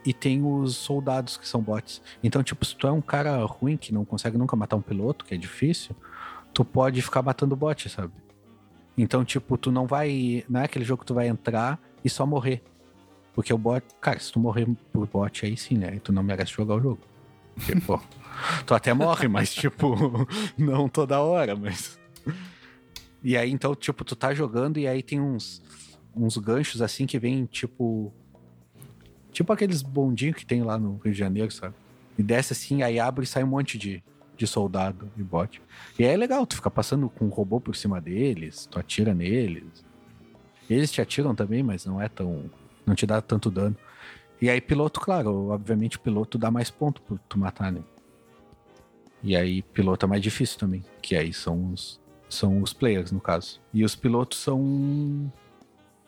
e 0.04 0.12
tem 0.12 0.44
os 0.44 0.76
soldados 0.76 1.38
que 1.38 1.48
são 1.48 1.62
bots. 1.62 2.02
Então, 2.22 2.42
tipo, 2.42 2.62
se 2.66 2.76
tu 2.76 2.86
é 2.86 2.92
um 2.92 3.00
cara 3.00 3.42
ruim 3.46 3.78
que 3.78 3.90
não 3.90 4.04
consegue 4.04 4.36
nunca 4.36 4.54
matar 4.54 4.76
um 4.76 4.82
piloto, 4.82 5.24
que 5.24 5.32
é 5.32 5.38
difícil, 5.38 5.96
tu 6.52 6.66
pode 6.66 7.00
ficar 7.00 7.22
matando 7.22 7.56
bot, 7.56 7.88
sabe? 7.88 8.12
Então, 8.94 9.24
tipo, 9.24 9.56
tu 9.56 9.72
não 9.72 9.86
vai. 9.86 10.44
Não 10.50 10.60
é 10.60 10.64
aquele 10.64 10.84
jogo 10.84 11.00
que 11.00 11.06
tu 11.06 11.14
vai 11.14 11.28
entrar 11.28 11.80
e 12.04 12.10
só 12.10 12.26
morrer. 12.26 12.62
Porque 13.32 13.50
o 13.50 13.56
bot. 13.56 13.82
Cara, 14.02 14.20
se 14.20 14.30
tu 14.30 14.38
morrer 14.38 14.68
por 14.92 15.06
bot 15.06 15.46
aí 15.46 15.56
sim, 15.56 15.78
né? 15.78 15.98
Tu 16.04 16.12
não 16.12 16.22
merece 16.22 16.52
jogar 16.52 16.74
o 16.74 16.80
jogo. 16.82 17.00
Tipo, 17.64 18.02
tu 18.66 18.74
até 18.74 18.92
morre, 18.92 19.28
mas, 19.28 19.54
tipo, 19.54 19.96
não 20.58 20.90
toda 20.90 21.22
hora, 21.22 21.56
mas. 21.56 21.97
E 23.22 23.36
aí, 23.36 23.50
então, 23.50 23.74
tipo, 23.74 24.04
tu 24.04 24.14
tá 24.14 24.32
jogando 24.32 24.78
e 24.78 24.86
aí 24.86 25.02
tem 25.02 25.20
uns, 25.20 25.62
uns 26.14 26.36
ganchos 26.36 26.80
assim 26.82 27.06
que 27.06 27.18
vem, 27.18 27.46
tipo. 27.46 28.12
Tipo 29.32 29.52
aqueles 29.52 29.82
bondinhos 29.82 30.36
que 30.36 30.46
tem 30.46 30.62
lá 30.62 30.78
no 30.78 30.96
Rio 30.96 31.12
de 31.12 31.18
Janeiro, 31.18 31.50
sabe? 31.50 31.74
E 32.16 32.22
desce 32.22 32.52
assim, 32.52 32.82
aí 32.82 32.98
abre 32.98 33.24
e 33.24 33.26
sai 33.26 33.44
um 33.44 33.48
monte 33.48 33.78
de, 33.78 34.02
de 34.36 34.46
soldado 34.46 35.10
e 35.16 35.22
bot. 35.22 35.62
E 35.98 36.04
aí 36.04 36.12
é 36.12 36.16
legal, 36.16 36.46
tu 36.46 36.56
fica 36.56 36.70
passando 36.70 37.08
com 37.08 37.26
um 37.26 37.28
robô 37.28 37.60
por 37.60 37.76
cima 37.76 38.00
deles, 38.00 38.66
tu 38.66 38.78
atira 38.78 39.14
neles. 39.14 39.84
Eles 40.68 40.90
te 40.90 41.00
atiram 41.00 41.34
também, 41.34 41.62
mas 41.62 41.84
não 41.86 42.00
é 42.00 42.08
tão. 42.08 42.50
não 42.84 42.94
te 42.94 43.06
dá 43.06 43.20
tanto 43.20 43.50
dano. 43.50 43.76
E 44.40 44.48
aí, 44.48 44.60
piloto, 44.60 45.00
claro, 45.00 45.48
obviamente, 45.48 45.98
piloto 45.98 46.38
dá 46.38 46.50
mais 46.50 46.70
ponto 46.70 47.02
pra 47.02 47.16
tu 47.28 47.38
matar, 47.38 47.72
né? 47.72 47.82
E 49.22 49.34
aí, 49.36 49.62
piloto 49.62 50.06
é 50.06 50.08
mais 50.08 50.22
difícil 50.22 50.58
também, 50.58 50.84
que 51.02 51.16
aí 51.16 51.32
são 51.32 51.72
os, 51.72 52.00
são 52.28 52.62
os 52.62 52.72
players, 52.72 53.12
no 53.12 53.20
caso. 53.20 53.60
E 53.72 53.84
os 53.84 53.94
pilotos 53.94 54.38
são. 54.38 55.32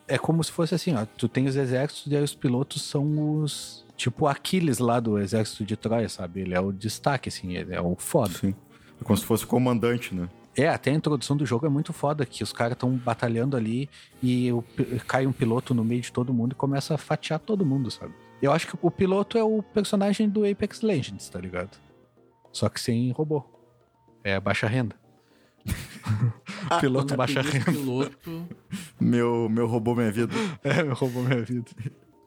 É 0.06 0.18
como 0.18 0.42
se 0.42 0.50
fosse 0.50 0.74
assim, 0.74 0.94
ó. 0.94 1.06
Tu 1.16 1.28
tem 1.28 1.46
os 1.46 1.56
exércitos 1.56 2.10
e 2.10 2.16
aí 2.16 2.22
os 2.22 2.34
pilotos 2.34 2.82
são 2.82 3.40
os. 3.40 3.84
Tipo 3.96 4.26
Aquiles 4.26 4.78
lá 4.78 4.98
do 4.98 5.18
exército 5.18 5.64
de 5.64 5.76
Troia, 5.76 6.08
sabe? 6.08 6.40
Ele 6.40 6.54
é 6.54 6.60
o 6.60 6.72
destaque, 6.72 7.28
assim, 7.28 7.56
ele 7.56 7.74
é 7.74 7.80
o 7.80 7.94
foda. 7.96 8.32
Sim. 8.32 8.54
É 9.00 9.04
como 9.04 9.16
se 9.16 9.24
fosse 9.24 9.44
o 9.44 9.46
comandante, 9.46 10.14
né? 10.14 10.28
É, 10.56 10.68
até 10.68 10.90
a 10.90 10.94
introdução 10.94 11.36
do 11.36 11.46
jogo 11.46 11.66
é 11.66 11.68
muito 11.68 11.92
foda, 11.92 12.26
que 12.26 12.42
os 12.42 12.52
caras 12.52 12.72
estão 12.72 12.90
batalhando 12.90 13.56
ali 13.56 13.88
e 14.22 14.50
o, 14.52 14.64
cai 15.06 15.26
um 15.26 15.32
piloto 15.32 15.74
no 15.74 15.84
meio 15.84 16.00
de 16.00 16.10
todo 16.10 16.34
mundo 16.34 16.52
e 16.52 16.54
começa 16.54 16.94
a 16.94 16.98
fatiar 16.98 17.38
todo 17.38 17.64
mundo, 17.64 17.90
sabe? 17.90 18.12
Eu 18.42 18.52
acho 18.52 18.66
que 18.66 18.78
o 18.82 18.90
piloto 18.90 19.38
é 19.38 19.44
o 19.44 19.62
personagem 19.62 20.28
do 20.28 20.44
Apex 20.44 20.80
Legends, 20.80 21.28
tá 21.28 21.38
ligado? 21.38 21.78
Só 22.52 22.68
que 22.68 22.80
sem 22.80 23.10
robô. 23.12 23.44
É 24.24 24.40
baixa 24.40 24.66
renda. 24.66 24.96
piloto 26.80 27.16
baixa 27.16 27.40
renda. 27.42 27.64
Piloto. 27.72 28.46
Meu, 29.00 29.48
meu 29.48 29.66
roubou 29.66 29.94
minha 29.94 30.10
vida. 30.10 30.32
É, 30.62 30.82
meu 30.82 30.94
roubou 30.94 31.22
minha 31.22 31.42
vida. 31.42 31.70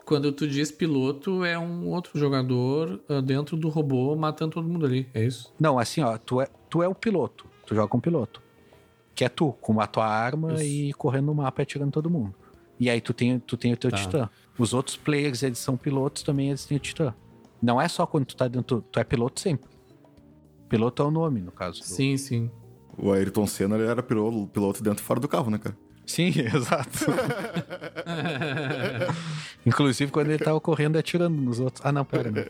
Quando 0.05 0.31
tu 0.31 0.47
diz 0.47 0.71
piloto, 0.71 1.45
é 1.45 1.57
um 1.57 1.87
outro 1.87 2.19
jogador 2.19 3.01
uh, 3.09 3.21
dentro 3.21 3.55
do 3.55 3.69
robô 3.69 4.15
matando 4.15 4.51
todo 4.53 4.67
mundo 4.67 4.85
ali, 4.85 5.07
é 5.13 5.23
isso? 5.23 5.53
Não, 5.59 5.79
assim, 5.79 6.01
ó, 6.01 6.17
tu 6.17 6.41
é, 6.41 6.47
tu 6.69 6.83
é 6.83 6.87
o 6.87 6.93
piloto. 6.95 7.45
Tu 7.65 7.73
joga 7.73 7.87
com 7.87 7.97
o 7.97 8.01
piloto. 8.01 8.41
Que 9.15 9.23
é 9.23 9.29
tu, 9.29 9.53
com 9.61 9.79
a 9.79 9.87
tua 9.87 10.05
arma 10.07 10.55
Isso. 10.55 10.63
e 10.63 10.93
correndo 10.93 11.27
no 11.27 11.35
mapa 11.35 11.61
e 11.61 11.63
atirando 11.63 11.91
todo 11.91 12.09
mundo. 12.09 12.33
E 12.79 12.89
aí 12.89 12.99
tu 12.99 13.13
tem, 13.13 13.39
tu 13.39 13.55
tem 13.55 13.71
o 13.71 13.77
teu 13.77 13.91
Tá. 13.91 13.97
titã. 13.97 14.29
Os 14.57 14.73
outros 14.73 14.97
players, 14.97 15.41
eles 15.43 15.59
são 15.59 15.77
pilotos 15.77 16.23
também, 16.23 16.49
eles 16.49 16.65
têm 16.65 16.75
o 16.77 16.79
titã. 16.79 17.13
Não 17.61 17.79
é 17.79 17.87
só 17.87 18.05
quando 18.05 18.25
tu 18.25 18.35
tá 18.35 18.47
dentro, 18.47 18.81
tu 18.91 18.99
é 18.99 19.03
piloto 19.03 19.39
sempre. 19.39 19.69
Piloto 20.67 21.01
é 21.01 21.05
o 21.05 21.11
nome, 21.11 21.39
no 21.41 21.51
caso. 21.51 21.79
do- 21.79 21.85
Sim, 21.85 22.17
sim. 22.17 22.51
O 22.97 23.11
Ayrton 23.11 23.47
Senna 23.47 23.75
ele 23.75 23.87
era 23.87 24.03
piloto, 24.03 24.47
piloto 24.47 24.83
dentro 24.83 25.03
e 25.03 25.05
fora 25.05 25.19
do 25.19 25.27
carro, 25.27 25.49
né, 25.49 25.57
cara? 25.57 25.75
Sim, 26.05 26.31
exato. 26.53 27.05
Inclusive 29.65 30.11
quando 30.11 30.29
ele 30.29 30.43
tava 30.43 30.59
correndo 30.59 30.95
e 30.95 30.99
atirando 30.99 31.35
nos 31.35 31.59
outros. 31.59 31.85
Ah, 31.85 31.91
não, 31.91 32.05
pera, 32.05 32.29
né? 32.29 32.45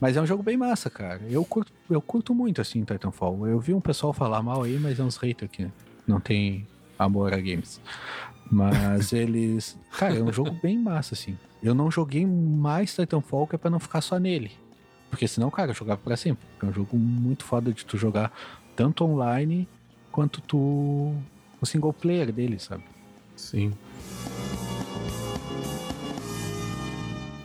Mas 0.00 0.16
é 0.16 0.20
um 0.20 0.26
jogo 0.26 0.42
bem 0.42 0.56
massa, 0.56 0.90
cara. 0.90 1.22
Eu 1.28 1.44
curto, 1.44 1.72
eu 1.88 2.02
curto 2.02 2.34
muito, 2.34 2.60
assim, 2.60 2.84
Titanfall. 2.84 3.48
Eu 3.48 3.58
vi 3.58 3.72
um 3.72 3.80
pessoal 3.80 4.12
falar 4.12 4.42
mal 4.42 4.62
aí, 4.62 4.78
mas 4.78 5.00
é 5.00 5.02
uns 5.02 5.16
haters 5.16 5.50
que 5.50 5.70
não 6.06 6.20
tem 6.20 6.66
amor 6.98 7.32
a 7.32 7.38
games. 7.38 7.80
Mas 8.50 9.12
eles... 9.14 9.78
Cara, 9.98 10.16
é 10.16 10.22
um 10.22 10.32
jogo 10.32 10.50
bem 10.62 10.78
massa, 10.78 11.14
assim. 11.14 11.38
Eu 11.62 11.74
não 11.74 11.90
joguei 11.90 12.26
mais 12.26 12.94
Titanfall 12.94 13.46
que 13.46 13.54
é 13.54 13.58
pra 13.58 13.70
não 13.70 13.80
ficar 13.80 14.02
só 14.02 14.18
nele. 14.18 14.52
Porque 15.08 15.26
senão, 15.26 15.50
cara, 15.50 15.70
eu 15.70 15.74
jogava 15.74 16.00
pra 16.02 16.16
sempre. 16.16 16.46
É 16.62 16.66
um 16.66 16.72
jogo 16.72 16.98
muito 16.98 17.44
foda 17.44 17.72
de 17.72 17.86
tu 17.86 17.96
jogar 17.96 18.30
tanto 18.76 19.04
online 19.04 19.66
quanto 20.12 20.40
tu... 20.40 21.12
O 21.58 21.64
single 21.64 21.92
player 21.92 22.30
dele, 22.30 22.58
sabe? 22.58 22.84
Sim. 23.34 23.72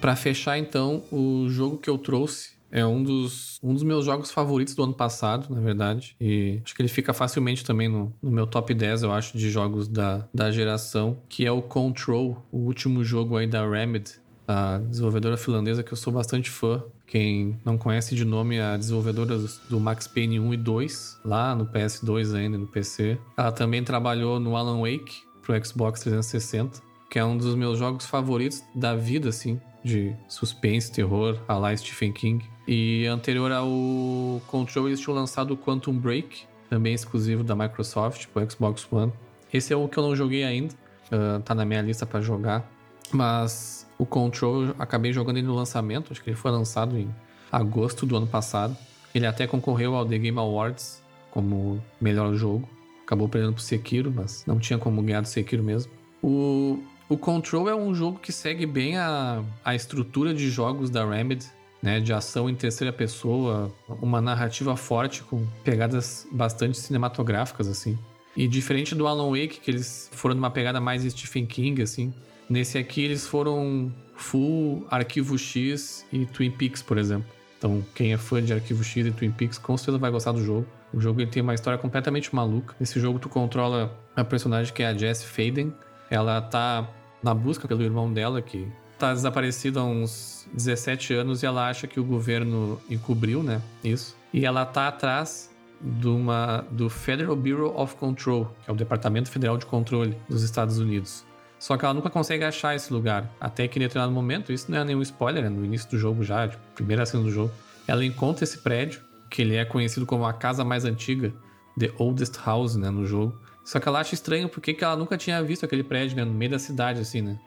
Pra 0.01 0.15
fechar, 0.15 0.57
então, 0.57 1.03
o 1.11 1.47
jogo 1.47 1.77
que 1.77 1.89
eu 1.89 1.97
trouxe 1.97 2.51
é 2.71 2.85
um 2.85 3.03
dos, 3.03 3.59
um 3.61 3.73
dos 3.73 3.83
meus 3.83 4.05
jogos 4.05 4.31
favoritos 4.31 4.73
do 4.73 4.83
ano 4.83 4.93
passado, 4.93 5.53
na 5.53 5.59
verdade. 5.59 6.15
E 6.19 6.61
acho 6.63 6.73
que 6.73 6.81
ele 6.81 6.89
fica 6.89 7.13
facilmente 7.13 7.65
também 7.65 7.89
no, 7.89 8.13
no 8.21 8.31
meu 8.31 8.47
top 8.47 8.73
10, 8.73 9.03
eu 9.03 9.11
acho, 9.11 9.37
de 9.37 9.49
jogos 9.51 9.87
da, 9.87 10.27
da 10.33 10.49
geração, 10.49 11.17
que 11.27 11.45
é 11.45 11.51
o 11.51 11.61
Control, 11.61 12.43
o 12.51 12.59
último 12.59 13.03
jogo 13.03 13.35
aí 13.35 13.45
da 13.45 13.67
Remedy, 13.67 14.20
a 14.47 14.77
desenvolvedora 14.77 15.37
finlandesa 15.37 15.83
que 15.83 15.91
eu 15.91 15.97
sou 15.97 16.11
bastante 16.11 16.49
fã. 16.49 16.83
Quem 17.05 17.59
não 17.65 17.77
conhece 17.77 18.15
de 18.15 18.23
nome, 18.23 18.57
é 18.57 18.63
a 18.63 18.77
desenvolvedora 18.77 19.37
do 19.69 19.79
Max 19.79 20.07
Payne 20.07 20.39
1 20.39 20.53
e 20.53 20.57
2, 20.57 21.19
lá 21.25 21.55
no 21.55 21.65
PS2 21.65 22.35
ainda, 22.35 22.57
no 22.57 22.67
PC. 22.67 23.17
Ela 23.37 23.51
também 23.51 23.83
trabalhou 23.83 24.39
no 24.39 24.55
Alan 24.55 24.79
Wake, 24.79 25.23
pro 25.41 25.65
Xbox 25.65 26.01
360, 26.01 26.81
que 27.09 27.19
é 27.19 27.25
um 27.25 27.37
dos 27.37 27.55
meus 27.55 27.77
jogos 27.77 28.05
favoritos 28.05 28.63
da 28.73 28.95
vida, 28.95 29.29
assim, 29.29 29.59
de 29.83 30.15
suspense, 30.29 30.91
terror, 30.91 31.39
a 31.47 31.57
lá 31.57 31.75
Stephen 31.75 32.13
King. 32.13 32.45
E 32.67 33.05
anterior 33.07 33.51
ao 33.51 34.41
Control, 34.47 34.87
eles 34.87 34.99
tinham 34.99 35.15
lançado 35.15 35.51
o 35.51 35.57
Quantum 35.57 35.97
Break, 35.97 36.43
também 36.69 36.93
exclusivo 36.93 37.43
da 37.43 37.55
Microsoft, 37.55 38.27
pro 38.27 38.49
Xbox 38.49 38.87
One. 38.89 39.11
Esse 39.53 39.73
é 39.73 39.75
o 39.75 39.89
que 39.89 39.97
eu 39.97 40.03
não 40.03 40.15
joguei 40.15 40.45
ainda, 40.45 40.73
ah, 41.11 41.41
tá 41.43 41.53
na 41.53 41.65
minha 41.65 41.81
lista 41.81 42.05
pra 42.05 42.21
jogar. 42.21 42.69
Mas 43.11 43.85
o 44.01 44.05
Control 44.05 44.63
eu 44.63 44.75
acabei 44.79 45.13
jogando 45.13 45.37
ele 45.37 45.45
no 45.45 45.53
lançamento, 45.53 46.11
acho 46.11 46.23
que 46.23 46.31
ele 46.31 46.35
foi 46.35 46.49
lançado 46.49 46.97
em 46.97 47.07
agosto 47.51 48.03
do 48.03 48.17
ano 48.17 48.25
passado. 48.25 48.75
Ele 49.13 49.27
até 49.27 49.45
concorreu 49.45 49.93
ao 49.93 50.03
The 50.03 50.17
Game 50.17 50.39
Awards 50.39 51.03
como 51.29 51.79
melhor 51.99 52.33
jogo. 52.33 52.67
Acabou 53.05 53.29
perdendo 53.29 53.53
pro 53.53 53.61
Sekiro, 53.61 54.11
mas 54.11 54.43
não 54.47 54.57
tinha 54.57 54.79
como 54.79 55.03
ganhar 55.03 55.21
do 55.21 55.27
Sekiro 55.27 55.61
mesmo. 55.61 55.91
O, 56.19 56.79
o 57.07 57.15
Control 57.15 57.69
é 57.69 57.75
um 57.75 57.93
jogo 57.93 58.17
que 58.17 58.31
segue 58.31 58.65
bem 58.65 58.97
a, 58.97 59.43
a 59.63 59.75
estrutura 59.75 60.33
de 60.33 60.49
jogos 60.49 60.89
da 60.89 61.07
Remedy, 61.07 61.45
né? 61.79 61.99
De 61.99 62.11
ação 62.11 62.49
em 62.49 62.55
terceira 62.55 62.91
pessoa, 62.91 63.71
uma 64.01 64.19
narrativa 64.19 64.75
forte 64.75 65.21
com 65.21 65.45
pegadas 65.63 66.25
bastante 66.31 66.79
cinematográficas, 66.79 67.67
assim. 67.67 67.99
E 68.35 68.47
diferente 68.47 68.95
do 68.95 69.05
Alan 69.05 69.29
Wake, 69.29 69.59
que 69.59 69.69
eles 69.69 70.09
foram 70.11 70.33
numa 70.33 70.49
pegada 70.49 70.81
mais 70.81 71.03
Stephen 71.03 71.45
King, 71.45 71.83
assim. 71.83 72.11
Nesse 72.51 72.77
aqui 72.77 73.05
eles 73.05 73.25
foram 73.25 73.89
full 74.13 74.85
Arquivo 74.91 75.37
X 75.37 76.05
e 76.11 76.25
Twin 76.25 76.51
Peaks, 76.51 76.81
por 76.81 76.97
exemplo. 76.97 77.31
Então, 77.57 77.81
quem 77.95 78.11
é 78.11 78.17
fã 78.17 78.43
de 78.43 78.51
Arquivo 78.51 78.83
X 78.83 79.07
e 79.07 79.11
Twin 79.11 79.31
Peaks 79.31 79.57
com 79.57 79.77
certeza 79.77 79.97
vai 79.97 80.11
gostar 80.11 80.33
do 80.33 80.43
jogo. 80.43 80.67
O 80.93 80.99
jogo 80.99 81.21
ele 81.21 81.31
tem 81.31 81.41
uma 81.41 81.53
história 81.53 81.79
completamente 81.79 82.35
maluca. 82.35 82.75
Nesse 82.77 82.99
jogo 82.99 83.19
tu 83.19 83.29
controla 83.29 83.97
a 84.17 84.25
personagem 84.25 84.73
que 84.73 84.83
é 84.83 84.87
a 84.87 84.93
Jess 84.93 85.23
Faden. 85.23 85.73
Ela 86.09 86.41
tá 86.41 86.89
na 87.23 87.33
busca 87.33 87.69
pelo 87.69 87.83
irmão 87.83 88.11
dela 88.11 88.41
que 88.41 88.67
tá 88.99 89.13
desaparecido 89.13 89.79
há 89.79 89.85
uns 89.85 90.45
17 90.53 91.13
anos 91.13 91.43
e 91.43 91.45
ela 91.45 91.69
acha 91.69 91.87
que 91.87 92.01
o 92.01 92.03
governo 92.03 92.81
encobriu, 92.89 93.41
né? 93.41 93.61
Isso. 93.81 94.17
E 94.33 94.45
ela 94.45 94.65
tá 94.65 94.89
atrás 94.89 95.49
de 95.79 96.07
uma, 96.09 96.65
do 96.69 96.89
Federal 96.89 97.33
Bureau 97.37 97.79
of 97.79 97.95
Control, 97.95 98.53
que 98.65 98.69
é 98.69 98.73
o 98.73 98.75
Departamento 98.75 99.29
Federal 99.31 99.57
de 99.57 99.65
Controle 99.65 100.17
dos 100.27 100.43
Estados 100.43 100.79
Unidos. 100.79 101.30
Só 101.61 101.77
que 101.77 101.85
ela 101.85 101.93
nunca 101.93 102.09
consegue 102.09 102.43
achar 102.43 102.75
esse 102.75 102.91
lugar. 102.91 103.31
Até 103.39 103.67
que 103.67 103.77
em 103.77 103.83
determinado 103.83 104.11
momento, 104.11 104.51
isso 104.51 104.71
não 104.71 104.79
é 104.79 104.83
nenhum 104.83 105.01
spoiler, 105.03 105.45
é 105.45 105.49
no 105.49 105.63
início 105.63 105.87
do 105.91 105.95
jogo 105.95 106.23
já, 106.23 106.47
tipo, 106.47 106.63
primeira 106.73 107.05
cena 107.05 107.21
do 107.21 107.29
jogo, 107.29 107.51
ela 107.87 108.03
encontra 108.03 108.43
esse 108.43 108.57
prédio, 108.57 108.99
que 109.29 109.43
ele 109.43 109.55
é 109.55 109.63
conhecido 109.63 110.03
como 110.07 110.25
a 110.25 110.33
casa 110.33 110.65
mais 110.65 110.85
antiga, 110.85 111.31
The 111.77 111.91
Oldest 111.99 112.35
House, 112.43 112.75
né, 112.75 112.89
no 112.89 113.05
jogo. 113.05 113.39
Só 113.63 113.79
que 113.79 113.87
ela 113.87 113.99
acha 113.99 114.15
estranho 114.15 114.49
porque 114.49 114.73
que 114.73 114.83
ela 114.83 114.95
nunca 114.95 115.15
tinha 115.19 115.41
visto 115.43 115.63
aquele 115.63 115.83
prédio, 115.83 116.17
né, 116.17 116.25
no 116.25 116.33
meio 116.33 116.49
da 116.49 116.57
cidade, 116.57 116.99
assim, 116.99 117.21
né. 117.21 117.37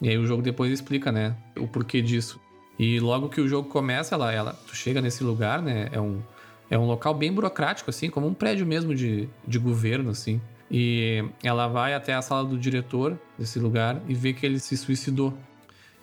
E 0.00 0.08
aí 0.08 0.16
o 0.16 0.24
jogo 0.24 0.40
depois 0.40 0.72
explica, 0.72 1.12
né, 1.12 1.36
o 1.54 1.68
porquê 1.68 2.00
disso. 2.00 2.40
E 2.78 2.98
logo 2.98 3.28
que 3.28 3.38
o 3.38 3.46
jogo 3.46 3.68
começa, 3.68 4.14
ela, 4.14 4.32
ela, 4.32 4.58
tu 4.66 4.74
chega 4.74 5.02
nesse 5.02 5.22
lugar, 5.22 5.60
né, 5.60 5.90
é 5.92 6.00
um, 6.00 6.22
é 6.70 6.78
um 6.78 6.86
local 6.86 7.12
bem 7.12 7.30
burocrático, 7.30 7.90
assim, 7.90 8.08
como 8.08 8.26
um 8.26 8.32
prédio 8.32 8.64
mesmo 8.64 8.94
de, 8.94 9.28
de 9.46 9.58
governo, 9.58 10.08
assim. 10.08 10.40
E 10.70 11.24
ela 11.42 11.66
vai 11.66 11.94
até 11.94 12.14
a 12.14 12.20
sala 12.20 12.44
do 12.44 12.58
diretor 12.58 13.18
desse 13.38 13.58
lugar 13.58 14.00
e 14.06 14.14
vê 14.14 14.32
que 14.32 14.44
ele 14.44 14.58
se 14.58 14.76
suicidou. 14.76 15.32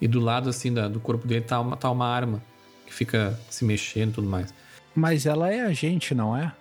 E 0.01 0.07
do 0.07 0.19
lado, 0.19 0.49
assim, 0.49 0.73
da, 0.73 0.87
do 0.87 0.99
corpo 0.99 1.27
dele 1.27 1.41
tá 1.41 1.59
uma, 1.59 1.77
tá 1.77 1.89
uma 1.89 2.07
arma 2.07 2.41
que 2.85 2.93
fica 2.93 3.39
se 3.49 3.63
mexendo 3.63 4.09
e 4.09 4.13
tudo 4.13 4.27
mais. 4.27 4.53
Mas 4.95 5.25
ela 5.25 5.51
é 5.51 5.61
agente, 5.61 6.15
não 6.15 6.35
é? 6.35 6.51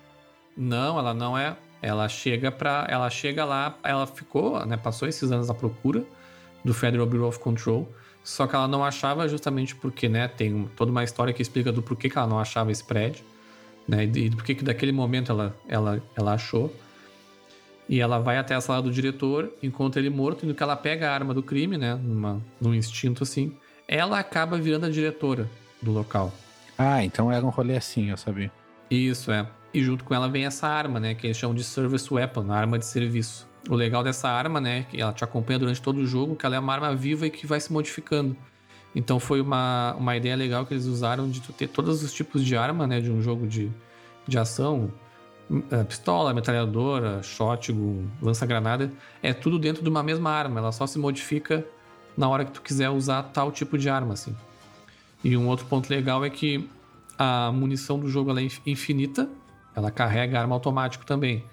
Não, 0.57 0.99
ela 0.99 1.15
não 1.15 1.37
é. 1.37 1.57
Ela 1.81 2.09
chega 2.09 2.51
para, 2.51 2.87
ela 2.89 3.11
chega 3.11 3.45
lá, 3.45 3.77
ela 3.83 4.07
ficou, 4.07 4.65
né, 4.65 4.77
passou 4.77 5.07
esses 5.07 5.31
anos 5.31 5.51
à 5.51 5.55
procura 5.55 6.03
do 6.65 6.73
Federal 6.73 7.07
Bureau 7.07 7.29
of 7.29 7.39
Control, 7.39 7.87
só 8.23 8.47
que 8.47 8.57
ela 8.57 8.67
não 8.67 8.83
achava 8.83 9.29
justamente 9.29 9.77
porque, 9.77 10.09
né, 10.09 10.27
tem 10.27 10.67
toda 10.75 10.91
uma 10.91 11.05
história 11.05 11.33
que 11.33 11.43
explica 11.43 11.71
do 11.71 11.83
porquê 11.83 12.09
que 12.09 12.17
ela 12.17 12.27
não 12.27 12.39
achava 12.39 12.73
esse 12.73 12.83
prédio, 12.83 13.23
né, 13.87 14.05
e 14.05 14.31
do 14.31 14.37
porquê 14.37 14.55
que 14.55 14.65
daquele 14.65 14.93
momento 14.93 15.31
ela, 15.31 15.55
ela, 15.69 16.03
ela 16.17 16.33
achou. 16.33 16.75
E 17.89 18.01
ela 18.01 18.19
vai 18.19 18.39
até 18.39 18.55
a 18.55 18.61
sala 18.61 18.83
do 18.83 18.91
diretor, 18.91 19.53
encontra 19.63 20.01
ele 20.01 20.11
morto, 20.11 20.45
e 20.45 20.49
no 20.49 20.55
que 20.55 20.63
ela 20.63 20.77
pega 20.77 21.11
a 21.11 21.15
arma 21.15 21.35
do 21.35 21.43
crime, 21.43 21.77
né? 21.77 21.95
Numa, 21.95 22.41
num 22.61 22.75
instinto 22.75 23.23
assim, 23.23 23.53
ela 23.87 24.19
acaba 24.19 24.57
virando 24.57 24.87
a 24.87 24.91
diretora 24.91 25.49
do 25.83 25.93
local. 25.93 26.33
Ah, 26.79 27.05
então 27.05 27.31
era 27.31 27.45
um 27.45 27.51
rolê 27.51 27.77
assim, 27.77 28.11
eu 28.11 28.17
sabia. 28.17 28.51
Isso, 28.91 29.31
é. 29.31 29.47
E 29.73 29.83
junto 29.83 30.05
com 30.05 30.15
ela 30.15 30.29
vem 30.29 30.47
essa 30.47 30.67
arma, 30.67 30.99
né? 30.99 31.15
Que 31.15 31.27
eles 31.27 31.37
chamam 31.37 31.55
de 31.55 31.65
Service 31.65 32.13
Weapon, 32.13 32.51
arma 32.51 32.79
de 32.79 32.87
serviço. 32.87 33.47
O 33.69 33.75
legal 33.75 34.03
dessa 34.03 34.29
arma, 34.29 34.61
né? 34.61 34.87
Que 34.91 35.01
ela 35.01 35.13
te 35.13 35.25
acompanha 35.25 35.59
durante 35.59 35.83
todo 35.83 35.99
o 35.99 36.07
jogo, 36.07 36.37
que 36.37 36.47
ela 36.47 36.57
é 36.57 36.59
uma 36.59 36.73
arma 36.73 36.95
viva 36.95 37.27
e 37.27 37.31
que 37.31 37.47
vai 37.47 37.61
se 37.61 37.73
modificando. 37.73 38.37
Então 38.95 39.19
foi 39.19 39.41
uma, 39.41 39.95
uma 39.99 40.17
ideia 40.17 40.37
legal 40.37 40.65
que 40.65 40.73
eles 40.73 40.87
usaram 40.87 41.29
de 41.29 41.41
tu 41.41 41.53
ter 41.53 41.69
todos 41.69 42.03
os 42.03 42.13
tipos 42.13 42.45
de 42.45 42.57
arma, 42.57 42.87
né? 42.87 43.01
De 43.01 43.11
um 43.11 43.21
jogo 43.21 43.47
de, 43.47 43.71
de 44.27 44.39
ação. 44.39 44.93
Pistola, 45.89 46.33
metralhadora, 46.33 47.23
shotgun, 47.23 48.07
lança-granada. 48.21 48.91
É 49.23 49.33
tudo 49.33 49.59
dentro 49.59 49.83
de 49.83 49.89
uma 49.89 50.03
mesma 50.03 50.31
arma. 50.31 50.61
Ela 50.61 50.73
só 50.73 50.87
se 50.87 50.99
modifica 50.99 51.67
na 52.17 52.29
hora 52.29 52.45
que 52.45 52.53
tu 52.53 52.63
quiser 52.63 52.91
usar 52.91 53.23
tal 53.25 53.53
tipo 53.53 53.77
de 53.77 53.89
arma, 53.89 54.15
assim. 54.15 54.35
E 55.23 55.37
um 55.37 55.49
outro 55.49 55.67
ponto 55.67 55.89
legal 55.91 56.25
é 56.25 56.31
que 56.31 56.69
a 57.19 57.53
munição 57.53 57.99
do 57.99 58.09
jogo 58.09 58.37
é 58.39 58.43
infinita. 58.67 59.29
Ela 59.75 59.91
carrega 59.91 60.41
arma 60.41 60.55
automático 60.55 61.05
também. 61.05 61.45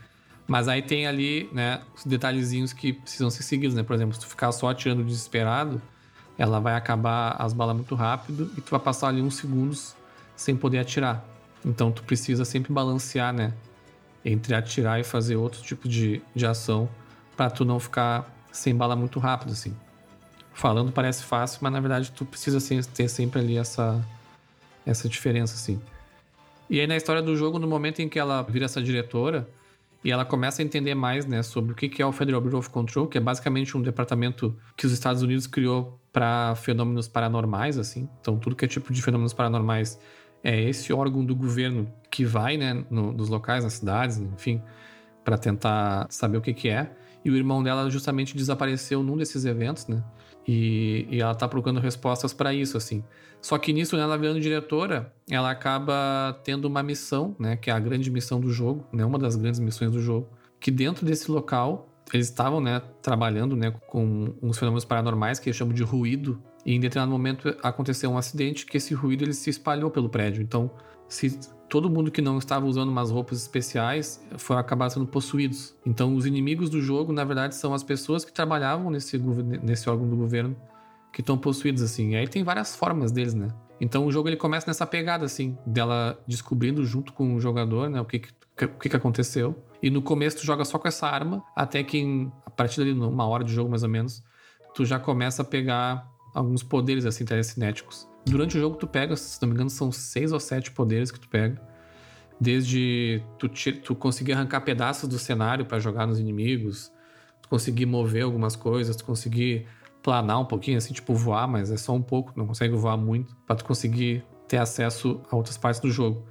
Mas 0.48 0.68
aí 0.68 0.82
tem 0.82 1.08
ali, 1.08 1.50
né, 1.54 1.82
os 1.96 2.06
detalhezinhos 2.06 2.74
que 2.74 2.94
precisam 2.94 3.30
ser 3.30 3.44
seguidos, 3.44 3.76
né? 3.76 3.84
Por 3.84 3.94
exemplo, 3.96 4.14
se 4.14 4.20
tu 4.20 4.28
ficar 4.28 4.52
só 4.52 4.70
atirando 4.70 5.04
desesperado, 5.04 5.82
ela 6.38 6.60
vai 6.60 6.76
acabar 6.76 7.36
as 7.40 7.54
balas 7.54 7.76
muito 7.76 7.96
rápido 7.96 8.52
e 8.58 8.62
tu 8.62 8.72
vai 8.72 8.80
passar 8.80 9.10
ali 9.10 9.22
uns 9.22 9.36
segundos 9.36 9.96
sem 10.36 10.56
poder 10.56 10.80
atirar. 10.80 11.24
Então 11.64 11.92
tu 11.92 12.04
precisa 12.04 12.44
sempre 12.44 12.74
balancear, 12.74 13.32
né? 13.32 13.54
Entre 14.24 14.54
atirar 14.54 15.00
e 15.00 15.04
fazer 15.04 15.36
outro 15.36 15.62
tipo 15.62 15.88
de, 15.88 16.22
de 16.36 16.46
ação 16.46 16.90
para 17.36 17.50
tu 17.50 17.66
não 17.66 17.80
ficar 17.80 18.30
sem 18.52 18.76
bala 18.76 18.96
muito 18.96 19.20
rápido, 19.20 19.52
assim. 19.52 19.76
Falando 20.54 20.92
parece 20.92 21.24
fácil, 21.24 21.60
mas 21.62 21.72
na 21.72 21.80
verdade 21.80 22.12
tu 22.12 22.26
precisa 22.26 22.60
ter 22.86 23.08
sempre 23.08 23.40
ali 23.40 23.58
essa, 23.58 24.04
essa 24.86 25.08
diferença, 25.10 25.56
assim. 25.56 25.82
E 26.70 26.80
aí 26.80 26.88
na 26.88 26.96
história 26.96 27.22
do 27.22 27.36
jogo, 27.36 27.58
no 27.58 27.68
momento 27.68 28.02
em 28.02 28.08
que 28.08 28.20
ela 28.20 28.42
vira 28.44 28.66
essa 28.66 28.82
diretora, 28.82 29.48
e 30.04 30.12
ela 30.12 30.26
começa 30.26 30.62
a 30.62 30.66
entender 30.66 30.96
mais 30.96 31.26
né, 31.26 31.44
sobre 31.44 31.74
o 31.74 31.76
que 31.76 32.02
é 32.02 32.06
o 32.06 32.12
Federal 32.12 32.42
Bureau 32.42 32.60
of 32.60 32.70
Control, 32.70 33.08
que 33.08 33.18
é 33.18 33.22
basicamente 33.22 33.78
um 33.78 33.82
departamento 33.82 34.56
que 34.76 34.86
os 34.86 34.92
Estados 34.92 35.22
Unidos 35.22 35.46
criou 35.46 36.00
para 36.12 36.56
fenômenos 36.56 37.08
paranormais, 37.08 37.78
assim. 37.78 38.10
Então, 38.20 38.38
tudo 38.38 38.56
que 38.56 38.66
é 38.66 38.68
tipo 38.68 38.92
de 38.92 39.02
fenômenos 39.02 39.32
paranormais 39.32 40.00
é 40.44 40.60
esse 40.62 40.92
órgão 40.92 41.24
do 41.24 41.36
governo 41.36 41.92
que 42.10 42.26
vai 42.26 42.58
né, 42.58 42.84
no, 42.90 43.12
nos 43.12 43.30
locais, 43.30 43.64
nas 43.64 43.74
cidades, 43.74 44.18
enfim, 44.18 44.62
para 45.24 45.38
tentar 45.38 46.08
saber 46.10 46.38
o 46.38 46.42
que, 46.42 46.54
que 46.54 46.70
é. 46.70 46.92
E 47.24 47.30
o 47.30 47.36
irmão 47.36 47.62
dela 47.62 47.90
justamente 47.90 48.36
desapareceu 48.36 49.04
num 49.04 49.16
desses 49.16 49.46
eventos, 49.46 49.88
né? 49.88 50.04
E, 50.48 51.08
e 51.10 51.22
ela 51.22 51.36
tá 51.36 51.48
procurando 51.48 51.80
respostas 51.80 52.34
para 52.34 52.52
isso, 52.52 52.76
assim. 52.76 53.04
Só 53.40 53.58
que 53.58 53.72
nisso, 53.72 53.96
né, 53.96 54.04
ela 54.04 54.18
virando 54.18 54.40
diretora, 54.40 55.14
ela 55.30 55.52
acaba 55.52 56.40
tendo 56.44 56.66
uma 56.66 56.84
missão, 56.84 57.36
né, 57.40 57.56
que 57.56 57.70
é 57.70 57.74
a 57.74 57.80
grande 57.80 58.10
missão 58.10 58.40
do 58.40 58.52
jogo, 58.52 58.86
né, 58.92 59.04
uma 59.06 59.18
das 59.18 59.36
grandes 59.36 59.60
missões 59.60 59.92
do 59.92 60.00
jogo, 60.00 60.30
que 60.60 60.70
dentro 60.70 61.06
desse 61.06 61.32
local 61.32 61.88
eles 62.14 62.28
estavam, 62.28 62.60
né, 62.60 62.82
trabalhando, 63.02 63.56
né, 63.56 63.72
com 63.88 64.36
uns 64.42 64.58
fenômenos 64.60 64.86
paranormais 64.86 65.40
que 65.40 65.50
eles 65.50 65.58
chamam 65.58 65.74
de 65.74 65.84
ruído, 65.84 66.42
e 66.66 66.76
em 66.76 66.80
determinado 66.80 67.12
momento 67.12 67.56
aconteceu 67.64 68.10
um 68.12 68.18
acidente 68.18 68.66
que 68.66 68.78
esse 68.78 68.94
ruído 68.94 69.24
ele 69.24 69.34
se 69.34 69.50
espalhou 69.50 69.90
pelo 69.90 70.10
prédio. 70.10 70.42
Então, 70.42 70.72
se 71.08 71.40
todo 71.70 71.90
mundo 71.90 72.12
que 72.12 72.22
não 72.22 72.38
estava 72.38 72.66
usando 72.66 72.90
umas 72.90 73.10
roupas 73.10 73.42
especiais 73.42 74.24
foi 74.38 74.58
acabar 74.58 74.90
sendo 74.90 75.08
possuídos. 75.08 75.76
Então, 75.86 76.16
os 76.16 76.26
inimigos 76.26 76.70
do 76.70 76.82
jogo, 76.82 77.12
na 77.12 77.24
verdade, 77.24 77.56
são 77.56 77.74
as 77.74 77.84
pessoas 77.84 78.24
que 78.24 78.32
trabalhavam 78.32 78.90
nesse, 78.92 79.18
nesse 79.62 79.90
órgão 79.90 80.08
do 80.08 80.16
governo 80.16 80.56
que 81.12 81.22
estão 81.22 81.38
possuídos, 81.38 81.82
assim. 81.82 82.12
E 82.12 82.16
aí 82.16 82.28
tem 82.28 82.44
várias 82.44 82.76
formas 82.76 83.12
deles, 83.12 83.34
né? 83.34 83.50
Então 83.82 84.06
o 84.06 84.12
jogo 84.12 84.30
ele 84.30 84.38
começa 84.38 84.68
nessa 84.68 84.86
pegada, 84.86 85.26
assim, 85.26 85.58
dela 85.66 86.18
descobrindo 86.28 86.86
junto 86.86 87.12
com 87.12 87.36
o 87.36 87.42
jogador, 87.42 87.90
né, 87.90 88.00
o 88.00 88.06
que, 88.06 88.20
que, 88.20 88.66
o 88.66 88.78
que, 88.78 88.90
que 88.90 88.96
aconteceu. 88.96 89.56
E 89.82 89.90
no 89.90 90.04
começo 90.04 90.38
tu 90.38 90.46
joga 90.46 90.64
só 90.64 90.78
com 90.78 90.88
essa 90.88 91.08
arma, 91.08 91.44
até 91.56 91.84
que 91.84 91.98
em, 91.98 92.32
a 92.46 92.52
partir 92.52 92.78
dali, 92.78 92.94
numa 92.94 93.28
hora 93.28 93.44
de 93.44 93.52
jogo 93.52 93.72
mais 93.72 93.82
ou 93.82 93.90
menos, 93.90 94.24
tu 94.76 94.86
já 94.86 95.00
começa 95.00 95.42
a 95.42 95.46
pegar 95.46 96.08
alguns 96.34 96.64
poderes, 96.64 97.06
assim, 97.06 97.26
telecinéticos. 97.26 98.08
Durante 98.26 98.58
o 98.58 98.60
jogo 98.60 98.76
tu 98.76 98.88
pega, 98.88 99.16
se 99.16 99.42
não 99.42 99.50
me 99.50 99.56
engano, 99.56 99.70
são 99.70 99.92
seis 99.92 100.32
ou 100.32 100.40
sete 100.40 100.72
poderes 100.72 101.12
que 101.12 101.20
tu 101.20 101.28
pega. 101.28 101.62
Desde 102.40 103.24
tu, 103.38 103.50
tu 103.50 103.96
conseguir 103.96 104.34
arrancar 104.34 104.62
pedaços 104.62 105.08
do 105.08 105.20
cenário 105.20 105.66
para 105.66 105.80
jogar 105.80 106.08
nos 106.08 106.20
inimigos, 106.20 106.92
tu 107.42 107.50
conseguir 107.50 107.86
mover 107.86 108.24
algumas 108.24 108.56
coisas, 108.56 108.96
tu 108.96 109.06
conseguir 109.06 109.68
planar 110.02 110.40
um 110.40 110.46
pouquinho, 110.46 110.78
assim, 110.78 110.94
tipo 110.94 111.14
voar, 111.14 111.48
mas 111.48 111.72
é 111.72 111.78
só 111.78 111.94
um 111.94 112.02
pouco, 112.02 112.34
não 112.36 112.48
consegue 112.48 112.76
voar 112.76 112.98
muito, 112.98 113.36
para 113.46 113.56
tu 113.56 113.66
conseguir 113.66 114.24
ter 114.48 114.58
acesso 114.58 115.22
a 115.30 115.36
outras 115.36 115.58
partes 115.58 115.80
do 115.80 115.92
jogo. 115.92 116.26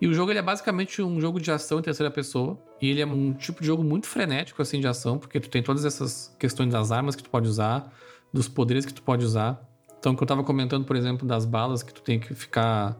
E 0.00 0.06
o 0.06 0.14
jogo 0.14 0.32
ele 0.32 0.38
é 0.38 0.42
basicamente 0.42 1.02
um 1.02 1.20
jogo 1.20 1.38
de 1.38 1.50
ação 1.52 1.78
em 1.78 1.82
terceira 1.82 2.10
pessoa, 2.10 2.58
e 2.80 2.88
ele 2.88 3.02
é 3.02 3.06
um 3.06 3.34
tipo 3.34 3.60
de 3.60 3.66
jogo 3.66 3.84
muito 3.84 4.06
frenético 4.06 4.62
assim 4.62 4.80
de 4.80 4.86
ação, 4.86 5.18
porque 5.18 5.38
tu 5.38 5.50
tem 5.50 5.62
todas 5.62 5.84
essas 5.84 6.34
questões 6.38 6.72
das 6.72 6.90
armas 6.90 7.14
que 7.14 7.22
tu 7.22 7.28
pode 7.28 7.46
usar, 7.46 7.92
dos 8.32 8.48
poderes 8.48 8.84
que 8.84 8.92
tu 8.92 9.02
pode 9.02 9.24
usar. 9.24 9.60
Então, 9.98 10.14
que 10.14 10.22
eu 10.22 10.26
tava 10.26 10.42
comentando, 10.42 10.84
por 10.84 10.96
exemplo, 10.96 11.26
das 11.26 11.44
balas 11.44 11.82
que 11.82 11.92
tu 11.92 12.02
tem 12.02 12.18
que 12.18 12.34
ficar 12.34 12.96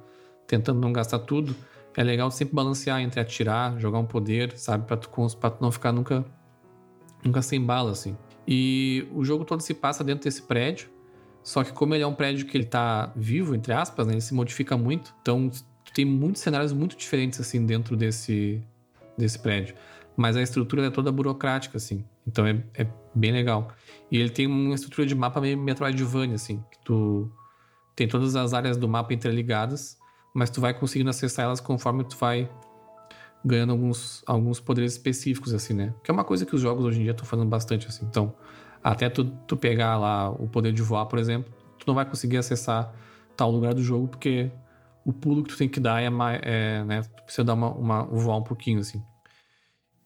tentando 0.47 0.81
não 0.81 0.93
gastar 0.93 1.21
tudo, 1.21 1.55
é 1.97 2.03
legal 2.03 2.31
sempre 2.31 2.55
balancear 2.55 3.01
entre 3.01 3.21
atirar, 3.21 3.79
jogar 3.79 3.99
um 3.99 4.05
poder, 4.05 4.57
sabe, 4.59 4.87
para 4.87 4.97
tu, 4.97 5.09
pra 5.37 5.51
tu 5.51 5.63
não 5.63 5.73
ficar 5.73 5.93
nunca 5.93 6.25
nunca 7.25 7.43
sem 7.43 7.61
bala 7.61 7.93
assim. 7.93 8.17
E 8.47 9.07
o 9.13 9.25
jogo 9.25 9.45
todo 9.45 9.61
se 9.61 9.75
passa 9.75 10.03
dentro 10.03 10.25
desse 10.25 10.43
prédio. 10.43 10.89
Só 11.43 11.65
que 11.65 11.73
como 11.73 11.95
ele 11.95 12.03
é 12.03 12.07
um 12.07 12.15
prédio 12.15 12.47
que 12.47 12.57
ele 12.57 12.67
tá 12.67 13.13
vivo, 13.17 13.55
entre 13.55 13.73
aspas, 13.73 14.07
né, 14.07 14.15
ele 14.15 14.21
se 14.21 14.35
modifica 14.35 14.77
muito. 14.77 15.15
Então 15.23 15.51
tem 15.95 16.05
muitos 16.05 16.43
cenários 16.43 16.73
muito 16.73 16.97
diferentes 16.97 17.41
assim 17.41 17.65
dentro 17.65 17.97
desse, 17.97 18.63
desse 19.17 19.39
prédio. 19.39 19.75
Mas 20.17 20.37
a 20.37 20.43
estrutura 20.43 20.87
é 20.87 20.91
toda 20.91 21.11
burocrática, 21.11 21.77
assim. 21.77 22.05
Então 22.31 22.47
é, 22.47 22.63
é 22.75 22.87
bem 23.15 23.33
legal. 23.33 23.69
E 24.11 24.17
ele 24.19 24.31
tem 24.31 24.47
uma 24.47 24.75
estrutura 24.75 25.07
de 25.07 25.15
mapa 25.15 25.41
meio 25.41 25.59
Metroidvania, 25.59 26.37
assim. 26.37 26.65
Que 26.71 26.79
tu 26.85 27.31
tem 27.95 28.07
todas 28.09 28.37
as 28.37 28.55
áreas 28.55 28.77
do 28.77 28.89
mapa 28.89 29.13
interligadas, 29.13 29.99
mas 30.33 30.49
tu 30.49 30.61
vai 30.61 30.73
conseguindo 30.73 31.11
acessar 31.11 31.45
elas 31.45 31.61
conforme 31.61 32.05
tu 32.05 32.17
vai 32.17 32.49
ganhando 33.45 33.71
alguns, 33.71 34.23
alguns 34.27 34.61
poderes 34.61 34.93
específicos, 34.93 35.53
assim, 35.53 35.75
né? 35.75 35.95
Que 36.05 36.11
é 36.11 36.15
uma 36.15 36.25
coisa 36.25 36.47
que 36.47 36.55
os 36.55 36.61
jogos 36.61 36.85
hoje 36.85 37.01
em 37.01 37.03
dia 37.03 37.13
estão 37.13 37.27
fazendo 37.27 37.49
bastante, 37.49 37.89
assim. 37.89 38.07
Então, 38.07 38.35
até 38.83 39.09
tu, 39.09 39.25
tu 39.47 39.57
pegar 39.57 39.99
lá 39.99 40.31
o 40.31 40.47
poder 40.47 40.73
de 40.73 40.83
voar, 40.83 41.07
por 41.07 41.19
exemplo, 41.19 41.53
tu 41.79 41.85
não 41.87 41.95
vai 41.95 42.05
conseguir 42.05 42.37
acessar 42.37 42.93
tal 43.37 43.51
lugar 43.51 43.75
do 43.75 43.83
jogo, 43.83 44.09
porque 44.09 44.51
o 45.05 45.13
pulo 45.13 45.43
que 45.43 45.51
tu 45.51 45.57
tem 45.57 45.69
que 45.69 45.81
dar 45.81 46.01
é, 46.03 46.11
mais, 46.11 46.41
é 46.43 46.85
né? 46.85 47.03
Tu 47.03 47.23
precisa 47.23 47.45
dar 47.45 47.55
uma, 47.55 47.71
uma, 47.71 48.05
voar 48.05 48.37
um 48.37 48.43
pouquinho, 48.43 48.81
assim. 48.81 49.03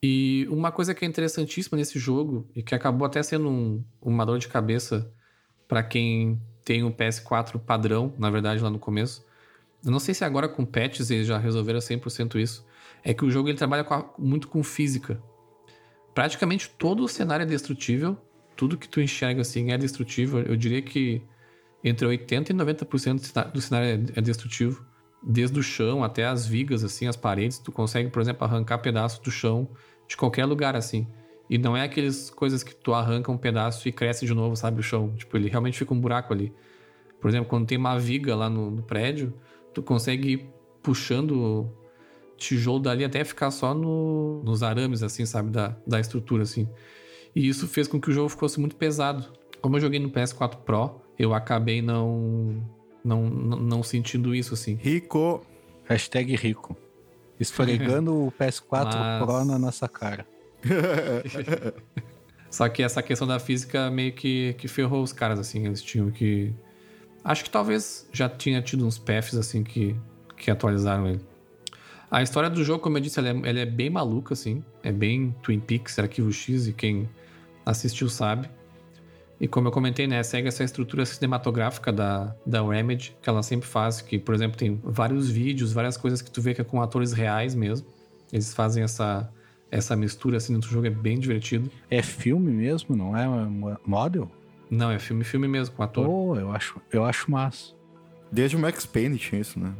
E 0.06 0.46
uma 0.50 0.70
coisa 0.70 0.94
que 0.94 1.02
é 1.02 1.08
interessantíssima 1.08 1.78
nesse 1.78 1.98
jogo, 1.98 2.46
e 2.54 2.62
que 2.62 2.74
acabou 2.74 3.06
até 3.06 3.22
sendo 3.22 3.48
um, 3.48 3.82
uma 4.02 4.26
dor 4.26 4.38
de 4.38 4.48
cabeça 4.48 5.10
para 5.66 5.82
quem 5.82 6.38
tem 6.62 6.84
o 6.84 6.92
PS4 6.92 7.58
padrão, 7.58 8.12
na 8.18 8.28
verdade, 8.28 8.62
lá 8.62 8.68
no 8.68 8.78
começo. 8.78 9.24
Eu 9.82 9.90
não 9.90 9.98
sei 9.98 10.12
se 10.12 10.22
agora 10.22 10.46
com 10.46 10.62
patches 10.62 11.10
eles 11.10 11.26
já 11.26 11.38
resolveram 11.38 11.78
100% 11.78 12.38
isso, 12.38 12.66
é 13.02 13.14
que 13.14 13.24
o 13.24 13.30
jogo 13.30 13.48
ele 13.48 13.56
trabalha 13.56 13.82
com 13.82 13.94
a, 13.94 14.04
muito 14.18 14.46
com 14.46 14.62
física. 14.62 15.18
Praticamente 16.14 16.68
todo 16.68 17.02
o 17.02 17.08
cenário 17.08 17.44
é 17.44 17.46
destrutível, 17.46 18.14
tudo 18.54 18.76
que 18.76 18.86
tu 18.86 19.00
enxerga 19.00 19.40
assim 19.40 19.72
é 19.72 19.78
destrutível. 19.78 20.40
Eu 20.40 20.54
diria 20.54 20.82
que 20.82 21.22
entre 21.82 22.06
80 22.06 22.52
e 22.52 22.54
90% 22.54 23.50
do 23.50 23.60
cenário 23.62 23.88
é, 24.14 24.18
é 24.18 24.20
destrutivo, 24.20 24.84
desde 25.22 25.58
o 25.58 25.62
chão 25.62 26.04
até 26.04 26.26
as 26.26 26.46
vigas 26.46 26.84
assim, 26.84 27.06
as 27.06 27.16
paredes, 27.16 27.56
tu 27.56 27.72
consegue, 27.72 28.10
por 28.10 28.20
exemplo, 28.20 28.44
arrancar 28.44 28.76
pedaços 28.78 29.18
do 29.18 29.30
chão 29.30 29.66
de 30.06 30.16
qualquer 30.16 30.44
lugar 30.44 30.76
assim. 30.76 31.06
E 31.48 31.58
não 31.58 31.76
é 31.76 31.82
aquelas 31.82 32.30
coisas 32.30 32.62
que 32.62 32.74
tu 32.74 32.94
arranca 32.94 33.30
um 33.30 33.36
pedaço 33.36 33.86
e 33.88 33.92
cresce 33.92 34.24
de 34.24 34.34
novo, 34.34 34.56
sabe, 34.56 34.80
o 34.80 34.82
chão. 34.82 35.14
Tipo, 35.16 35.36
ele 35.36 35.48
realmente 35.48 35.78
fica 35.78 35.92
um 35.92 36.00
buraco 36.00 36.32
ali. 36.32 36.52
Por 37.20 37.28
exemplo, 37.28 37.48
quando 37.48 37.66
tem 37.66 37.78
uma 37.78 37.98
viga 37.98 38.34
lá 38.34 38.48
no, 38.48 38.70
no 38.70 38.82
prédio, 38.82 39.34
tu 39.72 39.82
consegue 39.82 40.32
ir 40.32 40.48
puxando 40.82 41.70
tijolo 42.36 42.80
dali 42.80 43.04
até 43.04 43.24
ficar 43.24 43.50
só 43.50 43.74
no, 43.74 44.42
nos 44.42 44.62
arames, 44.62 45.02
assim, 45.02 45.24
sabe? 45.24 45.50
Da, 45.50 45.76
da 45.86 46.00
estrutura, 46.00 46.42
assim. 46.42 46.68
E 47.34 47.46
isso 47.48 47.66
fez 47.66 47.88
com 47.88 48.00
que 48.00 48.10
o 48.10 48.12
jogo 48.12 48.28
fosse 48.28 48.60
muito 48.60 48.76
pesado. 48.76 49.26
Como 49.60 49.76
eu 49.76 49.80
joguei 49.80 49.98
no 49.98 50.10
PS4 50.10 50.56
Pro, 50.56 51.00
eu 51.18 51.34
acabei 51.34 51.80
não, 51.80 52.62
não, 53.04 53.22
não 53.28 53.82
sentindo 53.82 54.34
isso, 54.34 54.54
assim. 54.54 54.74
Rico. 54.74 55.44
Hashtag 55.84 56.34
rico. 56.36 56.76
Esfregando 57.38 58.26
o 58.26 58.32
PS4 58.32 58.94
Mas... 58.94 59.24
Pro 59.24 59.44
na 59.44 59.58
nossa 59.58 59.88
cara. 59.88 60.26
Só 62.50 62.68
que 62.68 62.82
essa 62.82 63.02
questão 63.02 63.26
da 63.26 63.40
física 63.40 63.90
meio 63.90 64.12
que, 64.12 64.54
que 64.54 64.68
ferrou 64.68 65.02
os 65.02 65.12
caras, 65.12 65.40
assim. 65.40 65.66
Eles 65.66 65.82
tinham 65.82 66.10
que. 66.10 66.54
Acho 67.24 67.42
que 67.42 67.50
talvez 67.50 68.08
já 68.12 68.28
tinha 68.28 68.62
tido 68.62 68.86
uns 68.86 68.96
PFs, 68.96 69.34
assim, 69.36 69.64
que, 69.64 69.96
que 70.36 70.50
atualizaram 70.50 71.08
ele. 71.08 71.20
A 72.08 72.22
história 72.22 72.48
do 72.48 72.62
jogo, 72.62 72.80
como 72.80 72.96
eu 72.96 73.00
disse, 73.02 73.18
ela 73.18 73.30
é, 73.30 73.50
ela 73.50 73.58
é 73.58 73.66
bem 73.66 73.90
maluca, 73.90 74.34
assim. 74.34 74.62
É 74.84 74.92
bem 74.92 75.34
Twin 75.42 75.58
Peaks, 75.58 75.98
Arquivo 75.98 76.30
X, 76.32 76.68
e 76.68 76.72
quem 76.72 77.08
assistiu 77.66 78.08
sabe. 78.08 78.48
E 79.44 79.46
como 79.46 79.68
eu 79.68 79.72
comentei, 79.72 80.06
né, 80.06 80.22
segue 80.22 80.48
essa 80.48 80.64
estrutura 80.64 81.04
cinematográfica 81.04 81.92
da, 81.92 82.34
da 82.46 82.66
Remedy, 82.66 83.14
que 83.20 83.28
ela 83.28 83.42
sempre 83.42 83.68
faz, 83.68 84.00
que, 84.00 84.18
por 84.18 84.34
exemplo, 84.34 84.56
tem 84.56 84.80
vários 84.82 85.28
vídeos, 85.28 85.70
várias 85.70 85.98
coisas 85.98 86.22
que 86.22 86.30
tu 86.30 86.40
vê 86.40 86.54
que 86.54 86.62
é 86.62 86.64
com 86.64 86.80
atores 86.80 87.12
reais 87.12 87.54
mesmo. 87.54 87.86
Eles 88.32 88.54
fazem 88.54 88.82
essa, 88.82 89.30
essa 89.70 89.94
mistura 89.94 90.38
assim 90.38 90.54
dentro 90.54 90.70
do 90.70 90.72
jogo, 90.72 90.86
é 90.86 90.90
bem 90.90 91.18
divertido. 91.18 91.70
É 91.90 92.00
filme 92.00 92.50
mesmo, 92.50 92.96
não 92.96 93.14
é 93.14 93.26
model? 93.84 94.30
Não, 94.70 94.90
é 94.90 94.98
filme, 94.98 95.22
filme 95.24 95.46
mesmo, 95.46 95.74
com 95.74 95.82
ator. 95.82 96.08
Oh, 96.08 96.36
eu 96.36 96.50
acho, 96.50 96.80
eu 96.90 97.04
acho 97.04 97.30
massa. 97.30 97.74
Desde 98.32 98.56
o 98.56 98.58
Max 98.58 98.86
Payne 98.86 99.18
tinha 99.18 99.42
isso, 99.42 99.60
né? 99.60 99.74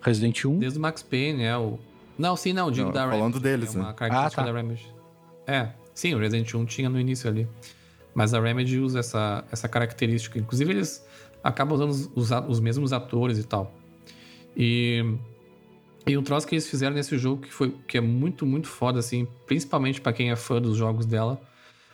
Resident 0.00 0.44
1? 0.44 0.60
Desde 0.60 0.78
o 0.78 0.82
Max 0.82 1.02
Payne, 1.02 1.42
é 1.42 1.56
o... 1.56 1.76
Não, 2.16 2.36
sim, 2.36 2.52
não, 2.52 2.70
digo 2.70 2.86
Não, 2.86 2.92
da 2.92 3.00
falando 3.00 3.34
Remedy, 3.34 3.40
deles, 3.40 3.74
é 3.74 3.80
uma 3.80 3.88
né? 3.88 3.96
Ah, 3.98 4.30
tá. 4.30 4.44
da 4.44 4.52
Remedy. 4.52 4.86
É, 5.44 5.70
sim, 5.92 6.14
o 6.14 6.20
Resident 6.20 6.54
1 6.54 6.64
tinha 6.66 6.88
no 6.88 7.00
início 7.00 7.28
ali. 7.28 7.48
Mas 8.18 8.34
a 8.34 8.40
Remedy 8.40 8.80
usa 8.80 8.98
essa, 8.98 9.44
essa 9.48 9.68
característica. 9.68 10.40
Inclusive, 10.40 10.72
eles 10.72 11.06
acabam 11.40 11.74
usando 11.76 12.10
os, 12.16 12.30
os 12.48 12.58
mesmos 12.58 12.92
atores 12.92 13.38
e 13.38 13.44
tal. 13.44 13.72
E, 14.56 15.04
e 16.04 16.18
um 16.18 16.22
troço 16.24 16.44
que 16.44 16.56
eles 16.56 16.68
fizeram 16.68 16.96
nesse 16.96 17.16
jogo 17.16 17.42
que, 17.42 17.52
foi, 17.52 17.72
que 17.86 17.96
é 17.96 18.00
muito, 18.00 18.44
muito 18.44 18.66
foda, 18.66 18.98
assim, 18.98 19.28
principalmente 19.46 20.00
pra 20.00 20.12
quem 20.12 20.32
é 20.32 20.34
fã 20.34 20.60
dos 20.60 20.76
jogos 20.76 21.06
dela, 21.06 21.40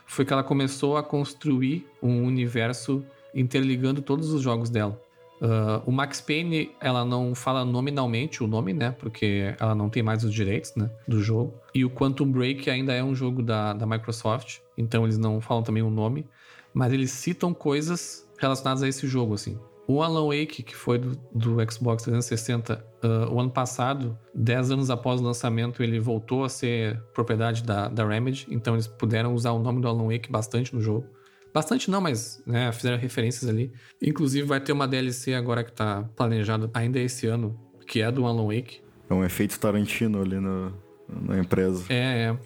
foi 0.07 0.25
que 0.25 0.33
ela 0.33 0.43
começou 0.43 0.97
a 0.97 1.03
construir 1.03 1.87
um 2.03 2.25
universo 2.25 3.05
interligando 3.35 4.01
todos 4.01 4.33
os 4.33 4.41
jogos 4.41 4.71
dela. 4.71 4.99
Ah, 5.43 5.83
o 5.85 5.93
Max 5.93 6.23
Payne, 6.23 6.71
ela 6.81 7.05
não 7.05 7.35
fala 7.35 7.67
nominalmente 7.67 8.43
o 8.43 8.47
nome, 8.47 8.73
né? 8.73 8.93
Porque 8.93 9.55
ela 9.61 9.75
não 9.75 9.91
tem 9.91 10.03
mais 10.03 10.25
os 10.25 10.33
direitos, 10.33 10.75
né? 10.75 10.89
Do 11.07 11.23
jogo. 11.23 11.53
E 11.75 11.85
o 11.85 11.91
Quantum 11.91 12.33
Break 12.33 12.71
ainda 12.71 12.95
é 12.95 13.05
um 13.05 13.15
jogo 13.15 13.43
da, 13.43 13.75
da 13.75 13.85
Microsoft, 13.85 14.64
então 14.77 15.05
eles 15.05 15.19
não 15.19 15.41
falam 15.41 15.63
também 15.63 15.83
o 15.83 15.91
nome, 15.91 16.27
mas 16.73 16.93
eles 16.93 17.11
citam 17.11 17.55
coisas 17.55 18.29
relacionadas 18.39 18.83
a 18.83 18.89
esse 18.89 19.07
jogo, 19.07 19.35
assim. 19.35 19.59
O 19.87 20.03
Alan 20.03 20.29
Wake, 20.29 20.63
que 20.63 20.75
foi 20.75 20.99
do, 20.99 21.19
do 21.33 21.57
Xbox 21.71 22.05
360, 22.05 22.85
ah, 23.03 23.29
o 23.31 23.39
ano 23.39 23.51
passado, 23.51 24.19
10 24.35 24.71
anos 24.71 24.91
após 24.91 25.21
o 25.21 25.25
lançamento, 25.25 25.83
ele 25.83 26.01
voltou 26.01 26.45
a 26.45 26.49
ser 26.49 27.01
propriedade 27.13 27.63
da, 27.63 27.89
da 27.89 28.07
Remedy, 28.07 28.47
então 28.51 28.75
eles 28.75 28.87
puderam 28.87 29.35
usar 29.35 29.53
o 29.53 29.59
nome 29.59 29.81
do 29.81 29.89
Alan 29.89 30.07
Wake 30.07 30.31
bastante 30.31 30.75
no 30.75 30.81
jogo. 30.81 31.07
Bastante 31.53 31.89
não, 31.89 32.01
mas 32.01 32.43
né, 32.45 32.73
fizeram 32.73 32.99
referências 32.99 33.49
ali. 33.49 33.71
Inclusive 34.03 34.47
vai 34.47 34.61
ter 34.61 34.73
uma 34.73 34.89
DLC 34.89 35.35
agora 35.35 35.63
que 35.63 35.71
tá 35.71 36.03
planejada 36.17 36.69
ainda 36.75 36.99
esse 36.99 37.27
ano, 37.29 37.57
que 37.87 38.01
é 38.01 38.11
do 38.11 38.27
Alan 38.27 38.47
Wake. 38.47 38.81
É 39.09 39.15
um 39.15 39.25
efeito 39.25 39.61
Tarantino 39.61 40.21
ali 40.21 40.41
no, 40.41 40.73
na 41.09 41.39
empresa. 41.39 41.85
É, 41.89 42.31
é. 42.31 42.39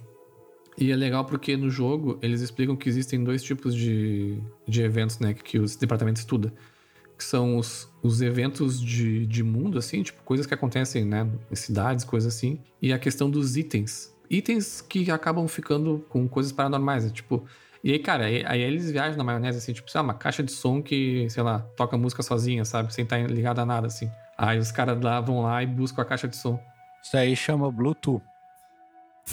E 0.80 0.92
é 0.92 0.96
legal 0.96 1.24
porque 1.24 1.56
no 1.56 1.68
jogo 1.68 2.18
eles 2.22 2.40
explicam 2.40 2.76
que 2.76 2.88
existem 2.88 3.22
dois 3.24 3.42
tipos 3.42 3.74
de, 3.74 4.40
de 4.66 4.82
eventos, 4.82 5.18
né, 5.18 5.34
que 5.34 5.58
o 5.58 5.66
departamento 5.78 6.20
estuda. 6.20 6.52
Que 7.16 7.24
são 7.24 7.56
os, 7.56 7.92
os 8.00 8.22
eventos 8.22 8.80
de, 8.80 9.26
de 9.26 9.42
mundo, 9.42 9.76
assim, 9.76 10.04
tipo, 10.04 10.22
coisas 10.22 10.46
que 10.46 10.54
acontecem, 10.54 11.04
né, 11.04 11.28
em 11.50 11.56
cidades, 11.56 12.04
coisas 12.04 12.32
assim. 12.32 12.60
E 12.80 12.92
a 12.92 12.98
questão 12.98 13.28
dos 13.28 13.56
itens. 13.56 14.14
Itens 14.30 14.80
que 14.80 15.10
acabam 15.10 15.48
ficando 15.48 16.06
com 16.08 16.28
coisas 16.28 16.52
paranormais, 16.52 17.04
né, 17.04 17.10
tipo... 17.10 17.44
E 17.82 17.92
aí, 17.92 17.98
cara, 17.98 18.26
aí, 18.26 18.44
aí 18.46 18.60
eles 18.60 18.90
viajam 18.90 19.16
na 19.16 19.24
maionese, 19.24 19.58
assim, 19.58 19.72
tipo, 19.72 19.90
sei 19.90 20.00
lá, 20.00 20.04
uma 20.04 20.14
caixa 20.14 20.42
de 20.42 20.52
som 20.52 20.82
que, 20.82 21.28
sei 21.30 21.42
lá, 21.42 21.60
toca 21.76 21.96
música 21.96 22.22
sozinha, 22.22 22.64
sabe? 22.64 22.92
Sem 22.92 23.04
estar 23.04 23.18
ligado 23.30 23.60
a 23.60 23.66
nada, 23.66 23.86
assim. 23.86 24.10
Aí 24.36 24.58
os 24.58 24.70
caras 24.72 25.00
lá 25.00 25.20
vão 25.20 25.42
lá 25.42 25.62
e 25.62 25.66
buscam 25.66 26.02
a 26.02 26.04
caixa 26.04 26.28
de 26.28 26.36
som. 26.36 26.60
Isso 27.02 27.16
aí 27.16 27.34
chama 27.36 27.70
Bluetooth. 27.70 28.22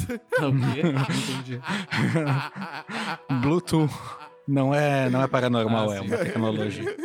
Entendi. 0.04 1.62
Bluetooth. 3.42 3.92
Não 4.48 4.74
é, 4.74 5.10
não 5.10 5.22
é 5.24 5.28
paranormal, 5.28 5.90
Ah, 5.90 5.96
é 5.96 6.02
uma 6.02 6.18
tecnologia. 6.18 6.96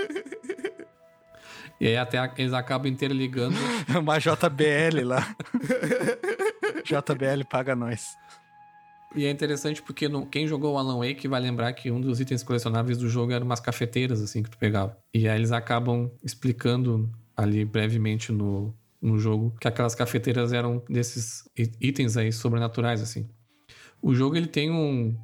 E 1.81 1.87
aí 1.87 1.97
até 1.97 2.19
a- 2.19 2.33
eles 2.37 2.53
acabam 2.53 2.91
interligando. 2.93 3.57
É 3.93 3.97
uma 3.99 4.19
JBL 4.19 5.03
lá. 5.05 5.35
JBL 6.85 7.45
paga 7.51 7.75
nós. 7.75 8.09
e 9.17 9.25
é 9.25 9.31
interessante 9.31 9.81
porque 9.83 10.07
no- 10.09 10.27
quem 10.27 10.47
jogou 10.47 10.75
o 10.75 10.79
Alan 10.79 10.99
Wake 10.99 11.27
vai 11.27 11.41
lembrar 11.41 11.73
que 11.73 11.91
um 11.91 11.99
dos 12.01 12.21
itens 12.21 12.43
colecionáveis 12.43 12.99
do 12.99 13.09
jogo 13.09 13.33
eram 13.33 13.47
umas 13.47 13.61
cafeteiras, 13.61 14.21
assim, 14.21 14.43
que 14.43 14.51
tu 14.51 14.59
pegava. 14.59 14.97
E 15.15 15.27
aí 15.27 15.39
eles 15.39 15.51
acabam 15.53 16.11
explicando 16.23 17.11
ali 17.35 17.65
brevemente 17.65 18.31
no, 18.31 18.75
no 19.01 19.19
jogo 19.19 19.55
que 19.61 19.67
aquelas 19.67 19.95
cafeteiras 19.95 20.53
eram 20.53 20.83
desses 20.89 21.49
itens 21.81 22.17
aí 22.17 22.33
sobrenaturais, 22.33 23.01
assim. 23.01 23.29
O 24.03 24.15
jogo 24.15 24.37
ele 24.37 24.47
tem 24.47 24.71
um, 24.71 25.17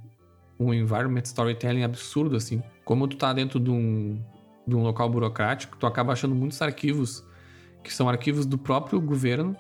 um 0.59 0.72
environment 0.72 1.22
storytelling 1.24 1.83
absurdo, 1.83 2.37
assim. 2.37 2.62
Como 2.85 3.07
tu 3.07 3.16
tá 3.16 3.33
dentro 3.33 3.61
de 3.61 3.70
um, 3.70 4.22
de 4.66 4.74
um 4.74 4.83
local 4.83 5.09
burocrático, 5.09 5.77
tu 5.77 5.87
acaba 5.87 6.12
achando 6.12 6.35
muitos 6.35 6.61
arquivos 6.62 7.24
que 7.83 7.93
são 7.93 8.09
arquivos 8.09 8.47
do 8.47 8.59
próprio 8.59 9.01
governo 9.01 9.57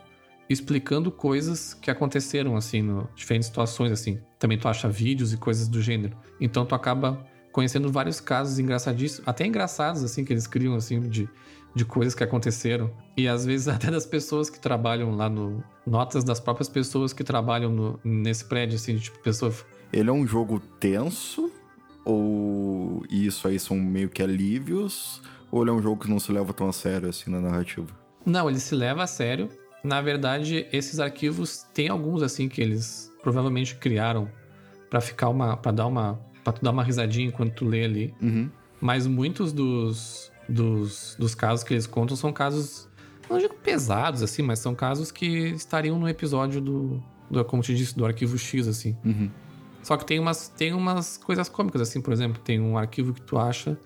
explicando 0.48 1.10
coisas 1.10 1.74
que 1.74 1.90
aconteceram, 1.90 2.56
assim, 2.56 2.82
no 2.82 3.08
diferentes 3.14 3.48
situações, 3.48 3.92
assim. 3.92 4.20
Também 4.38 4.58
tu 4.58 4.68
acha 4.68 4.88
vídeos 4.88 5.32
e 5.32 5.36
coisas 5.36 5.68
do 5.68 5.82
gênero. 5.82 6.16
Então 6.40 6.64
tu 6.64 6.74
acaba 6.74 7.26
conhecendo 7.50 7.90
vários 7.90 8.20
casos 8.20 8.58
engraçadíssimos, 8.58 9.26
até 9.26 9.46
engraçados, 9.46 10.04
assim, 10.04 10.24
que 10.24 10.32
eles 10.32 10.46
criam, 10.46 10.74
assim, 10.74 11.00
de, 11.00 11.28
de 11.76 11.84
coisas 11.84 12.14
que 12.14 12.24
aconteceram. 12.24 12.90
E 13.16 13.28
às 13.28 13.44
vezes 13.44 13.68
até 13.68 13.90
das 13.90 14.06
pessoas 14.06 14.48
que 14.48 14.58
trabalham 14.58 15.14
lá 15.14 15.28
no... 15.28 15.62
Notas 15.86 16.24
das 16.24 16.40
próprias 16.40 16.68
pessoas 16.68 17.12
que 17.12 17.22
trabalham 17.22 17.70
no- 17.70 18.00
nesse 18.02 18.46
prédio, 18.46 18.76
assim, 18.76 18.96
de, 18.96 19.02
tipo, 19.02 19.18
pessoa... 19.20 19.52
Ele 19.92 20.08
é 20.08 20.12
um 20.12 20.26
jogo 20.26 20.58
tenso? 20.80 21.52
Ou 22.04 23.04
isso 23.10 23.46
aí 23.46 23.58
são 23.58 23.76
meio 23.76 24.08
que 24.08 24.22
alívios? 24.22 25.20
Ou 25.52 25.62
ele 25.62 25.70
é 25.70 25.72
um 25.74 25.82
jogo 25.82 26.02
que 26.02 26.08
não 26.10 26.18
se 26.18 26.32
leva 26.32 26.52
tão 26.52 26.68
a 26.68 26.72
sério 26.72 27.08
assim 27.08 27.30
na 27.30 27.40
narrativa? 27.40 27.86
Não, 28.24 28.48
ele 28.48 28.58
se 28.58 28.74
leva 28.74 29.02
a 29.02 29.06
sério. 29.06 29.48
Na 29.84 30.00
verdade, 30.00 30.66
esses 30.72 30.98
arquivos 30.98 31.64
tem 31.74 31.88
alguns 31.88 32.22
assim 32.22 32.48
que 32.48 32.60
eles 32.60 33.12
provavelmente 33.22 33.76
criaram 33.76 34.28
pra 34.88 35.00
ficar 35.00 35.28
uma, 35.28 35.56
para 35.56 35.72
dar 35.72 35.86
uma, 35.86 36.18
para 36.42 36.54
tu 36.54 36.64
dar 36.64 36.70
uma 36.70 36.82
risadinha 36.82 37.28
enquanto 37.28 37.54
tu 37.54 37.64
lê 37.64 37.84
ali. 37.84 38.14
Uhum. 38.22 38.50
Mas 38.80 39.06
muitos 39.06 39.52
dos, 39.52 40.32
dos, 40.48 41.16
dos 41.18 41.34
casos 41.34 41.64
que 41.64 41.74
eles 41.74 41.86
contam 41.86 42.16
são 42.16 42.32
casos, 42.32 42.88
não 43.28 43.38
digo 43.38 43.54
pesados 43.54 44.22
assim, 44.22 44.42
mas 44.42 44.58
são 44.58 44.74
casos 44.74 45.10
que 45.10 45.26
estariam 45.26 45.98
no 45.98 46.08
episódio 46.08 46.60
do, 46.60 47.02
do 47.30 47.44
como 47.44 47.62
te 47.62 47.74
disse, 47.74 47.96
do 47.96 48.04
arquivo 48.04 48.38
X 48.38 48.68
assim. 48.68 48.96
Uhum. 49.04 49.30
Só 49.82 49.96
que 49.96 50.04
tem 50.04 50.18
umas, 50.18 50.48
tem 50.48 50.72
umas 50.72 51.16
coisas 51.16 51.48
cômicas, 51.48 51.80
assim, 51.80 52.00
por 52.00 52.12
exemplo, 52.12 52.40
tem 52.42 52.60
um 52.60 52.76
arquivo 52.76 53.12
que 53.12 53.22
tu 53.22 53.38
acha 53.38 53.78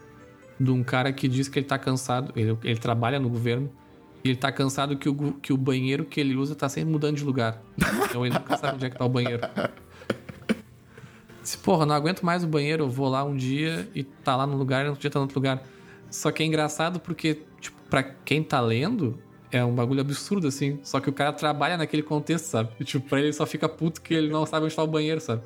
de 0.59 0.71
um 0.71 0.83
cara 0.83 1.13
que 1.13 1.29
diz 1.29 1.49
que 1.49 1.59
ele 1.59 1.67
tá 1.67 1.79
cansado, 1.79 2.33
ele, 2.37 2.57
ele 2.65 2.79
trabalha 2.79 3.19
no 3.19 3.29
governo, 3.29 3.71
e 4.23 4.29
ele 4.29 4.37
tá 4.37 4.53
cansado 4.53 4.97
que 4.97 5.09
o, 5.09 5.33
que 5.35 5.53
o 5.53 5.57
banheiro 5.57 6.05
que 6.05 6.21
ele 6.21 6.37
usa 6.37 6.55
tá 6.55 6.69
sempre 6.69 6.91
mudando 6.91 7.17
de 7.17 7.25
lugar. 7.25 7.63
Então 8.05 8.25
ele 8.25 8.35
nunca 8.35 8.57
sabe 8.57 8.75
onde 8.75 8.87
é 8.87 8.91
que 8.91 8.99
tá 8.99 9.05
o 9.05 9.09
banheiro. 9.09 9.41
Se, 11.43 11.57
porra, 11.57 11.87
não 11.87 11.95
aguento 11.95 12.23
mais 12.23 12.45
o 12.45 12.47
banheiro, 12.47 12.85
eu 12.85 12.89
vou 12.91 13.09
lá 13.09 13.25
um 13.25 13.35
dia 13.35 13.89
e 13.95 14.05
tá 14.05 14.37
lá 14.37 14.47
no 14.47 14.57
lugar, 14.57 14.83
e 14.83 14.85
no 14.85 14.91
outro 14.91 15.01
dia 15.01 15.11
tá 15.11 15.19
no 15.19 15.25
outro 15.25 15.39
lugar. 15.39 15.63
Só 16.11 16.31
que 16.33 16.43
é 16.43 16.47
engraçado 16.47 16.99
porque, 16.99 17.43
tipo, 17.61 17.81
pra 17.89 18.03
quem 18.03 18.43
tá 18.43 18.61
lendo, 18.61 19.19
é 19.51 19.65
um 19.65 19.75
bagulho 19.75 20.01
absurdo, 20.01 20.49
assim. 20.49 20.79
Só 20.83 21.01
que 21.01 21.09
o 21.09 21.13
cara 21.13 21.33
trabalha 21.33 21.77
naquele 21.77 22.03
contexto, 22.03 22.47
sabe? 22.47 22.71
E, 22.79 22.85
tipo, 22.85 23.09
pra 23.09 23.21
ele 23.21 23.33
só 23.33 23.47
fica 23.47 23.69
puto 23.69 24.01
que 24.03 24.15
ele 24.15 24.29
não 24.29 24.45
sabe 24.45 24.67
onde 24.67 24.75
tá 24.75 24.83
o 24.83 24.87
banheiro, 24.87 25.21
sabe? 25.21 25.43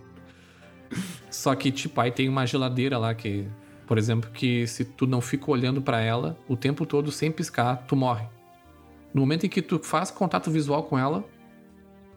Só 1.30 1.54
que, 1.54 1.70
tipo, 1.70 2.00
aí 2.00 2.10
tem 2.10 2.28
uma 2.28 2.46
geladeira 2.46 2.98
lá 2.98 3.14
que, 3.14 3.46
por 3.86 3.98
exemplo, 3.98 4.30
que 4.30 4.66
se 4.66 4.84
tu 4.84 5.06
não 5.06 5.20
fica 5.20 5.50
olhando 5.50 5.82
pra 5.82 6.00
ela 6.00 6.38
o 6.48 6.56
tempo 6.56 6.86
todo 6.86 7.10
sem 7.10 7.30
piscar, 7.30 7.84
tu 7.86 7.96
morre. 7.96 8.26
No 9.12 9.20
momento 9.20 9.46
em 9.46 9.48
que 9.48 9.62
tu 9.62 9.78
faz 9.78 10.10
contato 10.10 10.50
visual 10.50 10.82
com 10.84 10.98
ela, 10.98 11.24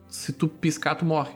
se 0.08 0.34
tu 0.34 0.48
piscar, 0.48 0.96
tu 0.96 1.06
morre. 1.06 1.34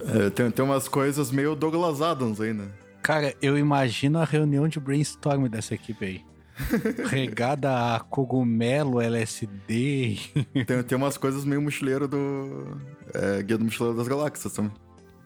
É, 0.00 0.30
tem, 0.30 0.50
tem 0.50 0.64
umas 0.64 0.88
coisas 0.88 1.30
meio 1.30 1.54
Douglas 1.54 2.00
Adams 2.00 2.40
aí, 2.40 2.52
né? 2.52 2.68
Cara, 3.02 3.34
eu 3.42 3.58
imagino 3.58 4.18
a 4.18 4.24
reunião 4.24 4.66
de 4.66 4.80
brainstorm 4.80 5.46
dessa 5.46 5.74
equipe 5.74 6.04
aí. 6.04 6.24
Regada 7.10 7.96
a 7.96 8.00
cogumelo, 8.00 9.00
LSD. 9.00 10.18
Tem, 10.66 10.82
tem 10.82 10.96
umas 10.98 11.16
coisas 11.16 11.44
meio 11.44 11.60
mochileiro 11.60 12.06
do. 12.06 12.76
É, 13.12 13.42
Guia 13.42 13.58
do 13.58 13.64
Mochileiro 13.64 13.96
das 13.96 14.06
Galáxias 14.08 14.52
também. 14.52 14.72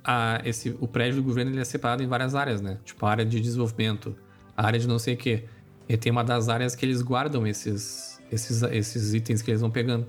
a, 0.04 0.40
esse, 0.44 0.76
o 0.80 0.88
prédio 0.88 1.16
do 1.16 1.22
governo 1.22 1.50
ele 1.52 1.60
é 1.60 1.64
separado 1.64 2.02
em 2.02 2.06
várias 2.06 2.34
áreas, 2.34 2.60
né? 2.60 2.78
Tipo, 2.84 3.04
a 3.06 3.10
área 3.10 3.24
de 3.24 3.40
desenvolvimento, 3.40 4.16
a 4.56 4.66
área 4.66 4.78
de 4.78 4.86
não 4.88 4.98
sei 4.98 5.14
o 5.14 5.16
quê. 5.16 5.44
E 5.88 5.96
tem 5.96 6.10
uma 6.12 6.22
das 6.24 6.48
áreas 6.48 6.74
que 6.74 6.84
eles 6.84 7.00
guardam 7.02 7.46
esses, 7.46 8.20
esses, 8.30 8.62
esses 8.62 9.14
itens 9.14 9.40
que 9.42 9.50
eles 9.50 9.60
vão 9.60 9.70
pegando. 9.70 10.06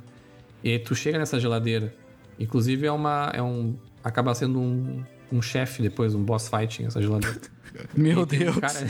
E 0.63 0.77
tu 0.79 0.93
chega 0.95 1.17
nessa 1.17 1.39
geladeira. 1.39 1.93
Inclusive 2.37 2.85
é 2.85 2.91
uma. 2.91 3.31
É 3.33 3.41
um, 3.41 3.75
acaba 4.03 4.33
sendo 4.35 4.59
um, 4.59 5.03
um 5.31 5.41
chefe 5.41 5.81
depois, 5.81 6.13
um 6.15 6.23
boss 6.23 6.49
fighting, 6.49 6.85
essa 6.85 7.01
geladeira. 7.01 7.39
Meu 7.95 8.25
tem 8.25 8.39
um 8.49 8.51
Deus. 8.51 8.57
cara- 8.57 8.87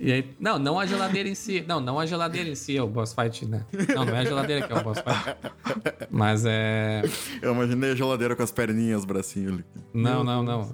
E 0.00 0.10
aí, 0.10 0.34
não, 0.40 0.58
não 0.58 0.80
a 0.80 0.86
geladeira 0.86 1.28
em 1.28 1.34
si. 1.34 1.62
Não, 1.68 1.78
não 1.78 2.00
a 2.00 2.06
geladeira 2.06 2.48
em 2.48 2.54
si 2.54 2.74
é 2.74 2.82
o 2.82 2.88
boss 2.88 3.12
fight, 3.12 3.44
né? 3.44 3.66
Não, 3.94 4.06
não 4.06 4.16
é 4.16 4.20
a 4.20 4.24
geladeira 4.24 4.66
que 4.66 4.72
é 4.72 4.76
o 4.76 4.82
boss 4.82 4.98
fight. 4.98 6.08
Mas 6.10 6.46
é. 6.46 7.02
Eu 7.42 7.52
imaginei 7.52 7.92
a 7.92 7.94
geladeira 7.94 8.34
com 8.34 8.42
as 8.42 8.50
perninhas, 8.50 9.04
bracinho 9.04 9.52
ali. 9.52 9.64
Não, 9.92 10.24
não, 10.24 10.42
não. 10.42 10.72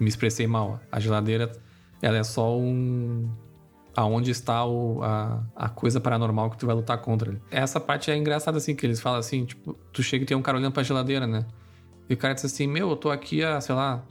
Me 0.00 0.08
expressei 0.08 0.46
mal. 0.46 0.80
A 0.90 0.98
geladeira, 0.98 1.52
ela 2.00 2.16
é 2.16 2.24
só 2.24 2.58
um. 2.58 3.28
Aonde 3.94 4.30
está 4.30 4.64
o, 4.64 5.02
a, 5.02 5.44
a 5.54 5.68
coisa 5.68 6.00
paranormal 6.00 6.50
que 6.50 6.56
tu 6.56 6.64
vai 6.64 6.74
lutar 6.74 6.98
contra. 6.98 7.38
Essa 7.50 7.78
parte 7.78 8.10
é 8.10 8.16
engraçada, 8.16 8.56
assim, 8.56 8.74
que 8.74 8.86
eles 8.86 9.00
falam 9.00 9.20
assim, 9.20 9.44
tipo, 9.44 9.74
tu 9.92 10.02
chega 10.02 10.24
e 10.24 10.26
tem 10.26 10.36
um 10.36 10.42
cara 10.42 10.56
olhando 10.56 10.72
pra 10.72 10.82
geladeira, 10.82 11.26
né? 11.26 11.46
E 12.08 12.14
o 12.14 12.16
cara 12.16 12.34
diz 12.34 12.44
assim, 12.44 12.66
meu, 12.66 12.90
eu 12.90 12.96
tô 12.96 13.10
aqui 13.10 13.44
há, 13.44 13.60
sei 13.60 13.74
lá, 13.74 14.02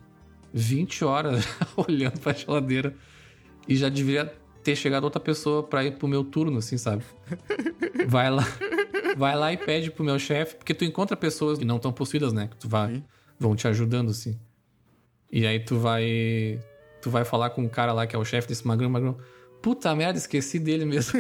20 0.54 1.04
horas 1.04 1.46
olhando 1.76 2.18
pra 2.20 2.32
geladeira 2.32 2.96
e 3.68 3.76
já 3.76 3.90
deveria 3.90 4.34
ter 4.64 4.76
chegado 4.76 5.04
outra 5.04 5.20
pessoa 5.20 5.64
pra 5.64 5.84
ir 5.84 5.98
pro 5.98 6.08
meu 6.08 6.24
turno, 6.24 6.58
assim, 6.60 6.78
sabe? 6.78 7.04
Vai 8.08 8.30
lá, 8.30 8.46
vai 9.18 9.36
lá 9.36 9.52
e 9.54 9.58
pede 9.58 9.92
pro 9.92 10.04
meu 10.04 10.18
chefe, 10.18 10.56
porque 10.56 10.74
tu 10.74 10.86
encontra 10.86 11.16
pessoas 11.18 11.60
que 11.60 11.66
não 11.66 11.78
estão 11.78 11.92
possuídas, 11.92 12.34
né? 12.34 12.48
Que 12.48 12.58
tu 12.58 12.70
vai, 12.70 13.04
vão 13.40 13.56
te 13.56 13.68
ajudando, 13.68 14.10
assim. 14.12 14.40
E 15.32 15.46
aí 15.48 15.60
tu 15.60 15.78
vai. 15.78 16.60
Tu 17.02 17.10
vai 17.10 17.26
falar 17.26 17.50
com 17.50 17.66
o 17.66 17.70
cara 17.70 17.92
lá 17.92 18.08
que 18.08 18.16
é 18.16 18.20
o 18.20 18.24
chefe 18.24 18.48
desse 18.48 18.66
magrão, 18.66 18.90
magrão. 18.90 19.18
Puta 19.62 19.96
merda, 19.96 20.18
esqueci 20.18 20.60
dele 20.60 20.86
mesmo. 20.86 21.20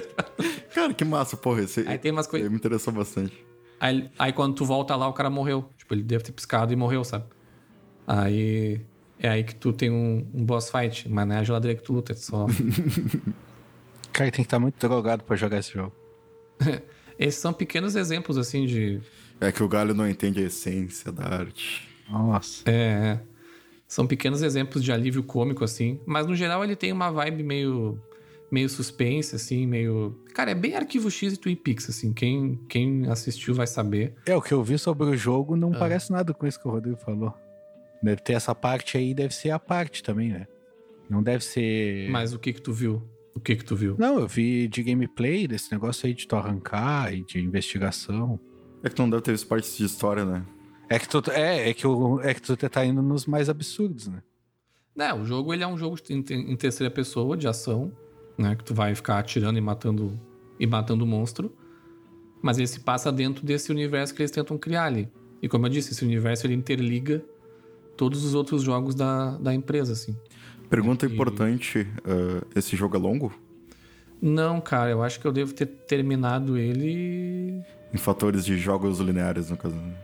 Cara, 0.74 0.94
que 0.94 1.04
massa, 1.04 1.36
porra. 1.36 1.62
Esse, 1.62 1.80
Aí 1.86 1.98
tem 1.98 2.12
umas 2.12 2.26
coisas. 2.26 2.48
me 2.48 2.56
interessou 2.56 2.92
bastante. 2.92 3.32
Aí, 3.80 4.10
aí 4.18 4.32
quando 4.32 4.54
tu 4.54 4.64
volta 4.64 4.94
lá, 4.94 5.08
o 5.08 5.12
cara 5.12 5.28
morreu. 5.30 5.68
Tipo, 5.76 5.94
ele 5.94 6.02
deve 6.02 6.22
ter 6.22 6.32
piscado 6.32 6.72
e 6.72 6.76
morreu, 6.76 7.02
sabe? 7.02 7.24
Aí. 8.06 8.80
É 9.22 9.28
aí 9.28 9.44
que 9.44 9.54
tu 9.54 9.70
tem 9.72 9.90
um, 9.90 10.26
um 10.32 10.44
boss 10.44 10.70
fight, 10.70 11.06
mas 11.08 11.28
não 11.28 11.34
é 11.36 11.38
a 11.38 11.44
geladeira 11.44 11.76
que 11.76 11.82
tu 11.84 11.92
luta, 11.92 12.12
é 12.12 12.16
só. 12.16 12.46
Cara, 14.12 14.30
tem 14.30 14.42
que 14.42 14.46
estar 14.46 14.58
muito 14.58 14.78
drogado 14.86 15.22
pra 15.24 15.36
jogar 15.36 15.58
esse 15.58 15.72
jogo. 15.72 15.94
Esses 17.18 17.38
são 17.40 17.52
pequenos 17.52 17.96
exemplos, 17.96 18.38
assim, 18.38 18.64
de. 18.64 19.00
É 19.40 19.52
que 19.52 19.62
o 19.62 19.68
galho 19.68 19.94
não 19.94 20.08
entende 20.08 20.40
a 20.40 20.46
essência 20.46 21.12
da 21.12 21.24
arte. 21.24 21.86
Nossa. 22.08 22.62
É. 22.68 22.72
é. 22.72 23.20
São 23.86 24.06
pequenos 24.06 24.40
exemplos 24.42 24.82
de 24.82 24.90
alívio 24.90 25.22
cômico, 25.22 25.62
assim. 25.64 26.00
Mas 26.06 26.26
no 26.26 26.34
geral 26.34 26.64
ele 26.64 26.74
tem 26.76 26.90
uma 26.92 27.10
vibe 27.10 27.42
meio. 27.42 28.00
meio 28.50 28.68
suspense, 28.70 29.36
assim, 29.36 29.66
meio. 29.66 30.18
Cara, 30.34 30.52
é 30.52 30.54
bem 30.54 30.74
arquivo 30.76 31.10
X 31.10 31.34
e 31.34 31.36
Twin 31.36 31.56
Peaks, 31.56 31.90
assim. 31.90 32.12
Quem, 32.14 32.58
quem 32.68 33.06
assistiu 33.08 33.54
vai 33.54 33.66
saber. 33.66 34.14
É, 34.24 34.34
o 34.34 34.40
que 34.40 34.52
eu 34.54 34.64
vi 34.64 34.78
sobre 34.78 35.04
o 35.06 35.16
jogo 35.16 35.54
Ah. 35.54 35.58
não 35.58 35.72
parece 35.72 36.10
nada 36.10 36.32
com 36.32 36.46
isso 36.46 36.58
que 36.60 36.68
o 36.68 36.70
Rodrigo 36.70 36.96
falou. 36.96 37.34
Deve 38.02 38.22
ter 38.22 38.32
essa 38.32 38.54
parte 38.54 38.96
aí, 38.96 39.12
deve 39.12 39.34
ser 39.34 39.50
a 39.50 39.58
parte 39.58 40.02
também, 40.02 40.30
né? 40.30 40.46
Não 41.08 41.22
deve 41.22 41.44
ser. 41.44 42.08
Mas 42.10 42.32
o 42.32 42.38
que 42.38 42.52
que 42.52 42.62
tu 42.62 42.72
viu? 42.72 43.02
O 43.34 43.40
que 43.40 43.56
que 43.56 43.64
tu 43.64 43.76
viu? 43.76 43.96
Não, 43.98 44.18
eu 44.18 44.28
vi 44.28 44.68
de 44.68 44.82
gameplay 44.82 45.46
desse 45.46 45.70
negócio 45.72 46.06
aí 46.06 46.14
de 46.14 46.26
tu 46.26 46.36
arrancar 46.36 47.12
e 47.12 47.24
de 47.24 47.40
investigação. 47.40 48.38
É 48.82 48.88
que 48.88 48.94
tu 48.94 49.02
não 49.02 49.10
deve 49.10 49.22
ter 49.22 49.32
visto 49.32 49.46
partes 49.46 49.76
de 49.76 49.84
história, 49.84 50.24
né? 50.24 50.44
É 50.88 50.98
que 50.98 51.08
tu, 51.08 51.22
é, 51.30 51.70
é 51.70 51.74
que, 51.74 51.86
o, 51.86 52.20
é 52.20 52.34
que 52.34 52.40
tu 52.40 52.56
tá 52.56 52.84
indo 52.84 53.02
nos 53.02 53.26
mais 53.26 53.48
absurdos, 53.48 54.08
né? 54.08 54.22
Não, 54.94 55.22
o 55.22 55.24
jogo 55.24 55.54
ele 55.54 55.62
é 55.62 55.66
um 55.66 55.78
jogo 55.78 55.96
em, 56.10 56.56
terceira 56.56 56.90
pessoa 56.90 57.36
de 57.36 57.46
ação, 57.46 57.92
né? 58.36 58.56
Que 58.56 58.64
tu 58.64 58.74
vai 58.74 58.94
ficar 58.94 59.18
atirando 59.18 59.58
e 59.58 59.60
matando 59.60 60.20
e 60.58 60.66
matando 60.66 61.06
monstro. 61.06 61.54
Mas 62.42 62.58
ele 62.58 62.66
se 62.66 62.80
passa 62.80 63.12
dentro 63.12 63.44
desse 63.44 63.70
universo 63.70 64.14
que 64.14 64.22
eles 64.22 64.30
tentam 64.30 64.58
criar 64.58 64.84
ali. 64.84 65.08
E 65.42 65.48
como 65.48 65.66
eu 65.66 65.70
disse, 65.70 65.92
esse 65.92 66.04
universo 66.04 66.46
ele 66.46 66.54
interliga 66.54 67.24
todos 68.00 68.24
os 68.24 68.32
outros 68.34 68.62
jogos 68.62 68.94
da, 68.94 69.36
da 69.36 69.52
empresa, 69.52 69.92
assim. 69.92 70.16
Pergunta 70.70 71.04
E- 71.06 71.12
importante: 71.12 71.86
ah, 72.02 72.42
esse 72.56 72.74
jogo 72.74 72.96
é 72.96 72.98
longo? 72.98 73.30
Não, 74.22 74.58
cara, 74.58 74.90
eu 74.90 75.02
acho 75.02 75.20
que 75.20 75.26
eu 75.26 75.32
devo 75.32 75.52
ter 75.52 75.66
terminado 75.66 76.56
ele. 76.56 77.62
Em 77.92 77.98
fatores 77.98 78.42
de 78.44 78.56
jogos 78.56 78.98
lineares, 79.00 79.50
no 79.50 79.56
caso. 79.58 79.74
né? 79.74 79.94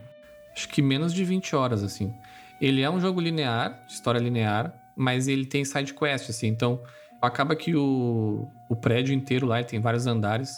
Acho 0.54 0.68
que 0.68 0.82
menos 0.82 1.14
de 1.14 1.24
20 1.24 1.56
horas, 1.56 1.82
assim. 1.82 2.12
Ele 2.60 2.82
é 2.82 2.90
um 2.90 3.00
jogo 3.00 3.18
linear, 3.20 3.84
de 3.86 3.94
história 3.94 4.18
linear, 4.18 4.74
mas 4.96 5.26
ele 5.28 5.46
tem 5.46 5.64
side 5.64 5.94
quest, 5.94 6.28
assim. 6.28 6.48
Então, 6.48 6.80
acaba 7.22 7.56
que 7.56 7.74
o, 7.74 8.46
o 8.68 8.76
prédio 8.76 9.14
inteiro 9.14 9.46
lá, 9.46 9.62
tem 9.64 9.80
vários 9.80 10.06
andares. 10.06 10.50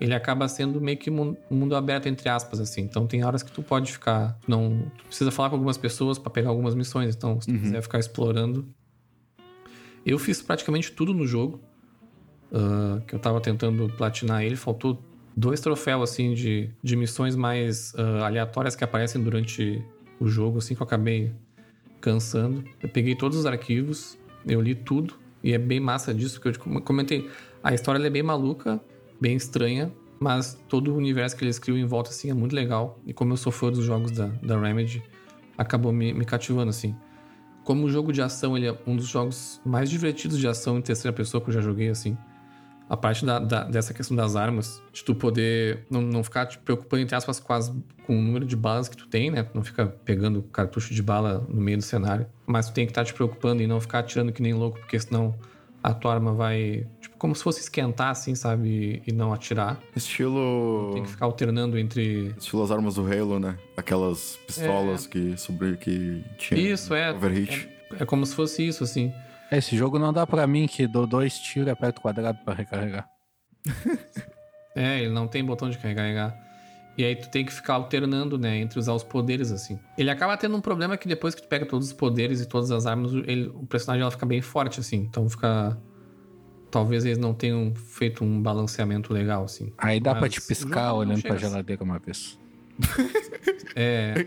Ele 0.00 0.12
acaba 0.14 0.46
sendo 0.46 0.80
meio 0.80 0.98
que 0.98 1.10
mun- 1.10 1.36
um 1.50 1.56
mundo 1.56 1.74
aberto, 1.74 2.06
entre 2.06 2.28
aspas, 2.28 2.60
assim. 2.60 2.82
Então, 2.82 3.06
tem 3.06 3.24
horas 3.24 3.42
que 3.42 3.50
tu 3.50 3.62
pode 3.62 3.90
ficar. 3.92 4.38
Não. 4.46 4.90
Tu 4.98 5.04
precisa 5.06 5.30
falar 5.30 5.48
com 5.48 5.56
algumas 5.56 5.78
pessoas 5.78 6.18
pra 6.18 6.30
pegar 6.30 6.50
algumas 6.50 6.74
missões. 6.74 7.14
Então, 7.16 7.40
se 7.40 7.46
tu 7.52 7.58
quiser 7.58 7.80
ficar 7.82 7.98
explorando. 7.98 8.66
Eu 10.04 10.18
fiz 10.18 10.40
praticamente 10.42 10.92
tudo 10.92 11.12
no 11.14 11.26
jogo. 11.26 11.60
ah, 12.52 13.00
que 13.06 13.14
eu 13.14 13.18
tava 13.18 13.40
tentando 13.40 13.88
platinar 13.96 14.42
ele. 14.44 14.54
Faltou 14.56 15.02
dois 15.36 15.60
troféus, 15.60 16.10
assim, 16.10 16.32
de, 16.34 16.70
de 16.82 16.94
missões 16.96 17.34
mais 17.34 17.92
ah, 17.96 18.26
aleatórias 18.26 18.76
que 18.76 18.84
aparecem 18.84 19.22
durante 19.22 19.82
o 20.20 20.28
jogo, 20.28 20.58
assim, 20.58 20.74
que 20.74 20.80
eu 20.82 20.86
acabei 20.86 21.32
cansando. 22.00 22.62
Eu 22.82 22.88
peguei 22.88 23.14
todos 23.16 23.36
os 23.38 23.46
arquivos, 23.46 24.16
eu 24.46 24.60
li 24.60 24.74
tudo, 24.74 25.14
e 25.42 25.52
é 25.52 25.58
bem 25.58 25.80
massa 25.80 26.14
disso 26.14 26.40
que 26.40 26.48
eu 26.48 26.52
te 26.52 26.58
com- 26.58 26.80
comentei. 26.80 27.28
A 27.62 27.74
história 27.74 28.04
é 28.06 28.10
bem 28.10 28.22
maluca, 28.22 28.80
bem 29.20 29.36
estranha, 29.36 29.92
mas 30.18 30.58
todo 30.68 30.92
o 30.92 30.96
universo 30.96 31.36
que 31.36 31.44
eles 31.44 31.58
criam 31.58 31.76
em 31.78 31.84
volta, 31.84 32.10
assim, 32.10 32.30
é 32.30 32.34
muito 32.34 32.54
legal. 32.54 32.98
E 33.06 33.12
como 33.12 33.32
eu 33.32 33.36
sou 33.36 33.52
fã 33.52 33.70
dos 33.70 33.84
jogos 33.84 34.10
da, 34.12 34.26
da 34.42 34.58
Remedy, 34.58 35.02
acabou 35.58 35.92
me, 35.92 36.12
me 36.12 36.24
cativando, 36.24 36.70
assim. 36.70 36.94
Como 37.64 37.84
o 37.86 37.90
jogo 37.90 38.12
de 38.12 38.22
ação, 38.22 38.56
ele 38.56 38.66
é 38.68 38.78
um 38.86 38.94
dos 38.96 39.06
jogos 39.08 39.60
mais 39.64 39.90
divertidos 39.90 40.38
de 40.38 40.46
ação 40.46 40.78
em 40.78 40.82
terceira 40.82 41.14
pessoa 41.14 41.40
que 41.42 41.50
eu 41.50 41.54
já 41.54 41.60
joguei, 41.60 41.88
assim. 41.88 42.16
A 42.88 42.96
parte 42.96 43.26
da, 43.26 43.40
da- 43.40 43.64
dessa 43.64 43.92
questão 43.92 44.16
das 44.16 44.36
armas, 44.36 44.80
de 44.92 45.02
tu 45.02 45.12
poder 45.12 45.84
não, 45.90 46.00
não 46.00 46.22
ficar 46.22 46.46
te 46.46 46.56
preocupando, 46.56 47.02
entre 47.02 47.16
aspas, 47.16 47.40
com, 47.40 47.82
com 48.06 48.16
o 48.16 48.22
número 48.22 48.46
de 48.46 48.54
balas 48.54 48.88
que 48.88 48.96
tu 48.96 49.08
tem, 49.08 49.28
né? 49.32 49.44
Não 49.52 49.64
fica 49.64 49.86
pegando 49.86 50.40
cartucho 50.44 50.94
de 50.94 51.02
bala 51.02 51.44
no 51.48 51.60
meio 51.60 51.78
do 51.78 51.82
cenário. 51.82 52.26
Mas 52.46 52.68
tu 52.68 52.74
tem 52.74 52.86
que 52.86 52.92
estar 52.92 53.04
te 53.04 53.12
preocupando 53.12 53.60
e 53.60 53.66
não 53.66 53.80
ficar 53.80 53.98
atirando 53.98 54.32
que 54.32 54.40
nem 54.40 54.54
louco, 54.54 54.78
porque 54.78 55.00
senão 55.00 55.34
a 55.82 55.94
tua 55.94 56.14
arma 56.14 56.32
vai. 56.32 56.86
Tipo, 57.00 57.16
como 57.16 57.34
se 57.34 57.42
fosse 57.42 57.60
esquentar, 57.60 58.10
assim, 58.10 58.34
sabe? 58.34 59.02
E, 59.06 59.10
e 59.10 59.12
não 59.12 59.32
atirar. 59.32 59.78
Estilo. 59.94 60.90
Tem 60.94 61.02
que 61.02 61.10
ficar 61.10 61.26
alternando 61.26 61.78
entre. 61.78 62.34
Estilo 62.36 62.62
as 62.62 62.70
armas 62.70 62.96
do 62.96 63.02
Halo, 63.02 63.38
né? 63.38 63.56
Aquelas 63.76 64.38
pistolas 64.46 65.06
que 65.06 65.36
sobre 65.36 65.76
que 65.76 66.24
tinha. 66.38 66.60
Isso, 66.60 66.94
é. 66.94 67.12
Overheat. 67.12 67.68
É, 67.98 68.02
é 68.02 68.06
como 68.06 68.26
se 68.26 68.34
fosse 68.34 68.66
isso, 68.66 68.84
assim. 68.84 69.12
Esse 69.50 69.76
jogo 69.76 69.98
não 69.98 70.12
dá 70.12 70.26
pra 70.26 70.46
mim 70.46 70.66
que 70.66 70.86
dou 70.86 71.06
dois 71.06 71.38
tiros 71.38 71.68
e 71.68 71.70
aperto 71.70 72.00
quadrado 72.00 72.38
pra 72.44 72.54
recarregar. 72.54 73.08
É, 74.78 75.00
ele 75.00 75.08
não 75.08 75.26
tem 75.26 75.42
botão 75.42 75.70
de 75.70 75.78
carregar. 75.78 76.36
E 76.98 77.04
aí 77.04 77.14
tu 77.14 77.30
tem 77.30 77.44
que 77.44 77.52
ficar 77.52 77.74
alternando, 77.74 78.38
né, 78.38 78.56
entre 78.58 78.78
usar 78.78 78.94
os 78.94 79.02
poderes, 79.04 79.52
assim. 79.52 79.78
Ele 79.98 80.08
acaba 80.10 80.36
tendo 80.36 80.56
um 80.56 80.60
problema 80.60 80.96
que 80.96 81.06
depois 81.06 81.34
que 81.34 81.42
tu 81.42 81.48
pega 81.48 81.66
todos 81.66 81.88
os 81.88 81.92
poderes 81.92 82.40
e 82.40 82.46
todas 82.46 82.70
as 82.70 82.86
armas, 82.86 83.12
ele- 83.12 83.48
o 83.54 83.66
personagem 83.66 84.00
ela 84.02 84.10
fica 84.10 84.24
bem 84.24 84.40
forte, 84.40 84.80
assim. 84.80 84.96
Então 84.98 85.28
fica... 85.28 85.76
Talvez 86.70 87.04
eles 87.04 87.18
não 87.18 87.32
tenham 87.32 87.72
feito 87.74 88.24
um 88.24 88.42
balanceamento 88.42 89.12
legal, 89.12 89.44
assim. 89.44 89.72
Aí 89.78 90.00
dá 90.00 90.12
Mas 90.12 90.20
pra 90.20 90.28
te 90.28 90.40
piscar 90.42 90.94
olhando 90.94 91.22
pra 91.22 91.36
geladeira 91.36 91.82
uma 91.84 91.98
vez. 91.98 92.38
É... 93.74 94.26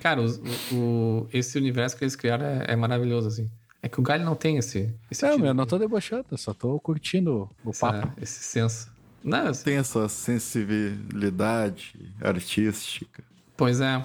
Cara, 0.00 0.20
o, 0.20 0.74
o- 0.74 1.28
esse 1.32 1.56
universo 1.56 1.96
que 1.96 2.04
eles 2.04 2.16
criaram 2.16 2.44
é, 2.44 2.64
é 2.68 2.76
maravilhoso, 2.76 3.28
assim. 3.28 3.48
É 3.82 3.88
que 3.88 4.00
o 4.00 4.02
Galho 4.02 4.24
não 4.24 4.34
tem 4.34 4.56
esse... 4.56 4.92
esse 5.10 5.22
Não, 5.22 5.30
tipo 5.30 5.42
meu, 5.42 5.50
eu 5.50 5.54
não 5.54 5.64
tô 5.66 5.78
debochando, 5.78 6.26
eu 6.30 6.36
só 6.36 6.52
tô 6.52 6.78
curtindo 6.80 7.48
o 7.64 7.70
essa- 7.70 7.92
papo. 7.92 8.20
esse 8.20 8.42
senso. 8.42 8.90
Não, 9.26 9.52
Tem 9.52 9.76
essa 9.76 10.08
sensibilidade 10.08 12.14
artística. 12.20 13.24
Pois 13.56 13.80
é. 13.80 14.04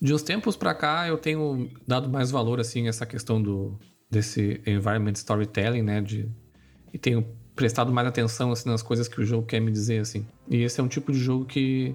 De 0.00 0.14
uns 0.14 0.22
tempos 0.22 0.56
pra 0.56 0.72
cá, 0.72 1.08
eu 1.08 1.18
tenho 1.18 1.68
dado 1.86 2.08
mais 2.08 2.30
valor, 2.30 2.60
assim, 2.60 2.86
a 2.86 2.90
essa 2.90 3.04
questão 3.04 3.42
do 3.42 3.76
desse 4.08 4.60
environment 4.64 5.14
storytelling, 5.14 5.82
né? 5.82 6.00
De, 6.00 6.30
e 6.92 6.98
tenho 6.98 7.26
prestado 7.56 7.92
mais 7.92 8.06
atenção, 8.06 8.52
assim, 8.52 8.68
nas 8.68 8.82
coisas 8.82 9.08
que 9.08 9.20
o 9.20 9.24
jogo 9.24 9.46
quer 9.46 9.60
me 9.60 9.72
dizer, 9.72 10.00
assim. 10.00 10.24
E 10.48 10.62
esse 10.62 10.80
é 10.80 10.82
um 10.82 10.88
tipo 10.88 11.10
de 11.10 11.18
jogo 11.18 11.44
que, 11.44 11.94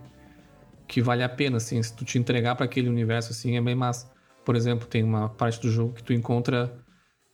que 0.87 1.01
vale 1.01 1.23
a 1.23 1.29
pena, 1.29 1.55
assim. 1.55 1.81
Se 1.81 1.95
tu 1.95 2.03
te 2.03 2.19
entregar 2.19 2.55
pra 2.55 2.65
aquele 2.65 2.89
universo, 2.89 3.31
assim, 3.31 3.55
é 3.55 3.61
bem 3.61 3.75
massa. 3.75 4.11
Por 4.43 4.57
exemplo, 4.57 4.87
tem 4.87 5.03
uma 5.03 5.29
parte 5.29 5.61
do 5.61 5.71
jogo 5.71 5.93
que 5.93 6.03
tu 6.03 6.11
encontra 6.11 6.77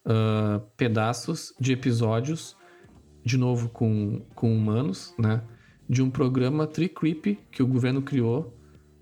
ah, 0.06 0.62
pedaços 0.78 1.54
de 1.60 1.74
episódios, 1.74 2.56
de 3.24 3.38
novo 3.38 3.70
com, 3.70 4.22
com 4.36 4.56
humanos, 4.56 5.14
né? 5.18 5.42
De 5.90 6.02
um 6.02 6.10
programa 6.10 6.66
Tricreep 6.68 7.38
que 7.52 7.62
o 7.62 7.68
governo 7.68 8.02
criou 8.02 8.54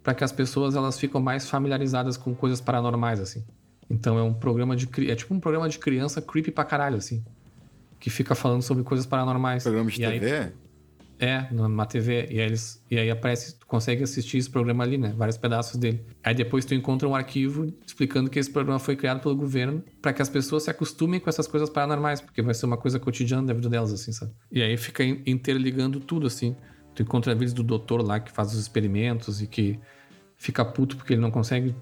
para 0.04 0.14
que 0.14 0.24
as 0.24 0.32
pessoas 0.32 0.76
elas 0.76 1.00
ficam 1.00 1.22
mais 1.22 1.50
familiarizadas 1.50 2.18
com 2.18 2.34
coisas 2.34 2.60
paranormais, 2.60 3.20
assim. 3.20 3.44
Então 3.90 4.18
é 4.18 4.24
um 4.24 4.34
programa 4.34 4.76
de 4.76 4.88
é 5.10 5.16
tipo 5.16 5.34
um 5.34 5.40
programa 5.40 5.68
de 5.70 5.78
criança 5.80 6.22
creepy 6.22 6.52
pra 6.52 6.64
caralho, 6.64 6.98
assim, 6.98 7.24
que 8.00 8.10
fica 8.10 8.34
falando 8.36 8.62
sobre 8.62 8.84
coisas 8.84 9.06
paranormais. 9.06 9.64
Programa 9.64 9.90
de 9.92 10.02
E 10.02 10.06
aí- 10.06 10.20
TV? 10.20 10.52
É, 11.20 11.52
numa 11.52 11.86
TV. 11.86 12.28
E 12.32 12.40
aí, 12.40 12.46
eles, 12.46 12.82
e 12.90 12.98
aí 12.98 13.12
aparece, 13.12 13.60
tu 13.60 13.68
consegue 13.68 14.02
assistir 14.02 14.38
esse 14.38 14.50
programa 14.50 14.86
ali, 14.86 14.98
né? 14.98 15.14
Vários 15.18 15.38
pedaços 15.38 15.76
dele. 15.76 16.02
Aí 16.24 16.34
depois 16.34 16.64
tu 16.64 16.74
encontra 16.74 17.10
um 17.10 17.14
arquivo 17.14 17.68
explicando 17.86 18.30
que 18.30 18.40
esse 18.40 18.50
programa 18.50 18.80
foi 18.80 18.96
criado 18.96 19.20
pelo 19.20 19.36
governo 19.36 19.84
para 20.02 20.14
que 20.14 20.22
as 20.22 20.30
pessoas 20.30 20.64
se 20.64 20.70
acostumem 20.70 21.20
com 21.20 21.30
essas 21.30 21.46
coisas 21.46 21.70
paranormais, 21.70 22.22
porque 22.22 22.42
vai 22.42 22.54
ser 22.54 22.66
uma 22.66 22.78
coisa 22.78 22.98
cotidiana 23.00 23.48
da 23.48 23.54
vida 23.54 23.68
delas, 23.68 23.92
assim, 23.92 24.14
sabe? 24.14 24.32
E 24.50 24.64
aí 24.64 24.78
fica 24.78 25.04
interligando 25.04 26.00
tudo, 26.00 26.26
assim. 26.26 26.56
Tu 26.96 27.04
encontra 27.04 27.34
vídeos 27.34 27.54
do 27.54 27.64
doutor 27.64 28.02
lá 28.02 28.22
que 28.22 28.32
faz 28.32 28.54
os 28.54 28.60
experimentos 28.60 29.42
e 29.42 29.48
que 29.48 29.78
fica 30.38 30.64
puto 30.64 30.96
porque 30.96 31.14
ele 31.14 31.22
não 31.22 31.32
consegue 31.32 31.76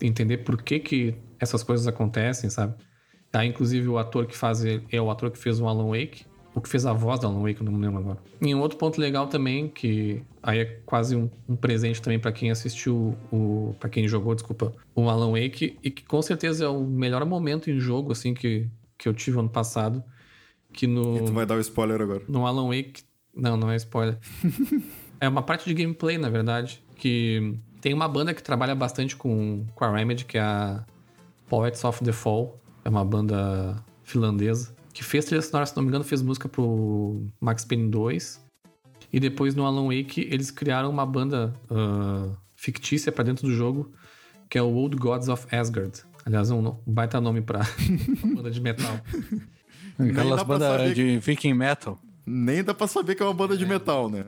entender 0.00 0.38
por 0.38 0.60
que, 0.60 0.80
que 0.80 1.14
essas 1.38 1.62
coisas 1.62 1.86
acontecem, 1.86 2.50
sabe? 2.50 2.74
Aí, 3.32 3.48
inclusive, 3.48 3.88
o 3.88 3.98
ator 3.98 4.26
que 4.26 4.36
faz 4.36 4.64
é 4.64 5.00
o 5.00 5.10
ator 5.10 5.30
que 5.30 5.38
fez 5.38 5.60
o 5.60 5.66
Alan 5.66 5.86
Wake 5.86 6.24
o 6.54 6.60
que 6.60 6.68
fez 6.68 6.84
a 6.84 6.92
voz 6.92 7.18
da 7.18 7.28
Alan 7.28 7.42
Wake, 7.42 7.62
não 7.62 7.72
me 7.72 7.84
lembro 7.84 8.00
agora. 8.00 8.18
E 8.40 8.54
um 8.54 8.60
outro 8.60 8.76
ponto 8.76 9.00
legal 9.00 9.26
também, 9.26 9.68
que 9.68 10.22
aí 10.42 10.58
é 10.60 10.64
quase 10.84 11.16
um, 11.16 11.30
um 11.48 11.56
presente 11.56 12.02
também 12.02 12.18
para 12.18 12.32
quem 12.32 12.50
assistiu 12.50 13.16
o. 13.32 13.74
para 13.80 13.88
quem 13.88 14.06
jogou, 14.06 14.34
desculpa, 14.34 14.72
o 14.94 15.08
Alan 15.08 15.32
Wake, 15.32 15.78
e 15.82 15.90
que 15.90 16.02
com 16.04 16.20
certeza 16.20 16.66
é 16.66 16.68
o 16.68 16.84
melhor 16.84 17.24
momento 17.24 17.70
em 17.70 17.80
jogo, 17.80 18.12
assim, 18.12 18.34
que, 18.34 18.68
que 18.98 19.08
eu 19.08 19.14
tive 19.14 19.38
ano 19.38 19.48
passado. 19.48 20.02
Que 20.72 20.86
no. 20.86 21.16
E 21.16 21.24
tu 21.24 21.32
vai 21.32 21.46
dar 21.46 21.56
o 21.56 21.60
spoiler 21.60 22.00
agora. 22.00 22.22
No 22.28 22.46
Alan 22.46 22.68
Wake. 22.68 23.02
Não, 23.34 23.56
não 23.56 23.70
é 23.70 23.76
spoiler. 23.76 24.18
é 25.20 25.28
uma 25.28 25.42
parte 25.42 25.64
de 25.64 25.74
gameplay, 25.74 26.18
na 26.18 26.28
verdade. 26.28 26.82
Que 26.96 27.58
tem 27.80 27.94
uma 27.94 28.08
banda 28.08 28.34
que 28.34 28.42
trabalha 28.42 28.74
bastante 28.74 29.16
com, 29.16 29.64
com 29.74 29.84
a 29.84 29.96
Remedy, 29.96 30.26
que 30.26 30.36
é 30.36 30.42
a 30.42 30.84
Poets 31.48 31.82
of 31.84 32.04
the 32.04 32.12
Fall. 32.12 32.60
É 32.84 32.90
uma 32.90 33.04
banda 33.04 33.82
finlandesa 34.02 34.74
que 34.92 35.02
fez 35.02 35.24
trilha 35.24 35.42
sonora, 35.42 35.66
se 35.66 35.74
não 35.74 35.82
me 35.82 35.88
engano, 35.88 36.04
fez 36.04 36.20
música 36.22 36.48
pro 36.48 37.26
Max 37.40 37.64
Payne 37.64 37.88
2. 37.88 38.40
E 39.12 39.20
depois 39.20 39.54
no 39.54 39.64
Alan 39.64 39.86
Wake 39.86 40.28
eles 40.30 40.50
criaram 40.50 40.90
uma 40.90 41.04
banda 41.04 41.52
uh, 41.70 42.34
fictícia 42.54 43.10
para 43.12 43.24
dentro 43.24 43.46
do 43.46 43.54
jogo, 43.54 43.92
que 44.48 44.56
é 44.56 44.62
o 44.62 44.72
Old 44.72 44.96
Gods 44.96 45.28
of 45.28 45.46
Asgard. 45.54 46.02
Aliás, 46.24 46.50
um, 46.50 46.66
um 46.66 46.76
baita 46.86 47.20
nome 47.20 47.40
pra 47.40 47.60
banda 48.34 48.50
de 48.50 48.60
metal. 48.60 49.00
Aquelas 49.98 50.42
bandas 50.44 50.94
de 50.94 51.18
Viking 51.18 51.54
Metal. 51.54 51.98
Nem 52.24 52.62
dá 52.62 52.72
pra 52.72 52.86
saber 52.86 53.14
que 53.14 53.22
é 53.22 53.26
uma 53.26 53.34
banda 53.34 53.56
de 53.56 53.64
é. 53.64 53.68
metal, 53.68 54.08
né? 54.08 54.24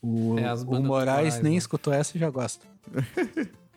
o, 0.00 0.38
é, 0.38 0.54
o 0.54 0.82
Moraes 0.82 1.40
nem 1.40 1.52
né? 1.52 1.58
escutou 1.58 1.92
essa 1.92 2.16
e 2.16 2.20
já 2.20 2.30
gosta. 2.30 2.64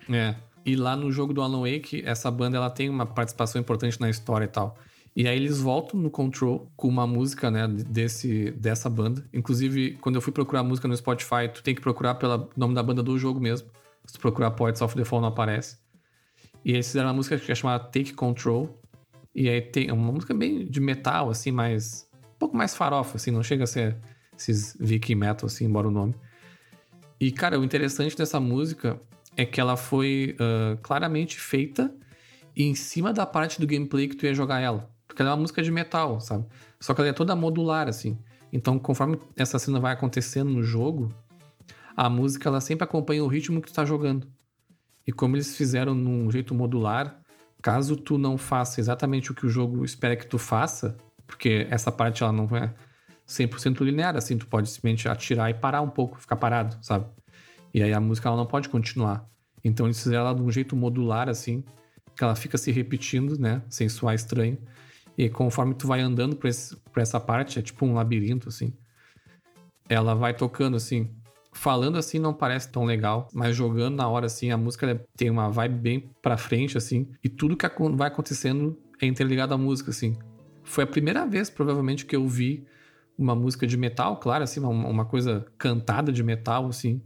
É. 0.09 0.35
E 0.65 0.75
lá 0.75 0.95
no 0.95 1.11
jogo 1.11 1.33
do 1.33 1.41
Alan 1.41 1.61
Wake, 1.61 2.03
essa 2.05 2.29
banda 2.29 2.57
ela 2.57 2.69
tem 2.69 2.89
uma 2.89 3.05
participação 3.05 3.59
importante 3.59 3.99
na 3.99 4.09
história 4.09 4.45
e 4.45 4.49
tal. 4.49 4.77
E 5.18 5.28
aí 5.28 5.36
eles 5.36 5.59
voltam 5.59 5.99
no 5.99 6.11
Control 6.11 6.72
com 6.78 6.88
uma 6.88 7.07
música, 7.07 7.49
né, 7.49 7.68
desse, 7.68 8.51
dessa 8.51 8.88
banda. 8.88 9.28
Inclusive, 9.34 9.97
quando 9.99 10.13
eu 10.13 10.22
fui 10.22 10.32
procurar 10.32 10.61
música 10.61 10.88
no 10.88 10.95
Spotify, 10.95 11.49
tu 11.51 11.63
tem 11.63 11.74
que 11.74 11.82
procurar 11.82 12.13
pelo 12.13 12.47
nome 12.55 12.76
da 12.76 12.84
banda 12.84 13.01
do 13.01 13.18
jogo 13.18 13.39
mesmo. 13.39 13.68
Se 14.05 14.13
tu 14.13 14.20
procurar 14.20 14.51
Poets 14.51 14.80
of 14.80 14.95
the 14.95 15.03
Fall, 15.03 15.20
não 15.20 15.30
aparece. 15.30 15.80
E 16.63 16.72
eles 16.72 16.86
fizeram 16.86 17.07
uma 17.07 17.15
música 17.15 17.36
que 17.36 17.51
é 17.51 17.55
chamada 17.55 17.84
Take 17.86 18.13
Control. 18.13 18.80
E 19.34 19.49
aí 19.49 19.59
tem 19.59 19.91
uma 19.91 20.11
música 20.11 20.36
bem 20.36 20.68
de 20.68 20.80
metal, 20.80 21.32
assim, 21.32 21.51
mais... 21.51 22.07
Um 22.36 22.38
pouco 22.38 22.55
mais 22.55 22.76
farofa, 22.76 23.18
assim, 23.18 23.32
não 23.32 23.41
chega 23.41 23.63
a 23.63 23.68
ser 23.68 23.97
esses 24.38 24.78
Viking 24.80 25.15
Metal, 25.15 25.47
assim, 25.47 25.65
embora 25.65 25.88
o 25.88 25.91
nome. 25.91 26.13
E, 27.20 27.32
cara, 27.32 27.59
o 27.59 27.63
interessante 27.63 28.15
dessa 28.15 28.39
música 28.39 29.01
é 29.36 29.47
que 29.47 29.59
ela 29.59 29.78
foi 29.78 30.36
uh, 30.39 30.78
claramente 30.84 31.39
feita 31.39 31.91
em 32.55 32.76
cima 32.76 33.11
da 33.11 33.26
parte 33.26 33.59
do 33.59 33.65
gameplay 33.65 34.07
que 34.07 34.15
tu 34.15 34.28
ia 34.28 34.36
jogar 34.36 34.59
ela. 34.59 34.95
Porque 35.18 35.24
ela 35.24 35.32
é 35.32 35.34
uma 35.34 35.41
música 35.41 35.63
de 35.63 35.72
metal, 35.72 36.22
sabe? 36.22 36.45
Só 36.80 36.93
que 36.93 37.01
ela 37.01 37.09
é 37.09 37.13
toda 37.13 37.36
modular, 37.36 37.88
assim. 37.88 38.20
Então, 38.53 38.78
conforme 38.78 39.20
essa 39.36 39.57
cena 39.57 39.80
vai 39.80 39.91
acontecendo 39.91 40.51
no 40.51 40.61
jogo, 40.61 41.11
a 41.95 42.07
música 42.07 42.47
ela 42.47 42.61
sempre 42.61 42.84
acompanha 42.84 43.24
o 43.24 43.28
ritmo 43.28 43.59
que 43.59 43.68
tu 43.68 43.74
tá 43.74 43.84
jogando. 43.84 44.28
E 45.07 45.11
como 45.11 45.36
eles 45.36 45.57
fizeram 45.57 45.95
num 45.95 46.30
jeito 46.30 46.53
modular, 46.53 47.20
caso 47.63 47.95
tu 47.95 48.20
não 48.20 48.38
faça 48.38 48.80
exatamente 48.80 49.32
o 49.32 49.34
que 49.34 49.47
o 49.47 49.49
jogo 49.49 49.84
espera 49.84 50.15
que 50.15 50.28
tu 50.28 50.38
faça, 50.38 50.95
porque 51.26 51.65
essa 51.72 51.91
parte 51.91 52.22
ela 52.22 52.32
não 52.32 52.45
é 52.55 52.72
100% 53.28 53.84
linear, 53.84 54.15
assim, 54.15 54.38
tu 54.38 54.45
pode 54.45 54.70
simplesmente 54.70 55.09
atirar 55.09 55.49
e 55.49 55.55
parar 55.55 55.82
um 55.82 55.89
pouco, 55.89 56.22
ficar 56.22 56.36
parado, 56.36 56.78
sabe? 56.80 57.07
E 57.74 57.82
aí 57.82 57.91
a 57.91 57.99
música 57.99 58.30
ela 58.30 58.38
não 58.38 58.45
pode 58.45 58.70
continuar. 58.70 59.28
Então 59.63 59.88
eles 59.88 59.97
fizeram 59.97 60.28
ela 60.28 60.36
de 60.36 60.43
um 60.43 60.51
jeito 60.51 60.76
modular, 60.76 61.28
assim, 61.28 61.63
que 62.15 62.24
ela 62.24 62.36
fica 62.36 62.55
se 62.55 62.72
repetindo, 62.72 63.39
né? 63.39 63.63
Sem 63.68 63.89
soar 63.89 64.13
estranho. 64.13 64.59
E 65.18 65.30
conforme 65.30 65.74
tu 65.74 65.88
vai 65.88 65.99
andando 65.99 66.36
por, 66.36 66.47
esse, 66.47 66.76
por 66.76 67.01
essa 67.01 67.20
parte, 67.20 67.57
é 67.57 67.61
tipo 67.61 67.86
um 67.86 67.93
labirinto, 67.93 68.49
assim. 68.49 68.74
Ela 69.89 70.13
vai 70.13 70.34
tocando, 70.34 70.78
assim. 70.78 71.09
Falando 71.53 71.97
assim 71.97 72.20
não 72.20 72.36
parece 72.36 72.72
tão 72.72 72.86
legal, 72.86 73.28
mas 73.34 73.55
jogando 73.55 73.95
na 73.95 74.07
hora, 74.07 74.28
assim, 74.28 74.51
a 74.51 74.57
música 74.57 75.03
tem 75.15 75.30
uma 75.32 75.49
vibe 75.49 75.80
bem 75.80 76.11
pra 76.22 76.38
frente, 76.38 76.78
assim. 76.78 77.07
E 77.24 77.30
tudo 77.30 77.57
que 77.57 77.68
vai 77.95 78.09
acontecendo 78.09 78.78
é 79.01 79.07
interligado 79.07 79.55
à 79.55 79.57
música, 79.57 79.89
assim. 79.89 80.15
Foi 80.63 80.84
a 80.84 80.88
primeira 80.88 81.26
vez, 81.26 81.49
provavelmente, 81.49 82.05
que 82.05 82.15
eu 82.15 82.28
vi 82.28 82.68
uma 83.18 83.34
música 83.34 83.65
de 83.65 83.76
metal, 83.76 84.18
claro, 84.18 84.43
assim, 84.43 84.59
uma, 84.59 84.70
uma 84.70 85.05
coisa 85.05 85.47
cantada 85.57 86.11
de 86.11 86.22
metal, 86.22 86.68
assim 86.68 87.01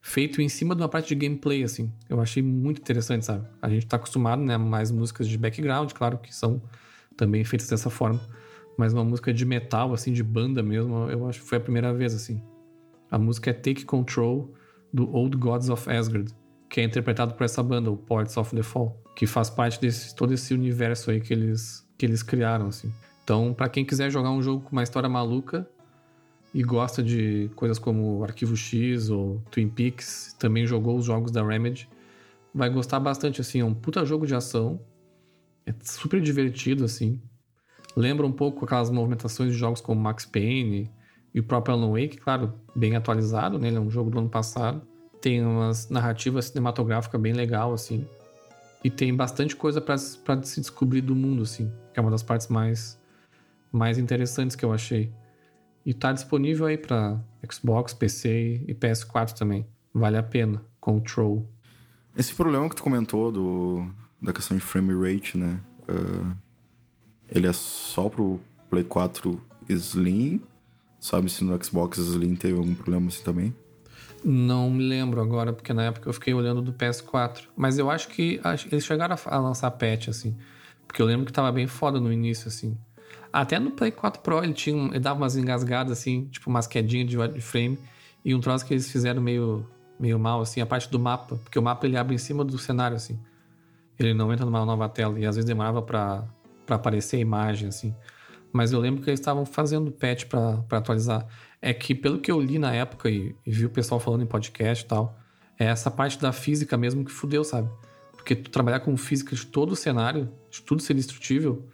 feito 0.00 0.40
em 0.40 0.48
cima 0.48 0.74
de 0.74 0.82
uma 0.82 0.88
parte 0.88 1.08
de 1.08 1.14
gameplay, 1.14 1.62
assim. 1.62 1.92
Eu 2.08 2.20
achei 2.20 2.42
muito 2.42 2.80
interessante, 2.80 3.24
sabe? 3.24 3.46
A 3.60 3.68
gente 3.68 3.86
tá 3.86 3.96
acostumado, 3.96 4.42
né? 4.42 4.56
Mais 4.56 4.90
músicas 4.90 5.28
de 5.28 5.36
background, 5.36 5.92
claro, 5.92 6.18
que 6.18 6.34
são 6.34 6.62
também 7.20 7.44
feitas 7.44 7.68
dessa 7.68 7.90
forma. 7.90 8.20
Mas 8.78 8.94
uma 8.94 9.04
música 9.04 9.32
de 9.32 9.44
metal, 9.44 9.92
assim, 9.92 10.10
de 10.12 10.22
banda 10.22 10.62
mesmo, 10.62 11.10
eu 11.10 11.28
acho 11.28 11.40
que 11.40 11.46
foi 11.46 11.58
a 11.58 11.60
primeira 11.60 11.92
vez, 11.92 12.14
assim. 12.14 12.42
A 13.10 13.18
música 13.18 13.50
é 13.50 13.52
Take 13.52 13.84
Control, 13.84 14.54
do 14.92 15.08
Old 15.14 15.36
Gods 15.36 15.68
of 15.68 15.88
Asgard, 15.90 16.32
que 16.68 16.80
é 16.80 16.84
interpretado 16.84 17.34
por 17.34 17.44
essa 17.44 17.62
banda, 17.62 17.90
o 17.90 17.96
Ports 17.96 18.36
of 18.38 18.56
the 18.56 18.62
Fall, 18.62 18.98
que 19.14 19.26
faz 19.26 19.50
parte 19.50 19.78
desse 19.80 20.14
todo 20.16 20.32
esse 20.32 20.54
universo 20.54 21.10
aí 21.10 21.20
que 21.20 21.32
eles, 21.32 21.86
que 21.98 22.06
eles 22.06 22.22
criaram, 22.22 22.68
assim. 22.68 22.90
Então, 23.22 23.52
para 23.52 23.68
quem 23.68 23.84
quiser 23.84 24.10
jogar 24.10 24.30
um 24.30 24.42
jogo 24.42 24.64
com 24.64 24.72
uma 24.72 24.82
história 24.82 25.08
maluca 25.08 25.68
e 26.54 26.62
gosta 26.62 27.02
de 27.02 27.50
coisas 27.54 27.78
como 27.78 28.24
Arquivo 28.24 28.56
X 28.56 29.10
ou 29.10 29.42
Twin 29.50 29.68
Peaks, 29.68 30.34
também 30.38 30.66
jogou 30.66 30.96
os 30.96 31.04
jogos 31.04 31.30
da 31.30 31.46
Remedy, 31.46 31.88
vai 32.54 32.70
gostar 32.70 32.98
bastante, 32.98 33.40
assim. 33.40 33.60
É 33.60 33.64
um 33.64 33.74
puta 33.74 34.04
jogo 34.06 34.26
de 34.26 34.34
ação, 34.34 34.80
é 35.66 35.74
super 35.82 36.20
divertido, 36.20 36.84
assim. 36.84 37.20
Lembra 37.96 38.26
um 38.26 38.32
pouco 38.32 38.64
aquelas 38.64 38.90
movimentações 38.90 39.52
de 39.52 39.58
jogos 39.58 39.80
como 39.80 40.00
Max 40.00 40.24
Payne 40.24 40.90
e 41.34 41.40
o 41.40 41.44
próprio 41.44 41.74
Alan 41.74 41.90
Wake, 41.90 42.18
claro, 42.18 42.54
bem 42.74 42.96
atualizado, 42.96 43.58
né? 43.58 43.68
Ele 43.68 43.76
é 43.76 43.80
um 43.80 43.90
jogo 43.90 44.10
do 44.10 44.18
ano 44.18 44.28
passado. 44.28 44.82
Tem 45.20 45.44
umas 45.44 45.88
narrativas 45.88 46.46
cinematográficas 46.46 47.20
bem 47.20 47.32
legal, 47.32 47.72
assim. 47.72 48.06
E 48.82 48.90
tem 48.90 49.14
bastante 49.14 49.54
coisa 49.54 49.80
para 49.80 49.98
se 49.98 50.60
descobrir 50.60 51.02
do 51.02 51.14
mundo, 51.14 51.42
assim. 51.42 51.70
Que 51.92 52.00
é 52.00 52.02
uma 52.02 52.10
das 52.10 52.22
partes 52.22 52.48
mais, 52.48 52.98
mais 53.70 53.98
interessantes 53.98 54.56
que 54.56 54.64
eu 54.64 54.72
achei. 54.72 55.12
E 55.84 55.92
tá 55.92 56.12
disponível 56.12 56.66
aí 56.66 56.78
para 56.78 57.20
Xbox, 57.50 57.92
PC 57.92 58.64
e 58.66 58.74
PS4 58.74 59.32
também. 59.32 59.66
Vale 59.92 60.16
a 60.16 60.22
pena. 60.22 60.64
Control. 60.80 61.46
Esse 62.16 62.34
problema 62.34 62.68
que 62.68 62.76
tu 62.76 62.82
comentou 62.82 63.30
do, 63.30 63.86
da 64.20 64.32
questão 64.32 64.56
de 64.56 64.62
frame 64.62 64.92
rate, 64.94 65.38
né? 65.38 65.60
Uh, 65.88 66.36
ele 67.30 67.46
é 67.46 67.52
só 67.52 68.08
pro 68.08 68.40
Play 68.68 68.84
4 68.84 69.40
Slim. 69.68 70.40
Sabe 70.98 71.30
se 71.30 71.42
no 71.44 71.64
Xbox 71.64 71.98
Slim 71.98 72.34
teve 72.34 72.58
algum 72.58 72.74
problema 72.74 73.08
assim 73.08 73.22
também? 73.22 73.54
Não 74.22 74.68
me 74.68 74.86
lembro 74.86 75.20
agora, 75.20 75.52
porque 75.52 75.72
na 75.72 75.84
época 75.84 76.08
eu 76.08 76.12
fiquei 76.12 76.34
olhando 76.34 76.60
do 76.60 76.72
PS4. 76.72 77.44
Mas 77.56 77.78
eu 77.78 77.90
acho 77.90 78.08
que 78.08 78.40
eles 78.70 78.84
chegaram 78.84 79.16
a 79.24 79.38
lançar 79.38 79.70
patch, 79.70 80.08
assim. 80.08 80.36
Porque 80.86 81.00
eu 81.00 81.06
lembro 81.06 81.24
que 81.24 81.32
tava 81.32 81.50
bem 81.50 81.66
foda 81.66 81.98
no 81.98 82.12
início, 82.12 82.48
assim. 82.48 82.76
Até 83.32 83.58
no 83.58 83.70
Play 83.70 83.92
4 83.92 84.20
Pro 84.20 84.42
ele, 84.42 84.52
tinha, 84.52 84.88
ele 84.88 84.98
dava 84.98 85.18
umas 85.18 85.36
engasgadas, 85.36 85.92
assim, 85.92 86.26
tipo 86.26 86.50
umas 86.50 86.66
quedinhas 86.66 87.08
de 87.08 87.40
frame. 87.40 87.78
E 88.24 88.34
um 88.34 88.40
troço 88.40 88.66
que 88.66 88.74
eles 88.74 88.90
fizeram 88.90 89.22
meio, 89.22 89.66
meio 89.98 90.18
mal, 90.18 90.42
assim, 90.42 90.60
a 90.60 90.66
parte 90.66 90.90
do 90.90 90.98
mapa. 90.98 91.36
Porque 91.36 91.58
o 91.58 91.62
mapa 91.62 91.86
ele 91.86 91.96
abre 91.96 92.14
em 92.14 92.18
cima 92.18 92.44
do 92.44 92.58
cenário, 92.58 92.96
assim 92.96 93.18
ele 94.02 94.14
não 94.14 94.32
entra 94.32 94.44
numa 94.44 94.64
nova 94.64 94.88
tela 94.88 95.18
e 95.18 95.26
às 95.26 95.36
vezes 95.36 95.46
demorava 95.46 95.82
para 95.82 96.24
aparecer 96.68 97.16
a 97.16 97.20
imagem, 97.20 97.68
assim. 97.68 97.94
Mas 98.52 98.72
eu 98.72 98.80
lembro 98.80 99.02
que 99.02 99.10
eles 99.10 99.20
estavam 99.20 99.44
fazendo 99.46 99.92
patch 99.92 100.24
para 100.24 100.64
atualizar. 100.70 101.26
É 101.62 101.72
que, 101.72 101.94
pelo 101.94 102.18
que 102.18 102.30
eu 102.30 102.40
li 102.40 102.58
na 102.58 102.72
época 102.74 103.10
e, 103.10 103.34
e, 103.46 103.50
vi 103.50 103.66
o 103.66 103.70
pessoal 103.70 104.00
falando 104.00 104.22
em 104.22 104.26
podcast 104.26 104.84
e 104.84 104.88
tal, 104.88 105.18
é 105.58 105.66
essa 105.66 105.90
parte 105.90 106.18
da 106.18 106.32
física 106.32 106.76
mesmo 106.76 107.04
que 107.04 107.12
fudeu, 107.12 107.44
sabe? 107.44 107.68
Porque 108.12 108.34
tu 108.34 108.50
trabalhar 108.50 108.80
com 108.80 108.96
física 108.96 109.36
de 109.36 109.46
todo 109.46 109.72
o 109.72 109.76
cenário, 109.76 110.32
de 110.50 110.62
tudo 110.62 110.82
ser 110.82 110.94
destrutível, 110.94 111.68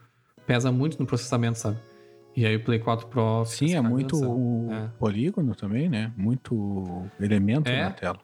pesa 0.47 0.70
muito 0.70 0.99
no 0.99 1.07
processamento, 1.07 1.59
sabe? 1.59 1.79
E 2.37 2.45
aí 2.45 2.57
o 2.57 2.62
Play 2.62 2.79
4 2.79 3.07
Pro. 3.07 3.45
Sim, 3.47 3.74
é 3.74 3.81
muito 3.81 4.16
é. 4.70 4.89
polígono 4.99 5.55
também, 5.55 5.89
né? 5.89 6.12
Muito 6.16 7.07
elemento 7.18 7.68
é. 7.68 7.85
na 7.85 7.91
tela. 7.91 8.18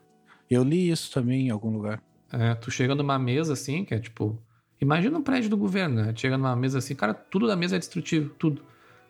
Eu 0.51 0.63
li 0.63 0.91
isso 0.91 1.11
também 1.11 1.47
em 1.47 1.51
algum 1.51 1.71
lugar. 1.71 2.03
É, 2.33 2.55
tu 2.55 2.71
chega 2.71 2.95
numa 2.95 3.19
mesa 3.19 3.53
assim, 3.53 3.85
que 3.85 3.95
é 3.95 3.99
tipo. 3.99 4.41
Imagina 4.81 5.17
um 5.17 5.23
prédio 5.23 5.49
do 5.49 5.57
governo, 5.57 6.03
né? 6.03 6.13
chega 6.17 6.37
numa 6.37 6.57
mesa 6.57 6.79
assim, 6.79 6.95
cara, 6.95 7.15
tudo 7.15 7.47
da 7.47 7.55
mesa 7.55 7.77
é 7.77 7.79
destrutivo, 7.79 8.31
tudo. 8.31 8.65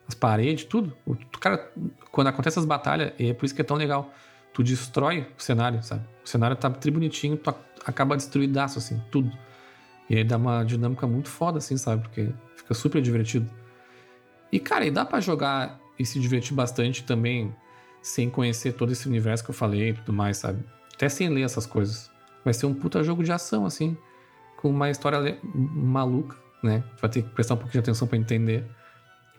as 0.07 0.15
paredes, 0.15 0.65
tudo. 0.65 0.95
O 1.07 1.17
cara, 1.39 1.73
quando 2.11 2.27
acontece 2.27 2.59
as 2.59 2.67
batalhas, 2.67 3.13
é 3.19 3.33
por 3.33 3.47
isso 3.47 3.55
que 3.55 3.63
é 3.63 3.65
tão 3.65 3.77
legal. 3.77 4.13
Tu 4.53 4.63
destrói 4.63 5.27
o 5.39 5.43
cenário, 5.43 5.83
sabe? 5.83 6.05
O 6.23 6.29
cenário 6.29 6.57
tá 6.57 6.69
tribunitinho, 6.69 7.39
tu 7.39 7.55
acaba 7.87 8.17
destruidaço, 8.17 8.79
assim, 8.79 9.01
tudo. 9.11 9.33
E 10.11 10.17
aí 10.17 10.25
dá 10.25 10.37
uma 10.37 10.63
dinâmica 10.63 11.07
muito 11.07 11.31
foda, 11.31 11.57
assim, 11.57 11.79
sabe? 11.79 12.03
Porque 12.03 12.29
fica 12.55 12.75
super 12.75 13.01
divertido. 13.01 13.49
E, 14.53 14.61
cara, 14.61 14.85
e 14.85 14.91
dá 14.91 15.07
para 15.07 15.21
jogar 15.21 15.81
e 15.99 16.05
se 16.05 16.21
divertir 16.21 16.55
bastante 16.55 17.03
também, 17.05 17.55
sem 18.03 18.29
conhecer 18.29 18.73
todo 18.73 18.93
esse 18.93 19.09
universo 19.09 19.43
que 19.43 19.51
eu 19.51 19.55
falei 19.55 19.91
e 19.91 19.95
tudo 19.95 20.13
mais, 20.13 20.37
sabe? 20.37 20.63
Até 20.93 21.09
sem 21.09 21.31
ler 21.31 21.43
essas 21.43 21.65
coisas. 21.65 22.12
Vai 22.45 22.55
ser 22.55 22.67
um 22.67 22.75
puta 22.75 23.03
jogo 23.03 23.23
de 23.23 23.33
ação, 23.33 23.65
assim, 23.65 23.97
com 24.57 24.69
uma 24.71 24.91
história 24.91 25.39
maluca, 25.55 26.37
né? 26.63 26.83
Vai 27.01 27.11
ter 27.11 27.23
que 27.23 27.31
prestar 27.31 27.55
um 27.55 27.59
pouquinho 27.59 27.83
de 27.83 27.91
atenção 27.91 28.07
para 28.07 28.19
entender. 28.19 28.65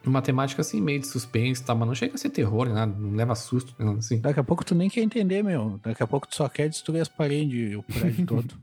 Uma 0.06 0.22
temática 0.22 0.62
assim, 0.62 0.82
meio 0.82 1.00
de 1.00 1.08
suspense, 1.08 1.64
tá? 1.64 1.74
Mas 1.74 1.88
não 1.88 1.96
chega 1.96 2.16
a 2.16 2.18
ser 2.18 2.30
terror, 2.30 2.68
nada, 2.68 2.94
não 2.98 3.16
leva 3.16 3.34
susto, 3.36 3.74
nada 3.80 4.00
assim. 4.00 4.20
Daqui 4.20 4.40
a 4.40 4.44
pouco 4.44 4.66
tu 4.66 4.76
nem 4.76 4.90
quer 4.90 5.02
entender, 5.02 5.42
meu. 5.42 5.80
Daqui 5.82 6.04
a 6.04 6.08
pouco 6.08 6.28
tu 6.28 6.36
só 6.36 6.50
quer 6.50 6.68
destruir 6.68 7.02
as 7.02 7.08
paredes, 7.08 7.78
o 7.78 7.84
prédio 7.84 8.26
todo. 8.28 8.54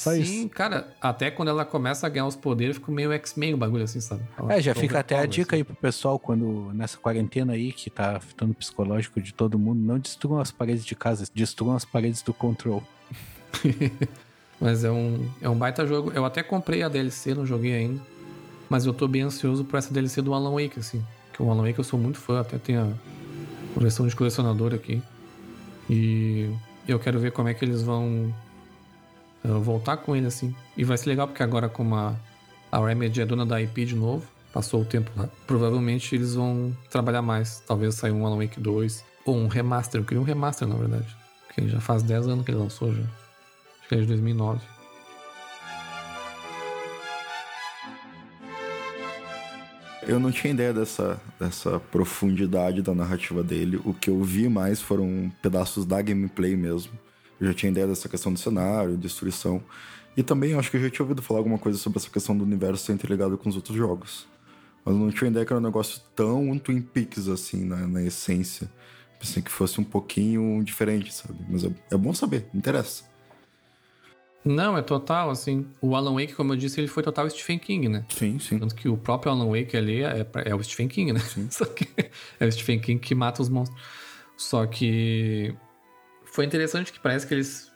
Só 0.00 0.14
Sim, 0.14 0.20
isso. 0.22 0.48
cara, 0.48 0.96
até 0.98 1.30
quando 1.30 1.48
ela 1.48 1.62
começa 1.62 2.06
a 2.06 2.08
ganhar 2.08 2.26
os 2.26 2.34
poderes, 2.34 2.76
fica 2.78 2.90
meio 2.90 3.12
X-Men 3.12 3.52
o 3.52 3.58
bagulho 3.58 3.84
assim, 3.84 4.00
sabe? 4.00 4.22
Ela 4.38 4.54
é, 4.54 4.62
já 4.62 4.74
fica 4.74 4.98
até 4.98 5.18
a 5.18 5.26
dica 5.26 5.54
assim. 5.54 5.60
aí 5.60 5.64
pro 5.64 5.74
pessoal, 5.74 6.18
quando 6.18 6.72
nessa 6.72 6.96
quarentena 6.96 7.52
aí, 7.52 7.70
que 7.70 7.90
tá 7.90 8.16
afetando 8.16 8.52
o 8.52 8.54
psicológico 8.54 9.20
de 9.20 9.34
todo 9.34 9.58
mundo, 9.58 9.78
não 9.78 9.98
destruam 9.98 10.40
as 10.40 10.50
paredes 10.50 10.86
de 10.86 10.96
casa, 10.96 11.26
destruam 11.34 11.76
as 11.76 11.84
paredes 11.84 12.22
do 12.22 12.32
Control. 12.32 12.82
mas 14.58 14.84
é 14.84 14.90
um, 14.90 15.28
é 15.42 15.50
um 15.50 15.54
baita 15.54 15.86
jogo. 15.86 16.10
Eu 16.14 16.24
até 16.24 16.42
comprei 16.42 16.82
a 16.82 16.88
DLC, 16.88 17.34
não 17.34 17.44
joguei 17.44 17.74
ainda. 17.74 18.00
Mas 18.70 18.86
eu 18.86 18.94
tô 18.94 19.06
bem 19.06 19.20
ansioso 19.20 19.66
por 19.66 19.76
essa 19.76 19.92
DLC 19.92 20.22
do 20.22 20.32
Alan 20.32 20.52
Wake, 20.52 20.80
assim. 20.80 21.04
Que 21.34 21.42
o 21.42 21.50
Alan 21.50 21.66
Wake 21.66 21.78
eu 21.78 21.84
sou 21.84 22.00
muito 22.00 22.16
fã, 22.16 22.40
até 22.40 22.56
tem 22.56 22.78
a 22.78 22.90
coleção 23.74 24.08
de 24.08 24.16
colecionador 24.16 24.72
aqui. 24.72 25.02
E 25.90 26.48
eu 26.88 26.98
quero 26.98 27.20
ver 27.20 27.32
como 27.32 27.50
é 27.50 27.54
que 27.54 27.62
eles 27.62 27.82
vão 27.82 28.32
voltar 29.42 29.96
com 29.98 30.14
ele 30.14 30.26
assim. 30.26 30.54
E 30.76 30.84
vai 30.84 30.96
ser 30.98 31.08
legal 31.08 31.26
porque 31.26 31.42
agora, 31.42 31.68
como 31.68 31.94
a, 31.94 32.14
a 32.70 32.84
Remedy 32.84 33.20
é 33.20 33.26
dona 33.26 33.46
da 33.46 33.60
IP 33.60 33.84
de 33.84 33.96
novo, 33.96 34.26
passou 34.52 34.82
o 34.82 34.84
tempo 34.84 35.10
lá, 35.16 35.28
provavelmente 35.46 36.14
eles 36.14 36.34
vão 36.34 36.76
trabalhar 36.90 37.22
mais. 37.22 37.62
Talvez 37.66 37.94
saia 37.94 38.12
um 38.12 38.26
Alan 38.26 38.38
Wake 38.38 38.60
2 38.60 39.04
ou 39.24 39.36
um 39.36 39.48
remaster. 39.48 40.00
Eu 40.00 40.04
queria 40.04 40.20
um 40.20 40.24
remaster, 40.24 40.66
na 40.66 40.76
verdade. 40.76 41.16
Porque 41.46 41.68
já 41.68 41.80
faz 41.80 42.02
10 42.02 42.28
anos 42.28 42.44
que 42.44 42.50
ele 42.50 42.58
lançou 42.58 42.92
já. 42.92 43.02
Acho 43.02 43.88
que 43.88 43.94
é 43.94 43.98
de 43.98 44.06
2009. 44.06 44.60
Eu 50.06 50.18
não 50.18 50.32
tinha 50.32 50.52
ideia 50.52 50.72
dessa, 50.72 51.20
dessa 51.38 51.78
profundidade 51.78 52.82
da 52.82 52.94
narrativa 52.94 53.42
dele. 53.42 53.80
O 53.84 53.94
que 53.94 54.10
eu 54.10 54.22
vi 54.22 54.48
mais 54.48 54.80
foram 54.80 55.30
pedaços 55.42 55.84
da 55.84 56.00
gameplay 56.00 56.56
mesmo. 56.56 56.92
Eu 57.40 57.46
já 57.48 57.54
tinha 57.54 57.70
ideia 57.70 57.86
dessa 57.86 58.08
questão 58.08 58.32
do 58.32 58.38
cenário, 58.38 58.96
destruição. 58.96 59.62
E 60.16 60.22
também 60.22 60.54
acho 60.54 60.70
que 60.70 60.76
eu 60.76 60.82
já 60.82 60.90
tinha 60.90 61.04
ouvido 61.04 61.22
falar 61.22 61.40
alguma 61.40 61.58
coisa 61.58 61.78
sobre 61.78 61.98
essa 61.98 62.10
questão 62.10 62.36
do 62.36 62.44
universo 62.44 62.84
ser 62.84 62.92
interligado 62.92 63.38
com 63.38 63.48
os 63.48 63.56
outros 63.56 63.76
jogos. 63.76 64.26
Mas 64.84 64.94
eu 64.94 65.00
não 65.00 65.10
tinha 65.10 65.30
ideia 65.30 65.46
que 65.46 65.52
era 65.52 65.60
um 65.60 65.64
negócio 65.64 66.00
tão 66.14 66.58
Twin 66.58 66.82
Peaks, 66.82 67.28
assim, 67.28 67.64
na, 67.64 67.86
na 67.86 68.02
essência. 68.02 68.70
Pensei 69.18 69.42
que 69.42 69.50
fosse 69.50 69.80
um 69.80 69.84
pouquinho 69.84 70.62
diferente, 70.64 71.12
sabe? 71.12 71.38
Mas 71.48 71.64
é, 71.64 71.70
é 71.90 71.96
bom 71.96 72.12
saber, 72.12 72.46
interessa. 72.54 73.04
Não, 74.44 74.76
é 74.76 74.82
total, 74.82 75.30
assim. 75.30 75.66
O 75.80 75.94
Alan 75.94 76.14
Wake, 76.14 76.32
como 76.32 76.52
eu 76.52 76.56
disse, 76.56 76.80
ele 76.80 76.88
foi 76.88 77.02
total 77.02 77.28
Stephen 77.28 77.58
King, 77.58 77.88
né? 77.88 78.04
Sim, 78.08 78.38
sim. 78.38 78.58
Tanto 78.58 78.74
que 78.74 78.88
o 78.88 78.96
próprio 78.96 79.30
Alan 79.30 79.48
Wake 79.50 79.76
ali 79.76 80.02
é, 80.02 80.26
é 80.46 80.54
o 80.54 80.62
Stephen 80.62 80.88
King, 80.88 81.12
né? 81.12 81.20
Sim. 81.20 81.48
Só 81.52 81.66
que 81.66 81.86
é 82.38 82.46
o 82.46 82.50
Stephen 82.50 82.80
King 82.80 82.98
que 82.98 83.14
mata 83.14 83.42
os 83.42 83.50
monstros. 83.50 83.80
Só 84.36 84.66
que 84.66 85.54
foi 86.32 86.44
interessante 86.44 86.92
que 86.92 87.00
parece 87.00 87.26
que 87.26 87.34
eles. 87.34 87.70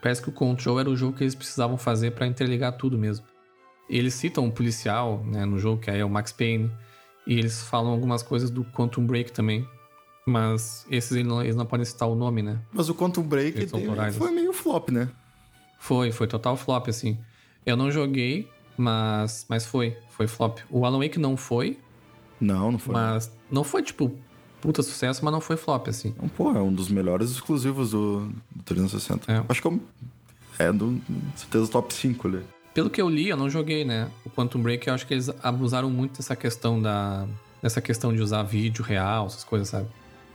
Parece 0.00 0.22
que 0.22 0.30
o 0.30 0.32
Control 0.32 0.80
era 0.80 0.88
o 0.88 0.96
jogo 0.96 1.16
que 1.16 1.24
eles 1.24 1.34
precisavam 1.34 1.76
fazer 1.76 2.12
para 2.12 2.26
interligar 2.26 2.72
tudo 2.76 2.96
mesmo. 2.96 3.26
Eles 3.88 4.14
citam 4.14 4.44
um 4.44 4.50
policial 4.50 5.22
né, 5.24 5.44
no 5.44 5.58
jogo, 5.58 5.82
que 5.82 5.90
é 5.90 6.02
o 6.04 6.08
Max 6.08 6.32
Payne, 6.32 6.70
e 7.26 7.38
eles 7.38 7.60
falam 7.62 7.90
algumas 7.90 8.22
coisas 8.22 8.48
do 8.48 8.64
Quantum 8.64 9.04
Break 9.04 9.32
também. 9.32 9.68
Mas 10.26 10.86
esses 10.90 11.12
eles 11.12 11.26
não, 11.26 11.42
eles 11.42 11.56
não 11.56 11.66
podem 11.66 11.84
citar 11.84 12.08
o 12.08 12.14
nome, 12.14 12.40
né? 12.40 12.60
Mas 12.72 12.88
o 12.88 12.94
Quantum 12.94 13.22
Break 13.22 13.66
foi 14.12 14.30
meio 14.30 14.52
flop, 14.52 14.90
né? 14.90 15.08
Foi, 15.78 16.12
foi 16.12 16.26
total 16.26 16.56
flop, 16.56 16.88
assim. 16.88 17.18
Eu 17.66 17.76
não 17.76 17.90
joguei, 17.90 18.48
mas, 18.76 19.44
mas 19.48 19.66
foi, 19.66 19.96
foi 20.10 20.26
flop. 20.26 20.60
O 20.70 20.86
Alan 20.86 20.98
Wake 20.98 21.18
não 21.18 21.36
foi. 21.36 21.78
Não, 22.40 22.72
não 22.72 22.78
foi. 22.78 22.94
Mas 22.94 23.30
não 23.50 23.64
foi, 23.64 23.82
tipo, 23.82 24.16
puta 24.60 24.82
sucesso, 24.82 25.24
mas 25.24 25.32
não 25.32 25.40
foi 25.40 25.56
flop, 25.56 25.88
assim. 25.88 26.08
Então, 26.08 26.28
pô, 26.28 26.52
é 26.52 26.62
um 26.62 26.72
dos 26.72 26.88
melhores 26.88 27.30
exclusivos 27.30 27.90
do, 27.90 28.28
do 28.54 28.62
360. 28.64 29.32
É. 29.32 29.44
Acho 29.48 29.62
que 29.62 29.68
é, 30.58 30.64
é 30.64 30.72
do, 30.72 31.00
certeza 31.36 31.70
top 31.70 31.92
5 31.92 32.28
ali. 32.28 32.42
Pelo 32.74 32.88
que 32.88 33.00
eu 33.00 33.08
li, 33.08 33.28
eu 33.28 33.36
não 33.36 33.50
joguei, 33.50 33.84
né? 33.84 34.08
O 34.24 34.30
Quantum 34.30 34.62
Break, 34.62 34.86
eu 34.86 34.94
acho 34.94 35.06
que 35.06 35.14
eles 35.14 35.28
abusaram 35.42 35.90
muito 35.90 36.18
dessa 36.18 36.36
questão 36.36 36.80
da... 36.80 37.26
Dessa 37.62 37.82
questão 37.82 38.14
de 38.14 38.22
usar 38.22 38.42
vídeo 38.42 38.82
real, 38.82 39.26
essas 39.26 39.44
coisas, 39.44 39.68
sabe? 39.68 39.86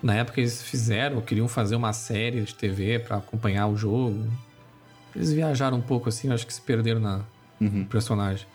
Na 0.02 0.14
época 0.14 0.40
eles 0.40 0.62
fizeram, 0.62 1.20
queriam 1.22 1.48
fazer 1.48 1.76
uma 1.76 1.92
série 1.92 2.42
de 2.42 2.54
TV 2.54 3.00
para 3.00 3.18
acompanhar 3.18 3.66
o 3.66 3.76
jogo. 3.76 4.28
Eles 5.16 5.34
viajaram 5.34 5.78
um 5.78 5.82
pouco 5.82 6.10
assim, 6.10 6.32
acho 6.32 6.46
que 6.46 6.54
se 6.54 6.62
perderam 6.62 7.00
na 7.00 7.22
uhum. 7.60 7.80
no 7.80 7.86
personagem. 7.86 8.46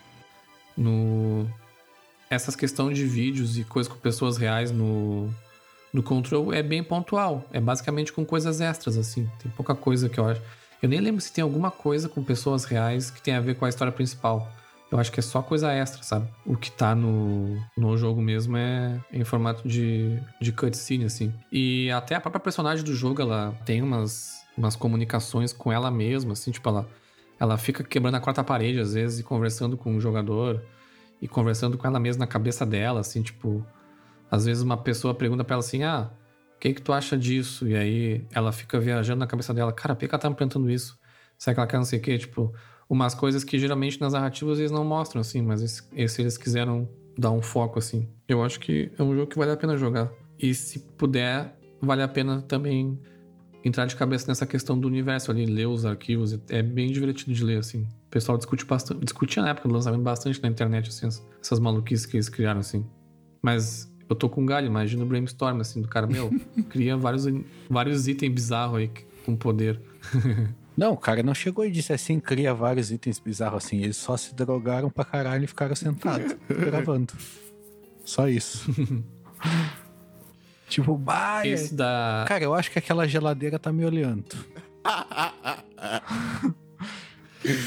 No 0.77 1.45
essas 2.29 2.55
questões 2.55 2.97
de 2.97 3.05
vídeos 3.05 3.57
e 3.57 3.65
coisas 3.65 3.91
com 3.91 3.99
pessoas 3.99 4.37
reais 4.37 4.71
no 4.71 5.29
no 5.93 6.01
Control 6.01 6.53
é 6.53 6.63
bem 6.63 6.83
pontual. 6.83 7.45
É 7.51 7.59
basicamente 7.59 8.13
com 8.13 8.25
coisas 8.25 8.61
extras, 8.61 8.97
assim. 8.97 9.29
Tem 9.41 9.51
pouca 9.51 9.75
coisa 9.75 10.07
que 10.09 10.19
eu 10.19 10.27
acho. 10.27 10.41
Eu 10.81 10.89
nem 10.89 10.99
lembro 10.99 11.21
se 11.21 11.31
tem 11.31 11.43
alguma 11.43 11.69
coisa 11.69 12.09
com 12.09 12.23
pessoas 12.23 12.63
reais 12.63 13.11
que 13.11 13.21
tem 13.21 13.35
a 13.35 13.39
ver 13.39 13.55
com 13.55 13.65
a 13.65 13.69
história 13.69 13.91
principal. 13.91 14.51
Eu 14.91 14.99
acho 14.99 15.11
que 15.11 15.21
é 15.21 15.23
só 15.23 15.41
coisa 15.41 15.71
extra, 15.71 16.03
sabe? 16.03 16.27
O 16.45 16.57
que 16.57 16.69
tá 16.69 16.93
no, 16.93 17.57
no 17.77 17.95
jogo 17.95 18.21
mesmo 18.21 18.57
é 18.57 18.99
em 19.11 19.23
formato 19.23 19.65
de, 19.65 20.19
de 20.41 20.51
cutscene, 20.51 21.05
assim. 21.05 21.33
E 21.49 21.89
até 21.91 22.15
a 22.15 22.19
própria 22.19 22.41
personagem 22.41 22.83
do 22.83 22.93
jogo, 22.93 23.21
ela 23.21 23.57
tem 23.65 23.81
umas, 23.81 24.41
umas 24.57 24.75
comunicações 24.75 25.53
com 25.53 25.71
ela 25.71 25.89
mesma, 25.89 26.33
assim, 26.33 26.51
tipo, 26.51 26.67
ela, 26.67 26.89
ela 27.39 27.57
fica 27.57 27.85
quebrando 27.85 28.15
a 28.15 28.19
quarta 28.19 28.43
parede, 28.43 28.79
às 28.79 28.93
vezes, 28.93 29.19
e 29.19 29.23
conversando 29.23 29.77
com 29.77 29.95
o 29.95 30.01
jogador, 30.01 30.61
e 31.21 31.27
conversando 31.27 31.77
com 31.77 31.87
ela 31.87 31.99
mesma 31.99 32.25
na 32.25 32.27
cabeça 32.27 32.65
dela, 32.65 32.99
assim, 32.99 33.21
tipo, 33.21 33.65
às 34.31 34.45
vezes 34.45 34.63
uma 34.63 34.77
pessoa 34.77 35.13
pergunta 35.13 35.43
para 35.43 35.55
ela 35.55 35.59
assim: 35.59 35.83
ah, 35.83 36.09
o 36.55 36.59
que, 36.59 36.73
que 36.73 36.81
tu 36.81 36.93
acha 36.93 37.17
disso? 37.17 37.67
E 37.67 37.75
aí 37.75 38.25
ela 38.31 38.53
fica 38.53 38.79
viajando 38.79 39.19
na 39.19 39.27
cabeça 39.27 39.53
dela: 39.53 39.73
cara, 39.73 39.93
por 39.93 40.07
que 40.07 40.15
ela 40.15 40.17
tá 40.17 40.29
me 40.29 40.35
perguntando 40.35 40.71
isso? 40.71 40.97
Será 41.37 41.53
que 41.53 41.59
ela 41.59 41.67
quer 41.67 41.77
não 41.77 41.83
sei 41.83 41.99
o 41.99 42.01
quê? 42.01 42.17
Tipo, 42.17 42.53
umas 42.89 43.13
coisas 43.13 43.43
que 43.43 43.59
geralmente 43.59 43.99
nas 43.99 44.13
narrativas 44.13 44.59
eles 44.59 44.71
não 44.71 44.85
mostram, 44.85 45.19
assim, 45.19 45.41
mas 45.41 45.61
esse, 45.61 46.21
eles 46.21 46.37
quiseram 46.37 46.87
dar 47.17 47.31
um 47.31 47.41
foco, 47.41 47.79
assim. 47.79 48.07
Eu 48.27 48.43
acho 48.43 48.59
que 48.59 48.91
é 48.97 49.03
um 49.03 49.13
jogo 49.13 49.27
que 49.27 49.37
vale 49.37 49.51
a 49.51 49.57
pena 49.57 49.75
jogar. 49.75 50.09
E 50.39 50.53
se 50.53 50.79
puder, 50.79 51.57
vale 51.81 52.01
a 52.01 52.07
pena 52.07 52.41
também 52.41 52.97
entrar 53.63 53.85
de 53.85 53.95
cabeça 53.95 54.27
nessa 54.27 54.45
questão 54.45 54.79
do 54.79 54.87
universo 54.87 55.29
ali, 55.29 55.45
ler 55.45 55.67
os 55.67 55.85
arquivos. 55.85 56.39
É 56.49 56.61
bem 56.61 56.91
divertido 56.91 57.33
de 57.33 57.43
ler, 57.43 57.59
assim. 57.59 57.81
O 57.81 58.09
pessoal 58.09 58.37
discute 58.37 58.65
bastante, 58.65 59.03
discutia 59.03 59.41
na 59.43 59.49
época 59.49 59.67
do 59.67 59.73
lançamento 59.73 60.01
bastante 60.01 60.41
na 60.41 60.49
internet, 60.49 60.89
assim, 60.89 61.07
essas 61.41 61.59
maluquices 61.59 62.05
que 62.05 62.17
eles 62.17 62.29
criaram, 62.29 62.59
assim. 62.59 62.85
Mas 63.41 63.90
eu 64.11 64.15
tô 64.15 64.27
com 64.27 64.45
galho, 64.45 64.67
imagina 64.67 65.03
o 65.03 65.07
brainstorm, 65.07 65.61
assim, 65.61 65.81
do 65.81 65.87
cara, 65.87 66.05
meu, 66.05 66.29
cria 66.69 66.97
vários, 66.97 67.25
vários 67.69 68.09
itens 68.09 68.33
bizarros 68.33 68.79
aí 68.79 68.91
com 69.25 69.37
poder. 69.37 69.79
Não, 70.75 70.93
o 70.93 70.97
cara 70.97 71.21
não 71.21 71.33
chegou 71.33 71.65
e 71.65 71.69
disse 71.69 71.91
assim, 71.91 72.19
cria 72.19 72.53
vários 72.53 72.91
itens 72.91 73.19
bizarros 73.19 73.65
assim. 73.65 73.83
Eles 73.83 73.97
só 73.97 74.15
se 74.15 74.33
drogaram 74.33 74.89
pra 74.89 75.03
caralho 75.03 75.43
e 75.43 75.47
ficaram 75.47 75.75
sentados, 75.75 76.33
gravando. 76.47 77.13
Só 78.05 78.27
isso. 78.27 78.73
tipo, 80.67 80.97
bah, 80.97 81.45
Esse 81.45 81.75
da... 81.75 82.23
Cara, 82.27 82.45
eu 82.45 82.53
acho 82.53 82.71
que 82.71 82.79
aquela 82.79 83.05
geladeira 83.05 83.59
tá 83.59 83.71
me 83.71 83.85
olhando. 83.85 84.25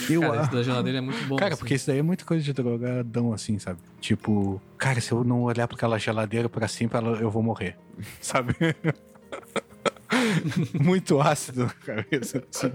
Eu, 0.09 0.21
cara, 0.21 0.43
esse 0.43 0.53
da 0.53 0.63
geladeira 0.63 0.99
é 0.99 1.01
muito 1.01 1.27
bom. 1.27 1.37
Cara, 1.37 1.55
assim. 1.55 1.59
porque 1.59 1.75
isso 1.75 1.87
daí 1.87 1.99
é 1.99 2.03
muita 2.03 2.25
coisa 2.25 2.43
de 2.43 2.53
drogadão, 2.53 3.33
assim, 3.33 3.59
sabe? 3.59 3.81
Tipo, 4.01 4.61
cara, 4.79 5.01
se 5.01 5.11
eu 5.11 5.25
não 5.25 5.43
olhar 5.43 5.67
pra 5.67 5.77
aquela 5.77 5.99
geladeira 5.99 6.49
pra 6.49 6.69
cima, 6.69 6.93
eu 7.21 7.31
vou 7.31 7.43
morrer. 7.43 7.77
Sabe? 8.21 8.55
muito 10.81 11.21
ácido 11.21 11.65
na 11.65 11.71
cabeça, 11.71 12.45
assim. 12.53 12.73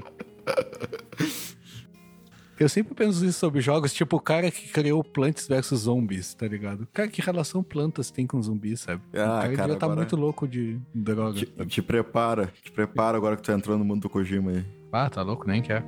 Eu 2.60 2.68
sempre 2.68 2.93
penso 2.93 3.26
isso 3.26 3.39
sobre 3.39 3.62
jogos, 3.62 3.93
tipo 3.93 4.18
o 4.18 4.20
cara 4.20 4.52
que 4.52 4.68
criou 4.68 5.02
Plants 5.02 5.47
vs 5.47 5.80
Zombies, 5.80 6.34
tá 6.34 6.45
ligado? 6.45 6.86
Cara, 6.91 7.08
que 7.08 7.22
relação 7.22 7.64
plantas 7.64 8.12
tem 8.12 8.28
com 8.28 8.41
zumbis, 8.41 8.82
sabe? 8.82 9.02
Ah, 9.14 9.16
o 9.16 9.41
cara, 9.41 9.56
cara 9.56 9.76
tá 9.78 9.88
muito 9.88 10.18
louco 10.18 10.45
de 10.45 10.78
droga. 10.93 11.39
Te, 11.39 11.45
te, 11.45 11.82
prepara, 11.82 12.52
te 12.62 12.72
prepara 12.72 13.18
agora 13.18 13.38
que 13.38 13.43
tu 13.43 13.45
tá 13.45 13.54
entrando 13.54 13.80
no 13.80 13.86
mundo 13.86 14.02
do 14.02 14.10
Kojima 14.10 14.52
aí. 14.52 14.66
Ah, 14.91 15.10
tá 15.10 15.22
louco, 15.22 15.47
nem 15.47 15.62
quer. 15.62 15.86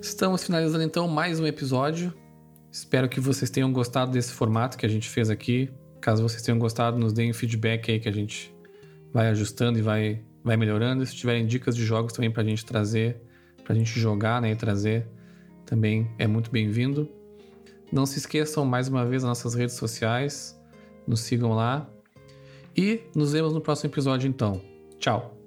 Estamos 0.00 0.42
finalizando 0.42 0.82
então 0.82 1.06
mais 1.06 1.38
um 1.38 1.46
episódio. 1.46 2.12
Espero 2.72 3.06
que 3.06 3.20
vocês 3.20 3.50
tenham 3.50 3.70
gostado 3.70 4.10
desse 4.10 4.32
formato 4.32 4.78
que 4.78 4.86
a 4.86 4.88
gente 4.88 5.06
fez 5.06 5.28
aqui. 5.28 5.70
Caso 6.00 6.22
vocês 6.22 6.40
tenham 6.40 6.58
gostado, 6.58 6.98
nos 6.98 7.12
deem 7.12 7.34
feedback 7.34 7.90
aí 7.90 8.00
que 8.00 8.08
a 8.08 8.12
gente 8.12 8.54
vai 9.12 9.28
ajustando 9.28 9.78
e 9.78 9.82
vai, 9.82 10.24
vai 10.42 10.56
melhorando. 10.56 11.04
Se 11.04 11.14
tiverem 11.14 11.46
dicas 11.46 11.76
de 11.76 11.84
jogos 11.84 12.14
também 12.14 12.30
pra 12.30 12.42
gente 12.42 12.64
trazer, 12.64 13.20
pra 13.62 13.74
gente 13.74 14.00
jogar, 14.00 14.40
né, 14.40 14.52
e 14.52 14.56
trazer, 14.56 15.06
também 15.66 16.10
é 16.18 16.26
muito 16.26 16.50
bem-vindo. 16.50 17.06
Não 17.92 18.06
se 18.06 18.18
esqueçam 18.18 18.64
mais 18.64 18.88
uma 18.88 19.04
vez 19.04 19.22
das 19.22 19.28
nossas 19.28 19.54
redes 19.54 19.74
sociais, 19.74 20.58
nos 21.06 21.20
sigam 21.20 21.52
lá 21.52 21.86
e 22.74 23.02
nos 23.14 23.32
vemos 23.32 23.52
no 23.52 23.60
próximo 23.60 23.90
episódio 23.90 24.26
então. 24.26 24.62
Tchau. 24.98 25.39